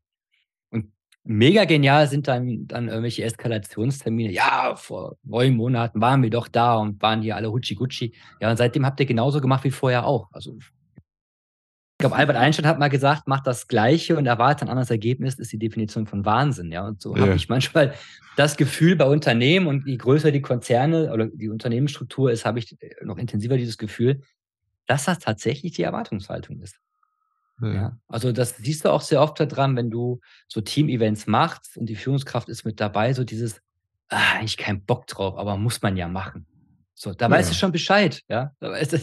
Und 0.71 0.93
mega 1.25 1.65
genial 1.65 2.07
sind 2.09 2.29
dann, 2.29 2.67
dann 2.67 2.89
irgendwelche 2.89 3.25
Eskalationstermine. 3.25 4.33
Ja, 4.33 4.77
vor 4.77 5.17
neun 5.23 5.57
Monaten 5.57 6.01
waren 6.01 6.23
wir 6.23 6.31
doch 6.31 6.49
da 6.49 6.77
und 6.77 7.01
waren 7.01 7.23
hier 7.23 7.37
alle 7.37 7.51
Hutschi 7.51 7.75
Gucci. 7.75 8.15
Ja, 8.41 8.51
und 8.51 8.59
seitdem 8.59 8.85
habt 8.85 9.01
ihr 9.01 9.07
genauso 9.07 9.41
gemacht 9.41 9.65
wie 9.65 9.71
vorher 9.71 10.07
auch. 10.07 10.29
Also 10.33 10.59
ich 11.97 12.01
glaube, 12.01 12.17
Albert 12.17 12.37
Einstein 12.37 12.67
hat 12.67 12.79
mal 12.79 12.89
gesagt, 12.89 13.27
macht 13.27 13.47
das 13.47 13.69
Gleiche 13.69 14.19
und 14.19 14.27
erwartet 14.27 14.65
ein 14.65 14.69
anderes 14.69 14.91
Ergebnis, 14.91 15.37
ist 15.37 15.51
die 15.51 15.59
Definition 15.59 16.07
von 16.07 16.27
Wahnsinn. 16.27 16.71
Ja, 16.71 16.87
und 16.87 17.01
so 17.01 17.17
ja. 17.17 17.23
habe 17.23 17.37
ich 17.37 17.49
manchmal 17.49 17.95
das 18.37 18.59
Gefühl 18.59 18.97
bei 18.97 19.07
Unternehmen 19.07 19.67
und 19.67 19.87
je 19.87 19.97
größer 19.97 20.31
die 20.31 20.43
Konzerne 20.43 21.11
oder 21.11 21.29
die 21.29 21.49
Unternehmensstruktur 21.49 22.31
ist, 22.31 22.45
habe 22.45 22.59
ich 22.59 22.77
noch 23.03 23.17
intensiver 23.17 23.57
dieses 23.57 23.79
Gefühl, 23.79 24.21
dass 24.87 25.07
das 25.07 25.21
tatsächlich 25.21 25.73
die 25.73 25.85
Erwartungshaltung 25.85 26.61
ist. 26.61 26.77
Ja. 27.63 27.73
ja. 27.73 27.99
Also 28.09 28.31
das 28.31 28.59
siehst 28.59 28.85
du 28.85 28.91
auch 28.91 29.01
sehr 29.01 29.23
oft 29.23 29.41
daran, 29.41 29.75
wenn 29.75 29.91
du 29.91 30.21
so 30.49 30.61
Team-Events 30.61 31.27
machst 31.27 31.79
und 31.79 31.87
die 31.87 31.97
Führungskraft 31.97 32.51
ist 32.51 32.67
mit 32.67 32.79
dabei, 32.79 33.15
so 33.15 33.25
dieses, 33.25 33.63
ah, 34.11 34.43
ich 34.45 34.59
keinen 34.59 34.85
Bock 34.85 35.07
drauf, 35.07 35.39
aber 35.39 35.57
muss 35.57 35.81
man 35.81 35.97
ja 35.97 36.09
machen. 36.09 36.47
So, 36.99 37.13
da 37.13 37.27
ja. 37.27 37.31
weißt 37.31 37.51
du 37.51 37.55
schon 37.55 37.73
Bescheid, 37.73 38.23
ja. 38.27 38.53
Da 38.59 38.71
weißt, 38.71 38.95
du, 38.95 38.99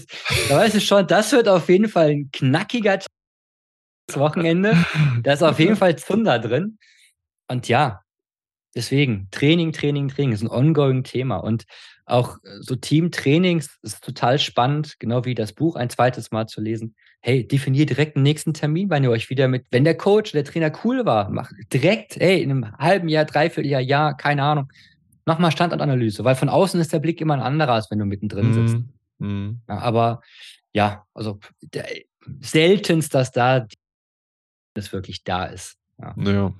da 0.49 0.57
weißt 0.57 0.75
du 0.75 0.81
schon, 0.81 1.05
das 1.05 1.31
wird 1.31 1.47
auf 1.47 1.69
jeden 1.69 1.87
Fall 1.87 2.09
ein 2.09 2.31
knackiger 2.31 2.99
Wochenende. 4.11 4.75
Da 5.21 5.33
ist 5.33 5.43
auf 5.43 5.59
jeden 5.59 5.75
Fall 5.77 5.95
Zunder 5.95 6.39
drin. 6.39 6.79
Und 7.47 7.67
ja, 7.67 8.01
deswegen, 8.75 9.27
Training, 9.29 9.73
Training, 9.73 10.07
Training 10.07 10.33
ist 10.33 10.41
ein 10.41 10.49
ongoing 10.49 11.03
Thema. 11.03 11.37
Und 11.37 11.65
auch 12.05 12.37
so 12.61 12.75
Teamtrainings 12.75 13.77
ist 13.83 14.03
total 14.03 14.39
spannend, 14.39 14.99
genau 14.99 15.23
wie 15.25 15.35
das 15.35 15.53
Buch 15.53 15.75
ein 15.75 15.91
zweites 15.91 16.31
Mal 16.31 16.47
zu 16.47 16.61
lesen. 16.61 16.95
Hey, 17.21 17.47
definiert 17.47 17.91
direkt 17.91 18.15
einen 18.17 18.23
nächsten 18.23 18.55
Termin, 18.55 18.89
wenn 18.89 19.03
ihr 19.03 19.11
euch 19.11 19.29
wieder 19.29 19.47
mit, 19.47 19.67
wenn 19.69 19.83
der 19.83 19.95
Coach, 19.95 20.31
der 20.31 20.43
Trainer 20.43 20.71
cool 20.83 21.05
war, 21.05 21.29
macht 21.29 21.53
direkt, 21.71 22.17
hey, 22.17 22.41
in 22.41 22.49
einem 22.49 22.77
halben 22.77 23.07
Jahr, 23.07 23.25
dreiviertel 23.25 23.69
Jahr, 23.69 23.81
Jahr, 23.81 24.17
keine 24.17 24.43
Ahnung, 24.43 24.69
nochmal 25.25 25.51
Standortanalyse, 25.51 26.23
weil 26.23 26.35
von 26.35 26.49
außen 26.49 26.79
ist 26.79 26.93
der 26.93 26.99
Blick 26.99 27.21
immer 27.21 27.33
ein 27.35 27.41
anderer, 27.41 27.73
als 27.73 27.89
wenn 27.91 27.99
du 27.99 28.05
mittendrin 28.05 28.53
sitzt. 28.53 28.77
Mm, 29.19 29.51
Ja, 29.67 29.77
aber 29.79 30.21
ja, 30.73 31.05
also 31.13 31.39
der, 31.61 31.85
seltenst, 32.39 33.13
dass 33.13 33.31
da 33.31 33.65
das 34.73 34.91
wirklich 34.91 35.23
da 35.23 35.45
ist. 35.45 35.77
Ja. 35.99 36.15
ja. 36.17 36.53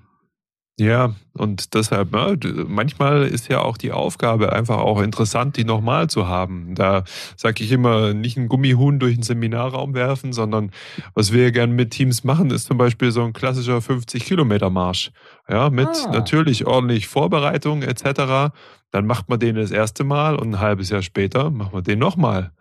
Ja, 0.79 1.13
und 1.33 1.75
deshalb, 1.75 2.11
ne, 2.11 2.35
manchmal 2.67 3.27
ist 3.27 3.47
ja 3.47 3.61
auch 3.61 3.77
die 3.77 3.91
Aufgabe 3.91 4.53
einfach 4.53 4.79
auch 4.79 5.01
interessant, 5.01 5.55
die 5.55 5.65
nochmal 5.65 6.09
zu 6.09 6.27
haben. 6.27 6.73
Da 6.73 7.03
sage 7.37 7.63
ich 7.63 7.71
immer, 7.71 8.15
nicht 8.15 8.37
einen 8.37 8.47
Gummihuhn 8.47 8.97
durch 8.97 9.13
den 9.13 9.21
Seminarraum 9.21 9.93
werfen, 9.93 10.33
sondern 10.33 10.71
was 11.13 11.31
wir 11.31 11.51
gerne 11.51 11.73
mit 11.73 11.91
Teams 11.91 12.23
machen, 12.23 12.49
ist 12.49 12.65
zum 12.65 12.79
Beispiel 12.79 13.11
so 13.11 13.23
ein 13.23 13.33
klassischer 13.33 13.77
50-Kilometer-Marsch. 13.77 15.11
Ja, 15.47 15.69
mit 15.69 15.89
ah. 15.89 16.11
natürlich 16.11 16.65
ordentlich 16.65 17.07
Vorbereitung 17.07 17.83
etc. 17.83 18.51
Dann 18.89 19.05
macht 19.05 19.29
man 19.29 19.39
den 19.39 19.55
das 19.55 19.69
erste 19.69 20.03
Mal 20.03 20.35
und 20.35 20.55
ein 20.55 20.59
halbes 20.59 20.89
Jahr 20.89 21.03
später 21.03 21.51
machen 21.51 21.73
wir 21.73 21.83
den 21.83 21.99
nochmal. 21.99 22.51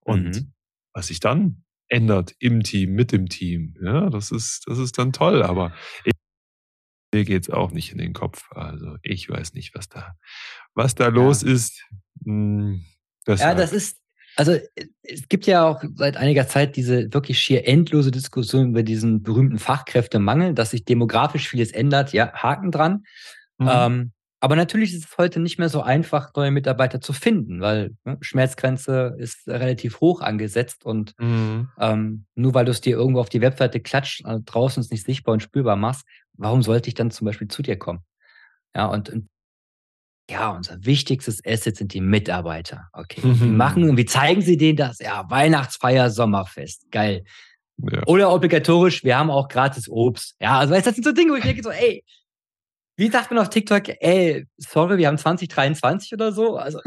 Und 0.00 0.36
mhm. 0.36 0.52
was 0.94 1.08
sich 1.08 1.20
dann 1.20 1.64
ändert 1.88 2.34
im 2.38 2.62
Team, 2.62 2.94
mit 2.94 3.12
dem 3.12 3.28
Team, 3.28 3.74
ja, 3.82 4.08
das 4.08 4.30
ist, 4.30 4.64
das 4.68 4.78
ist 4.78 4.96
dann 4.96 5.12
toll. 5.12 5.42
Aber 5.42 5.72
ich 6.04 6.12
mir 7.12 7.24
geht's 7.24 7.50
auch 7.50 7.70
nicht 7.70 7.92
in 7.92 7.98
den 7.98 8.12
Kopf. 8.12 8.50
Also 8.52 8.96
ich 9.02 9.28
weiß 9.28 9.54
nicht, 9.54 9.74
was 9.74 9.88
da, 9.88 10.16
was 10.74 10.94
da 10.94 11.04
ja. 11.04 11.10
los 11.10 11.42
ist. 11.42 11.84
Hm, 12.24 12.84
ja, 13.26 13.54
das 13.54 13.72
ist, 13.72 13.98
also 14.36 14.56
es 15.02 15.28
gibt 15.28 15.46
ja 15.46 15.66
auch 15.66 15.82
seit 15.96 16.16
einiger 16.16 16.46
Zeit 16.46 16.76
diese 16.76 17.12
wirklich 17.12 17.38
schier 17.38 17.66
endlose 17.66 18.10
Diskussion 18.10 18.70
über 18.70 18.82
diesen 18.82 19.22
berühmten 19.22 19.58
Fachkräftemangel, 19.58 20.54
dass 20.54 20.70
sich 20.70 20.84
demografisch 20.84 21.48
vieles 21.48 21.72
ändert. 21.72 22.12
Ja, 22.12 22.32
Haken 22.32 22.70
dran. 22.70 23.04
Mhm. 23.58 23.68
Ähm, 23.70 24.12
aber 24.40 24.54
natürlich 24.54 24.94
ist 24.94 25.04
es 25.04 25.18
heute 25.18 25.40
nicht 25.40 25.58
mehr 25.58 25.68
so 25.68 25.82
einfach, 25.82 26.30
neue 26.36 26.52
Mitarbeiter 26.52 27.00
zu 27.00 27.12
finden, 27.12 27.60
weil 27.60 27.96
ne, 28.04 28.18
Schmerzgrenze 28.20 29.16
ist 29.18 29.48
relativ 29.48 30.00
hoch 30.00 30.20
angesetzt 30.20 30.84
und 30.84 31.14
mhm. 31.18 31.68
ähm, 31.78 32.24
nur 32.36 32.54
weil 32.54 32.64
du 32.64 32.70
es 32.70 32.80
dir 32.80 32.96
irgendwo 32.96 33.20
auf 33.20 33.28
die 33.28 33.40
Webseite 33.40 33.80
klatscht, 33.80 34.24
also 34.24 34.40
draußen 34.44 34.80
ist 34.80 34.92
nicht 34.92 35.04
sichtbar 35.04 35.32
und 35.32 35.42
spürbar 35.42 35.74
machst, 35.74 36.06
warum 36.38 36.62
sollte 36.62 36.88
ich 36.88 36.94
dann 36.94 37.10
zum 37.10 37.26
Beispiel 37.26 37.48
zu 37.48 37.62
dir 37.62 37.78
kommen? 37.78 38.00
Ja, 38.74 38.86
und, 38.86 39.10
und 39.10 39.28
ja, 40.30 40.50
unser 40.50 40.84
wichtigstes 40.84 41.40
Asset 41.44 41.76
sind 41.76 41.94
die 41.94 42.00
Mitarbeiter. 42.00 42.88
Okay. 42.92 43.26
Mhm. 43.26 43.40
Wie 43.40 43.48
machen 43.48 43.84
und 43.90 43.96
wie 43.96 44.06
zeigen 44.06 44.42
sie 44.42 44.56
denen 44.56 44.76
das? 44.76 44.98
Ja, 44.98 45.28
Weihnachtsfeier, 45.28 46.10
Sommerfest. 46.10 46.90
Geil. 46.90 47.24
Ja. 47.78 48.02
Oder 48.06 48.32
obligatorisch, 48.32 49.04
wir 49.04 49.16
haben 49.16 49.30
auch 49.30 49.48
gratis 49.48 49.88
Obst. 49.88 50.34
Ja, 50.40 50.58
also 50.58 50.74
das 50.74 50.84
sind 50.84 51.04
so 51.04 51.12
Dinge, 51.12 51.32
wo 51.32 51.36
ich 51.36 51.44
denke 51.44 51.62
so, 51.62 51.70
ey, 51.70 52.02
wie 52.96 53.08
sagt 53.08 53.30
man 53.30 53.38
auf 53.38 53.48
TikTok, 53.48 53.84
ey, 54.00 54.44
sorry, 54.56 54.98
wir 54.98 55.06
haben 55.06 55.18
2023 55.18 56.12
oder 56.12 56.32
so? 56.32 56.56
Also 56.56 56.80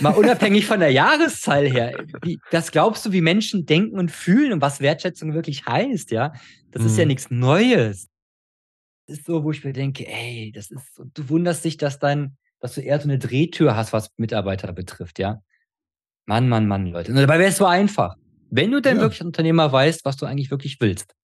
mal 0.00 0.14
unabhängig 0.14 0.66
von 0.66 0.78
der 0.78 0.92
Jahreszahl 0.92 1.68
her. 1.68 1.92
Wie, 2.22 2.38
das 2.52 2.70
glaubst 2.70 3.04
du, 3.04 3.10
wie 3.10 3.20
Menschen 3.20 3.66
denken 3.66 3.98
und 3.98 4.12
fühlen 4.12 4.52
und 4.52 4.62
was 4.62 4.80
Wertschätzung 4.80 5.34
wirklich 5.34 5.66
heißt, 5.66 6.12
ja? 6.12 6.32
Das 6.70 6.82
mhm. 6.82 6.88
ist 6.88 6.96
ja 6.96 7.04
mhm. 7.04 7.08
nichts 7.08 7.30
Neues. 7.30 8.08
Ist 9.08 9.24
so, 9.24 9.42
wo 9.42 9.50
ich 9.50 9.64
mir 9.64 9.72
denke, 9.72 10.06
ey, 10.06 10.52
das 10.54 10.70
ist, 10.70 11.00
du 11.14 11.28
wunderst 11.30 11.64
dich, 11.64 11.78
dass 11.78 11.98
dein, 11.98 12.36
dass 12.60 12.74
du 12.74 12.82
eher 12.82 13.00
so 13.00 13.08
eine 13.08 13.18
Drehtür 13.18 13.74
hast, 13.74 13.92
was 13.94 14.10
Mitarbeiter 14.18 14.72
betrifft, 14.72 15.18
ja? 15.18 15.40
Mann, 16.26 16.48
Mann, 16.48 16.68
Mann, 16.68 16.86
Leute. 16.88 17.10
Und 17.10 17.16
dabei 17.16 17.38
wäre 17.38 17.48
es 17.48 17.56
so 17.56 17.64
einfach. 17.64 18.16
Wenn 18.50 18.70
du 18.70 18.80
denn 18.80 18.96
ja. 18.96 19.02
wirklich 19.02 19.20
als 19.20 19.26
Unternehmer 19.26 19.72
weißt, 19.72 20.04
was 20.04 20.18
du 20.18 20.26
eigentlich 20.26 20.50
wirklich 20.50 20.78
willst 20.80 21.14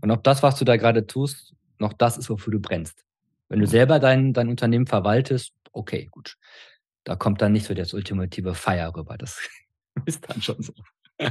und 0.00 0.10
ob 0.10 0.24
das, 0.24 0.42
was 0.42 0.58
du 0.58 0.64
da 0.64 0.76
gerade 0.76 1.06
tust, 1.06 1.54
noch 1.78 1.92
das 1.92 2.18
ist, 2.18 2.30
wofür 2.30 2.52
du 2.52 2.60
brennst. 2.60 3.04
Wenn 3.48 3.60
du 3.60 3.66
selber 3.66 4.00
dein, 4.00 4.32
dein 4.32 4.48
Unternehmen 4.48 4.86
verwaltest, 4.86 5.52
okay, 5.72 6.08
gut. 6.10 6.36
Da 7.04 7.14
kommt 7.14 7.40
dann 7.42 7.52
nicht 7.52 7.66
so 7.66 7.74
das 7.74 7.94
ultimative 7.94 8.54
Feier 8.54 8.94
rüber. 8.94 9.16
Das 9.16 9.38
ist 10.04 10.28
dann 10.28 10.42
schon 10.42 10.62
so. 10.62 10.72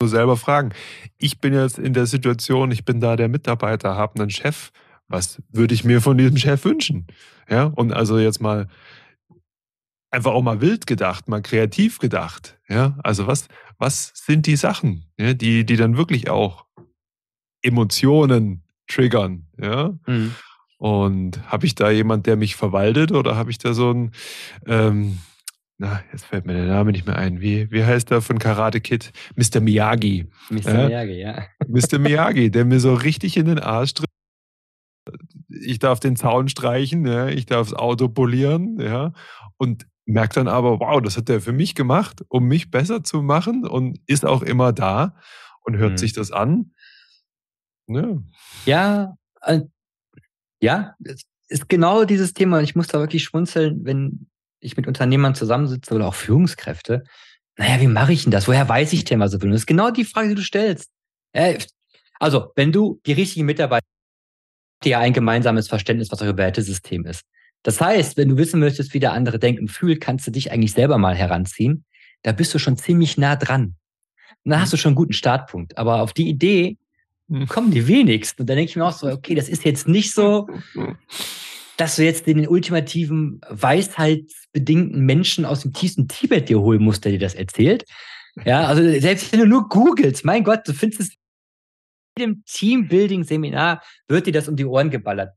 nur 0.00 0.08
selber 0.08 0.36
fragen. 0.36 0.72
Ich 1.18 1.40
bin 1.40 1.54
jetzt 1.54 1.78
in 1.78 1.92
der 1.92 2.06
Situation, 2.06 2.70
ich 2.70 2.84
bin 2.84 3.00
da 3.00 3.16
der 3.16 3.28
Mitarbeiter, 3.28 3.96
habe 3.96 4.20
einen 4.20 4.30
Chef. 4.30 4.70
Was 5.08 5.42
würde 5.50 5.74
ich 5.74 5.84
mir 5.84 6.00
von 6.00 6.18
diesem 6.18 6.36
Chef 6.36 6.64
wünschen? 6.64 7.06
Ja, 7.48 7.64
und 7.64 7.92
also 7.92 8.18
jetzt 8.18 8.40
mal 8.40 8.68
einfach 10.10 10.32
auch 10.32 10.42
mal 10.42 10.60
wild 10.60 10.86
gedacht, 10.86 11.28
mal 11.28 11.42
kreativ 11.42 11.98
gedacht. 11.98 12.58
Ja, 12.68 12.96
also 13.02 13.26
was, 13.26 13.48
was 13.78 14.12
sind 14.14 14.46
die 14.46 14.56
Sachen, 14.56 15.06
ja, 15.18 15.34
die, 15.34 15.66
die 15.66 15.76
dann 15.76 15.96
wirklich 15.96 16.30
auch 16.30 16.64
Emotionen 17.62 18.62
triggern? 18.86 19.46
Ja. 19.60 19.94
Mhm. 20.06 20.34
Und 20.78 21.50
habe 21.50 21.66
ich 21.66 21.74
da 21.74 21.90
jemand, 21.90 22.26
der 22.26 22.36
mich 22.36 22.56
verwaltet 22.56 23.12
oder 23.12 23.36
habe 23.36 23.50
ich 23.50 23.58
da 23.58 23.74
so 23.74 23.90
ein, 23.90 24.12
ähm, 24.66 25.18
na, 25.78 26.02
jetzt 26.12 26.26
fällt 26.26 26.46
mir 26.46 26.52
der 26.52 26.66
Name 26.66 26.92
nicht 26.92 27.06
mehr 27.06 27.16
ein. 27.16 27.40
Wie, 27.40 27.70
wie 27.70 27.84
heißt 27.84 28.10
der 28.10 28.20
von 28.20 28.38
Karate 28.38 28.80
Kid? 28.80 29.12
Mr. 29.34 29.60
Miyagi. 29.60 30.28
Mr. 30.50 30.72
Ja? 30.72 30.86
Miyagi, 30.88 31.20
ja. 31.20 31.46
Mr. 31.68 31.98
Miyagi, 31.98 32.50
der 32.50 32.64
mir 32.64 32.78
so 32.78 32.94
richtig 32.94 33.36
in 33.36 33.46
den 33.46 33.58
Arsch 33.58 33.94
tritt. 33.94 34.08
Ich 35.48 35.78
darf 35.80 36.00
den 36.00 36.16
Zaun 36.16 36.48
streichen, 36.48 37.06
ja, 37.06 37.28
ich 37.28 37.46
darf 37.46 37.68
das 37.68 37.78
Auto 37.78 38.08
polieren, 38.08 38.80
ja, 38.80 39.12
und 39.58 39.86
merkt 40.06 40.36
dann 40.36 40.48
aber, 40.48 40.80
wow, 40.80 41.00
das 41.02 41.16
hat 41.16 41.28
der 41.28 41.40
für 41.40 41.52
mich 41.52 41.74
gemacht, 41.74 42.24
um 42.28 42.46
mich 42.46 42.70
besser 42.70 43.04
zu 43.04 43.22
machen 43.22 43.66
und 43.66 43.98
ist 44.06 44.24
auch 44.24 44.42
immer 44.42 44.72
da 44.72 45.16
und 45.62 45.76
hört 45.76 45.92
mhm. 45.92 45.98
sich 45.98 46.12
das 46.14 46.30
an. 46.30 46.72
Ja, 47.86 48.22
ja, 48.64 49.16
äh, 49.42 49.60
ja, 50.62 50.94
ist 51.48 51.68
genau 51.68 52.04
dieses 52.04 52.32
Thema. 52.32 52.62
Ich 52.62 52.74
muss 52.74 52.86
da 52.86 52.98
wirklich 52.98 53.24
schmunzeln, 53.24 53.84
wenn 53.84 54.30
ich 54.64 54.76
mit 54.76 54.86
Unternehmern 54.86 55.34
zusammensitze 55.34 55.94
oder 55.94 56.08
auch 56.08 56.14
Führungskräfte. 56.14 57.04
Naja, 57.56 57.80
wie 57.80 57.86
mache 57.86 58.12
ich 58.12 58.24
denn 58.24 58.32
das? 58.32 58.48
Woher 58.48 58.68
weiß 58.68 58.92
ich 58.92 59.04
denn, 59.04 59.20
was 59.20 59.34
ich 59.34 59.40
will? 59.42 59.50
Das 59.50 59.62
ist 59.62 59.66
genau 59.66 59.90
die 59.90 60.04
Frage, 60.04 60.30
die 60.30 60.34
du 60.34 60.42
stellst. 60.42 60.90
Also, 62.18 62.52
wenn 62.56 62.72
du 62.72 63.00
die 63.06 63.12
richtigen 63.12 63.46
Mitarbeiter 63.46 63.86
habt 64.84 64.86
ihr 64.86 64.90
ja 64.92 64.98
ein 64.98 65.12
gemeinsames 65.12 65.68
Verständnis, 65.68 66.10
was 66.10 66.20
euer 66.20 66.36
Wertesystem 66.36 67.06
ist. 67.06 67.22
Das 67.62 67.80
heißt, 67.80 68.16
wenn 68.16 68.28
du 68.28 68.36
wissen 68.36 68.60
möchtest, 68.60 68.92
wie 68.92 69.00
der 69.00 69.12
andere 69.12 69.38
denkt 69.38 69.60
und 69.60 69.68
fühlt, 69.68 70.00
kannst 70.00 70.26
du 70.26 70.30
dich 70.30 70.52
eigentlich 70.52 70.72
selber 70.72 70.98
mal 70.98 71.14
heranziehen. 71.14 71.84
Da 72.22 72.32
bist 72.32 72.52
du 72.52 72.58
schon 72.58 72.76
ziemlich 72.76 73.16
nah 73.16 73.36
dran. 73.36 73.76
Und 74.44 74.50
dann 74.50 74.60
hast 74.60 74.72
du 74.72 74.76
schon 74.76 74.90
einen 74.90 74.96
guten 74.96 75.14
Startpunkt. 75.14 75.78
Aber 75.78 76.02
auf 76.02 76.12
die 76.12 76.28
Idee 76.28 76.76
kommen 77.48 77.70
die 77.70 77.86
wenigsten. 77.86 78.42
Und 78.42 78.50
dann 78.50 78.56
denke 78.56 78.70
ich 78.70 78.76
mir 78.76 78.84
auch 78.84 78.92
so, 78.92 79.06
okay, 79.08 79.34
das 79.34 79.48
ist 79.48 79.64
jetzt 79.64 79.88
nicht 79.88 80.12
so, 80.12 80.48
dass 81.76 81.96
du 81.96 82.04
jetzt 82.04 82.26
den 82.26 82.46
ultimativen 82.46 83.40
weisheitsbedingten 83.48 85.04
Menschen 85.04 85.44
aus 85.44 85.60
dem 85.62 85.72
tiefsten 85.72 86.08
Tibet 86.08 86.48
dir 86.48 86.60
holen 86.60 86.82
musst, 86.82 87.04
der 87.04 87.12
dir 87.12 87.18
das 87.18 87.34
erzählt. 87.34 87.84
Ja, 88.44 88.66
also 88.66 88.82
selbst 89.00 89.32
wenn 89.32 89.40
du 89.40 89.46
nur 89.46 89.68
googelst, 89.68 90.24
mein 90.24 90.44
Gott, 90.44 90.66
du 90.66 90.72
findest 90.72 91.00
es 91.00 91.08
in 92.16 92.22
jedem 92.22 92.44
Teambuilding-Seminar 92.44 93.82
wird 94.08 94.26
dir 94.26 94.32
das 94.32 94.48
um 94.48 94.56
die 94.56 94.64
Ohren 94.64 94.90
geballert. 94.90 95.34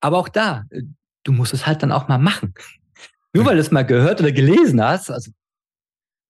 Aber 0.00 0.18
auch 0.18 0.28
da, 0.28 0.64
äh, 0.70 0.82
du 1.24 1.32
musst 1.32 1.54
es 1.54 1.66
halt 1.66 1.82
dann 1.82 1.92
auch 1.92 2.08
mal 2.08 2.18
machen. 2.18 2.54
Nur 3.32 3.46
weil 3.46 3.56
du 3.56 3.60
es 3.60 3.72
mal 3.72 3.84
gehört 3.84 4.20
oder 4.20 4.30
gelesen 4.30 4.82
hast, 4.82 5.10
also 5.10 5.32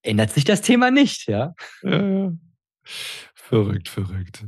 ändert 0.02 0.32
sich 0.32 0.44
das 0.44 0.62
Thema 0.62 0.90
nicht, 0.90 1.28
ja. 1.28 1.54
ja, 1.82 2.02
ja. 2.02 2.32
Verrückt, 3.34 3.88
verrückt. 3.88 4.44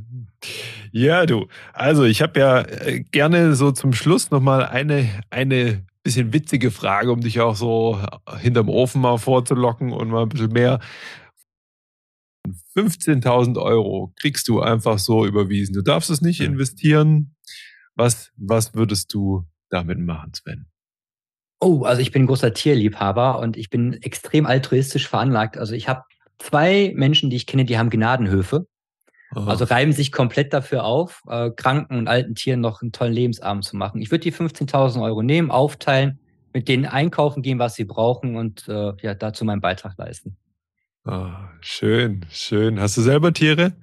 Ja, 0.91 1.25
du. 1.25 1.47
Also 1.73 2.03
ich 2.03 2.21
habe 2.21 2.39
ja 2.39 2.61
äh, 2.61 3.01
gerne 3.01 3.55
so 3.55 3.71
zum 3.71 3.93
Schluss 3.93 4.31
nochmal 4.31 4.65
eine, 4.65 5.23
eine 5.29 5.85
bisschen 6.03 6.33
witzige 6.33 6.71
Frage, 6.71 7.11
um 7.11 7.21
dich 7.21 7.39
auch 7.39 7.55
so 7.55 8.01
hinterm 8.39 8.69
Ofen 8.69 9.01
mal 9.01 9.17
vorzulocken 9.17 9.91
und 9.91 10.09
mal 10.09 10.23
ein 10.23 10.29
bisschen 10.29 10.51
mehr. 10.51 10.79
15.000 12.75 13.61
Euro 13.61 14.13
kriegst 14.19 14.47
du 14.47 14.61
einfach 14.61 14.99
so 14.99 15.25
überwiesen. 15.25 15.73
Du 15.73 15.81
darfst 15.81 16.09
es 16.09 16.21
nicht 16.21 16.39
investieren. 16.41 17.35
Was, 17.95 18.31
was 18.37 18.73
würdest 18.73 19.13
du 19.13 19.45
damit 19.69 19.99
machen, 19.99 20.33
Sven? 20.33 20.67
Oh, 21.59 21.83
also 21.83 22.01
ich 22.01 22.11
bin 22.11 22.27
großer 22.27 22.53
Tierliebhaber 22.53 23.39
und 23.39 23.57
ich 23.57 23.69
bin 23.69 23.93
extrem 24.01 24.45
altruistisch 24.45 25.07
veranlagt. 25.07 25.57
Also 25.57 25.73
ich 25.73 25.89
habe 25.89 26.03
zwei 26.39 26.93
Menschen, 26.95 27.29
die 27.29 27.35
ich 27.35 27.45
kenne, 27.45 27.65
die 27.65 27.77
haben 27.77 27.89
Gnadenhöfe. 27.89 28.67
Aha. 29.31 29.49
Also 29.49 29.65
reiben 29.65 29.91
sich 29.91 30.11
komplett 30.11 30.53
dafür 30.53 30.85
auf, 30.85 31.21
äh, 31.27 31.51
kranken 31.51 31.97
und 31.97 32.07
alten 32.07 32.35
Tieren 32.35 32.61
noch 32.61 32.81
einen 32.81 32.93
tollen 32.93 33.13
Lebensabend 33.13 33.65
zu 33.65 33.75
machen. 33.75 34.01
Ich 34.01 34.09
würde 34.09 34.21
die 34.21 34.31
15.000 34.31 35.03
Euro 35.03 35.21
nehmen, 35.21 35.51
aufteilen, 35.51 36.19
mit 36.53 36.67
denen 36.69 36.85
einkaufen 36.85 37.43
gehen, 37.43 37.59
was 37.59 37.75
sie 37.75 37.83
brauchen 37.83 38.35
und 38.37 38.67
äh, 38.69 38.93
ja, 39.01 39.13
dazu 39.15 39.43
meinen 39.43 39.61
Beitrag 39.61 39.97
leisten. 39.97 40.37
Oh, 41.05 41.29
schön, 41.61 42.25
schön. 42.31 42.79
Hast 42.79 42.97
du 42.97 43.01
selber 43.01 43.33
Tiere? 43.33 43.75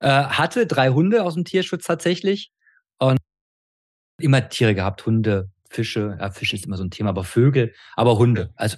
Äh, 0.00 0.08
hatte 0.08 0.66
drei 0.66 0.90
Hunde 0.90 1.22
aus 1.22 1.34
dem 1.34 1.44
Tierschutz 1.44 1.84
tatsächlich 1.84 2.52
und 2.98 3.18
immer 4.18 4.48
Tiere 4.48 4.74
gehabt, 4.74 5.04
Hunde, 5.06 5.50
Fische. 5.70 6.16
Ja, 6.20 6.30
Fische 6.30 6.56
ist 6.56 6.66
immer 6.66 6.76
so 6.76 6.84
ein 6.84 6.90
Thema, 6.90 7.10
aber 7.10 7.24
Vögel, 7.24 7.74
aber 7.96 8.18
Hunde. 8.18 8.52
Also 8.56 8.76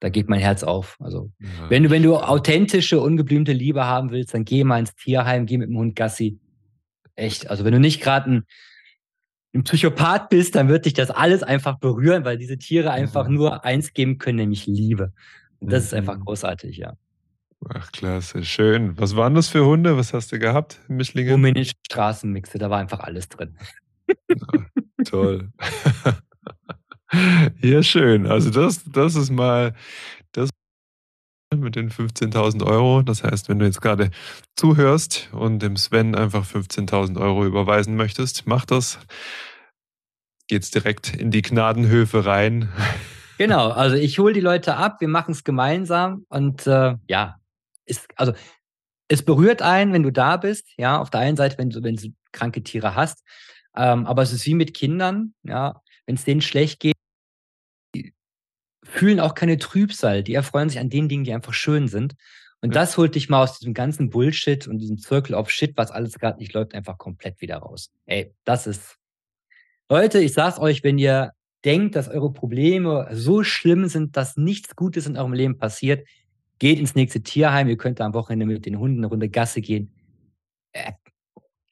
da 0.00 0.08
geht 0.08 0.28
mein 0.28 0.40
Herz 0.40 0.62
auf. 0.62 0.96
Also, 0.98 1.30
ja. 1.38 1.68
wenn 1.68 1.82
du, 1.84 1.90
wenn 1.90 2.02
du 2.02 2.16
authentische, 2.16 3.00
ungeblümte 3.00 3.52
Liebe 3.52 3.84
haben 3.84 4.10
willst, 4.10 4.34
dann 4.34 4.44
geh 4.44 4.64
mal 4.64 4.80
ins 4.80 4.94
Tierheim, 4.94 5.46
geh 5.46 5.58
mit 5.58 5.68
dem 5.68 5.76
Hund 5.76 5.94
Gassi. 5.94 6.40
Echt. 7.14 7.48
Also, 7.50 7.64
wenn 7.64 7.72
du 7.72 7.80
nicht 7.80 8.02
gerade 8.02 8.30
ein, 8.30 8.46
ein, 9.54 9.62
Psychopath 9.62 10.30
bist, 10.30 10.54
dann 10.54 10.68
wird 10.68 10.86
dich 10.86 10.94
das 10.94 11.10
alles 11.10 11.42
einfach 11.42 11.78
berühren, 11.78 12.24
weil 12.24 12.38
diese 12.38 12.56
Tiere 12.56 12.90
einfach 12.90 13.28
mhm. 13.28 13.34
nur 13.34 13.64
eins 13.64 13.92
geben 13.92 14.16
können, 14.16 14.38
nämlich 14.38 14.66
Liebe. 14.66 15.12
Und 15.60 15.70
das 15.70 15.82
mhm. 15.82 15.86
ist 15.86 15.94
einfach 15.94 16.16
mhm. 16.16 16.24
großartig, 16.24 16.78
ja. 16.78 16.94
Ach, 17.68 17.92
klasse, 17.92 18.42
schön. 18.42 18.98
Was 18.98 19.16
waren 19.16 19.34
das 19.34 19.48
für 19.48 19.66
Hunde? 19.66 19.98
Was 19.98 20.14
hast 20.14 20.32
du 20.32 20.38
gehabt, 20.38 20.80
Mischlinge? 20.88 21.32
Rumänische 21.32 21.74
Straßenmixe, 21.86 22.56
da 22.56 22.70
war 22.70 22.78
einfach 22.78 23.00
alles 23.00 23.28
drin. 23.28 23.54
Ja, 24.08 25.04
toll. 25.04 25.50
Ja, 27.60 27.82
schön. 27.82 28.26
Also 28.26 28.50
das, 28.50 28.84
das 28.84 29.16
ist 29.16 29.30
mal 29.30 29.74
das 30.32 30.50
mit 31.54 31.74
den 31.74 31.90
15.000 31.90 32.64
Euro. 32.64 33.02
Das 33.02 33.24
heißt, 33.24 33.48
wenn 33.48 33.58
du 33.58 33.66
jetzt 33.66 33.80
gerade 33.80 34.10
zuhörst 34.56 35.28
und 35.32 35.60
dem 35.60 35.76
Sven 35.76 36.14
einfach 36.14 36.46
15.000 36.46 37.20
Euro 37.20 37.44
überweisen 37.44 37.96
möchtest, 37.96 38.46
mach 38.46 38.64
das. 38.64 38.98
Geht's 40.48 40.70
direkt 40.70 41.14
in 41.14 41.30
die 41.30 41.42
Gnadenhöfe 41.42 42.24
rein. 42.26 42.68
Genau, 43.38 43.70
also 43.70 43.96
ich 43.96 44.18
hole 44.18 44.34
die 44.34 44.40
Leute 44.40 44.76
ab, 44.76 45.00
wir 45.00 45.08
machen 45.08 45.32
es 45.32 45.44
gemeinsam 45.44 46.26
und 46.28 46.66
äh, 46.66 46.96
ja, 47.08 47.36
ist, 47.86 48.06
also 48.16 48.34
es 49.08 49.24
berührt 49.24 49.62
einen, 49.62 49.94
wenn 49.94 50.02
du 50.02 50.12
da 50.12 50.36
bist, 50.36 50.68
ja, 50.76 50.98
auf 50.98 51.08
der 51.08 51.20
einen 51.20 51.38
Seite, 51.38 51.56
wenn 51.56 51.70
du, 51.70 51.82
wenn 51.82 51.96
du 51.96 52.08
kranke 52.32 52.62
Tiere 52.62 52.94
hast, 52.94 53.24
ähm, 53.74 54.06
aber 54.06 54.22
es 54.22 54.32
ist 54.32 54.44
wie 54.44 54.54
mit 54.54 54.74
Kindern, 54.74 55.32
ja, 55.42 55.80
wenn 56.04 56.16
es 56.16 56.24
denen 56.24 56.42
schlecht 56.42 56.80
geht, 56.80 56.96
fühlen 58.90 59.20
auch 59.20 59.34
keine 59.34 59.58
Trübsal. 59.58 60.22
Die 60.22 60.34
erfreuen 60.34 60.68
sich 60.68 60.78
an 60.78 60.90
den 60.90 61.08
Dingen, 61.08 61.24
die 61.24 61.32
einfach 61.32 61.54
schön 61.54 61.88
sind. 61.88 62.14
Und 62.60 62.74
das 62.74 62.98
holt 62.98 63.14
dich 63.14 63.28
mal 63.28 63.42
aus 63.42 63.58
diesem 63.58 63.72
ganzen 63.72 64.10
Bullshit 64.10 64.66
und 64.68 64.78
diesem 64.78 64.98
Circle 64.98 65.34
of 65.34 65.50
Shit, 65.50 65.76
was 65.76 65.90
alles 65.90 66.18
gerade 66.18 66.38
nicht 66.38 66.52
läuft, 66.52 66.74
einfach 66.74 66.98
komplett 66.98 67.40
wieder 67.40 67.56
raus. 67.56 67.90
Ey, 68.06 68.34
das 68.44 68.66
ist. 68.66 68.96
Leute, 69.88 70.20
ich 70.20 70.34
sag's 70.34 70.58
euch, 70.58 70.84
wenn 70.84 70.98
ihr 70.98 71.32
denkt, 71.64 71.96
dass 71.96 72.08
eure 72.08 72.32
Probleme 72.32 73.08
so 73.12 73.42
schlimm 73.42 73.88
sind, 73.88 74.16
dass 74.16 74.36
nichts 74.36 74.76
Gutes 74.76 75.06
in 75.06 75.16
eurem 75.16 75.32
Leben 75.32 75.58
passiert, 75.58 76.06
geht 76.58 76.78
ins 76.78 76.94
nächste 76.94 77.22
Tierheim. 77.22 77.68
Ihr 77.68 77.76
könnt 77.76 78.00
da 78.00 78.06
am 78.06 78.14
Wochenende 78.14 78.46
mit 78.46 78.66
den 78.66 78.78
Hunden 78.78 78.98
eine 78.98 79.06
Runde 79.06 79.28
Gasse 79.28 79.60
gehen. 79.62 79.92
Äh, 80.72 80.92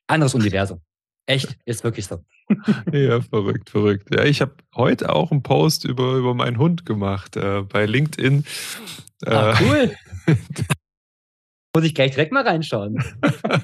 anderes 0.07 0.35
Universum. 0.35 0.81
Echt, 1.29 1.59
ist 1.67 1.85
wirklich 1.85 2.07
so. 2.07 2.25
ja, 2.93 3.21
verrückt, 3.21 3.69
verrückt. 3.69 4.09
Ja, 4.15 4.25
ich 4.25 4.41
habe 4.41 4.55
heute 4.75 5.15
auch 5.15 5.31
einen 5.31 5.43
Post 5.43 5.85
über, 5.85 6.15
über 6.15 6.33
meinen 6.33 6.57
Hund 6.57 6.87
gemacht 6.87 7.37
äh, 7.37 7.61
bei 7.69 7.85
LinkedIn. 7.85 8.45
Ah, 9.27 9.51
äh, 9.51 9.55
cool. 9.63 9.95
Muss 11.77 11.85
ich 11.85 11.95
gleich 11.95 12.13
direkt 12.13 12.33
mal 12.33 12.45
reinschauen. 12.45 13.05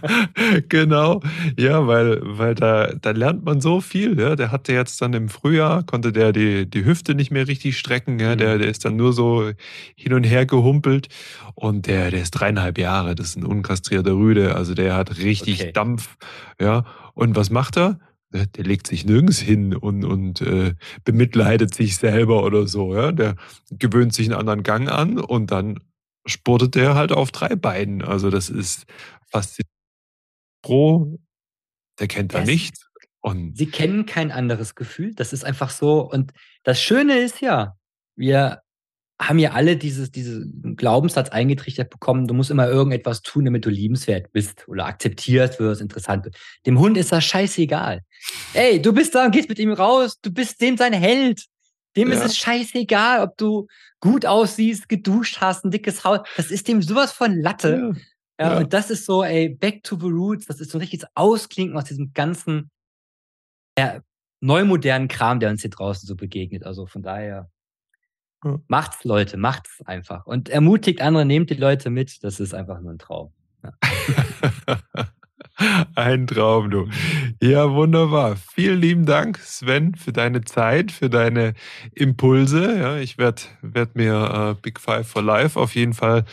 genau, 0.68 1.22
ja, 1.58 1.86
weil, 1.86 2.20
weil 2.22 2.54
da, 2.54 2.92
da 3.00 3.12
lernt 3.12 3.46
man 3.46 3.62
so 3.62 3.80
viel. 3.80 4.20
Ja. 4.20 4.36
Der 4.36 4.52
hatte 4.52 4.74
jetzt 4.74 5.00
dann 5.00 5.14
im 5.14 5.30
Frühjahr, 5.30 5.84
konnte 5.84 6.12
der 6.12 6.32
die, 6.32 6.68
die 6.68 6.84
Hüfte 6.84 7.14
nicht 7.14 7.30
mehr 7.30 7.48
richtig 7.48 7.78
strecken. 7.78 8.20
Ja. 8.20 8.36
Der, 8.36 8.56
mhm. 8.56 8.58
der 8.60 8.68
ist 8.68 8.84
dann 8.84 8.96
nur 8.96 9.14
so 9.14 9.50
hin 9.96 10.12
und 10.12 10.24
her 10.24 10.44
gehumpelt. 10.44 11.08
Und 11.54 11.86
der, 11.86 12.10
der 12.10 12.20
ist 12.20 12.32
dreieinhalb 12.32 12.76
Jahre, 12.76 13.14
das 13.14 13.28
ist 13.28 13.36
ein 13.36 13.46
unkastrierter 13.46 14.12
Rüde. 14.12 14.54
Also 14.54 14.74
der 14.74 14.96
hat 14.96 15.16
richtig 15.16 15.62
okay. 15.62 15.72
Dampf. 15.72 16.18
Ja. 16.60 16.84
Und 17.14 17.36
was 17.36 17.50
macht 17.50 17.76
er? 17.76 17.98
Der 18.30 18.64
legt 18.64 18.88
sich 18.88 19.04
nirgends 19.04 19.38
hin 19.38 19.76
und, 19.76 20.04
und 20.04 20.40
äh, 20.40 20.74
bemitleidet 21.04 21.72
sich 21.72 21.96
selber 21.96 22.44
oder 22.44 22.66
so. 22.66 22.94
Ja? 22.94 23.12
Der 23.12 23.36
gewöhnt 23.70 24.12
sich 24.12 24.26
einen 24.26 24.38
anderen 24.38 24.64
Gang 24.64 24.90
an 24.90 25.18
und 25.18 25.52
dann 25.52 25.78
sportet 26.26 26.74
der 26.74 26.94
halt 26.96 27.12
auf 27.12 27.30
drei 27.30 27.54
Beinen. 27.54 28.02
Also 28.02 28.30
das 28.30 28.50
ist 28.50 28.86
faszinierend. 29.30 29.70
Pro, 30.62 31.20
der 32.00 32.08
kennt 32.08 32.34
da 32.34 32.42
nichts. 32.42 32.88
Und 33.20 33.56
Sie 33.56 33.66
kennen 33.66 34.04
kein 34.06 34.32
anderes 34.32 34.74
Gefühl. 34.74 35.14
Das 35.14 35.32
ist 35.32 35.44
einfach 35.44 35.70
so. 35.70 36.00
Und 36.00 36.32
das 36.62 36.80
Schöne 36.80 37.18
ist 37.18 37.40
ja, 37.40 37.76
wir 38.16 38.63
haben 39.20 39.38
ja 39.38 39.52
alle 39.52 39.76
dieses, 39.76 40.10
diesen 40.10 40.76
Glaubenssatz 40.76 41.28
eingetrichtert 41.28 41.90
bekommen, 41.90 42.26
du 42.26 42.34
musst 42.34 42.50
immer 42.50 42.68
irgendetwas 42.68 43.22
tun, 43.22 43.44
damit 43.44 43.64
du 43.64 43.70
liebenswert 43.70 44.32
bist 44.32 44.66
oder 44.68 44.86
akzeptiert 44.86 45.60
wirst, 45.60 45.80
interessant 45.80 46.24
wird. 46.24 46.36
Dem 46.66 46.78
Hund 46.78 46.96
ist 46.96 47.12
das 47.12 47.24
scheißegal. 47.24 48.00
Ey, 48.54 48.82
du 48.82 48.92
bist 48.92 49.14
da 49.14 49.26
und 49.26 49.30
gehst 49.30 49.48
mit 49.48 49.58
ihm 49.58 49.72
raus, 49.72 50.18
du 50.20 50.32
bist 50.32 50.60
dem 50.60 50.76
sein 50.76 50.92
Held. 50.92 51.44
Dem 51.96 52.08
ja. 52.08 52.14
ist 52.14 52.24
es 52.24 52.36
scheißegal, 52.36 53.22
ob 53.22 53.36
du 53.36 53.68
gut 54.00 54.26
aussiehst, 54.26 54.88
geduscht 54.88 55.40
hast, 55.40 55.64
ein 55.64 55.70
dickes 55.70 56.02
Haus. 56.02 56.20
Das 56.36 56.50
ist 56.50 56.66
dem 56.66 56.82
sowas 56.82 57.12
von 57.12 57.40
Latte. 57.40 57.92
Ja. 57.94 58.00
Ja. 58.40 58.58
Und 58.58 58.72
das 58.72 58.90
ist 58.90 59.06
so, 59.06 59.22
ey, 59.22 59.48
back 59.48 59.84
to 59.84 59.96
the 59.96 60.06
roots. 60.06 60.46
Das 60.46 60.60
ist 60.60 60.70
so 60.70 60.78
ein 60.78 60.80
richtiges 60.80 61.06
Ausklinken 61.14 61.76
aus 61.76 61.84
diesem 61.84 62.12
ganzen 62.12 62.70
ja, 63.78 64.00
neumodernen 64.40 65.08
Kram, 65.08 65.40
der 65.40 65.50
uns 65.50 65.62
hier 65.62 65.70
draußen 65.70 66.06
so 66.06 66.16
begegnet. 66.16 66.64
Also 66.64 66.86
von 66.86 67.02
daher, 67.02 67.50
ja. 68.44 68.58
macht's, 68.68 69.04
Leute, 69.04 69.36
macht's 69.36 69.82
einfach. 69.84 70.26
Und 70.26 70.48
ermutigt 70.48 71.00
andere, 71.00 71.24
nehmt 71.24 71.50
die 71.50 71.54
Leute 71.54 71.90
mit. 71.90 72.22
Das 72.22 72.40
ist 72.40 72.54
einfach 72.54 72.80
nur 72.80 72.92
ein 72.92 72.98
Traum. 72.98 73.32
Ja. 73.62 73.72
Ein 75.94 76.26
Traum, 76.26 76.70
du. 76.70 76.88
Ja, 77.40 77.70
wunderbar. 77.70 78.36
Vielen 78.36 78.80
lieben 78.80 79.06
Dank, 79.06 79.38
Sven, 79.38 79.94
für 79.94 80.12
deine 80.12 80.42
Zeit, 80.42 80.90
für 80.90 81.08
deine 81.08 81.54
Impulse. 81.92 82.76
Ja, 82.76 82.96
ich 82.96 83.18
werde 83.18 83.42
werd 83.62 83.94
mir 83.94 84.56
äh, 84.56 84.60
Big 84.60 84.80
Five 84.80 85.06
for 85.06 85.22
Life 85.22 85.58
auf 85.58 85.76
jeden 85.76 85.94
Fall 85.94 86.24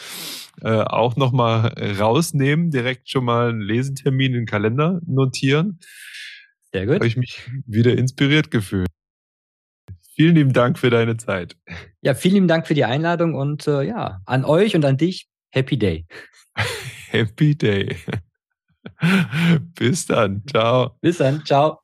äh, 0.62 0.72
auch 0.72 1.16
nochmal 1.18 1.68
rausnehmen, 1.99 2.72
direkt 2.72 3.09
schon 3.09 3.26
mal 3.26 3.49
einen 3.49 3.62
Lesetermin 3.62 4.34
in 4.34 4.41
den 4.41 4.45
Kalender 4.45 4.99
notieren. 5.05 5.80
Sehr 6.74 6.86
gut. 6.86 6.95
Habe 6.95 7.07
ich 7.07 7.18
mich 7.18 7.41
wieder 7.68 7.95
inspiriert 7.97 8.49
gefühlt. 8.49 8.88
Vielen 10.22 10.36
lieben 10.36 10.53
Dank 10.53 10.78
für 10.78 10.91
deine 10.91 11.17
Zeit. 11.17 11.57
Ja, 12.03 12.13
vielen 12.13 12.36
lieben 12.36 12.47
Dank 12.47 12.67
für 12.67 12.76
die 12.76 12.86
Einladung 12.86 13.34
und 13.34 13.65
äh, 13.65 13.82
ja, 13.82 14.19
an 14.28 14.45
euch 14.45 14.76
und 14.76 14.86
an 14.86 14.95
dich, 14.95 15.28
Happy 15.49 15.80
Day. 15.80 16.05
Happy 17.09 17.55
Day. 17.55 17.95
Bis 19.74 20.05
dann. 20.05 20.43
Ciao. 20.45 20.91
Bis 21.01 21.17
dann. 21.17 21.43
Ciao. 21.43 21.80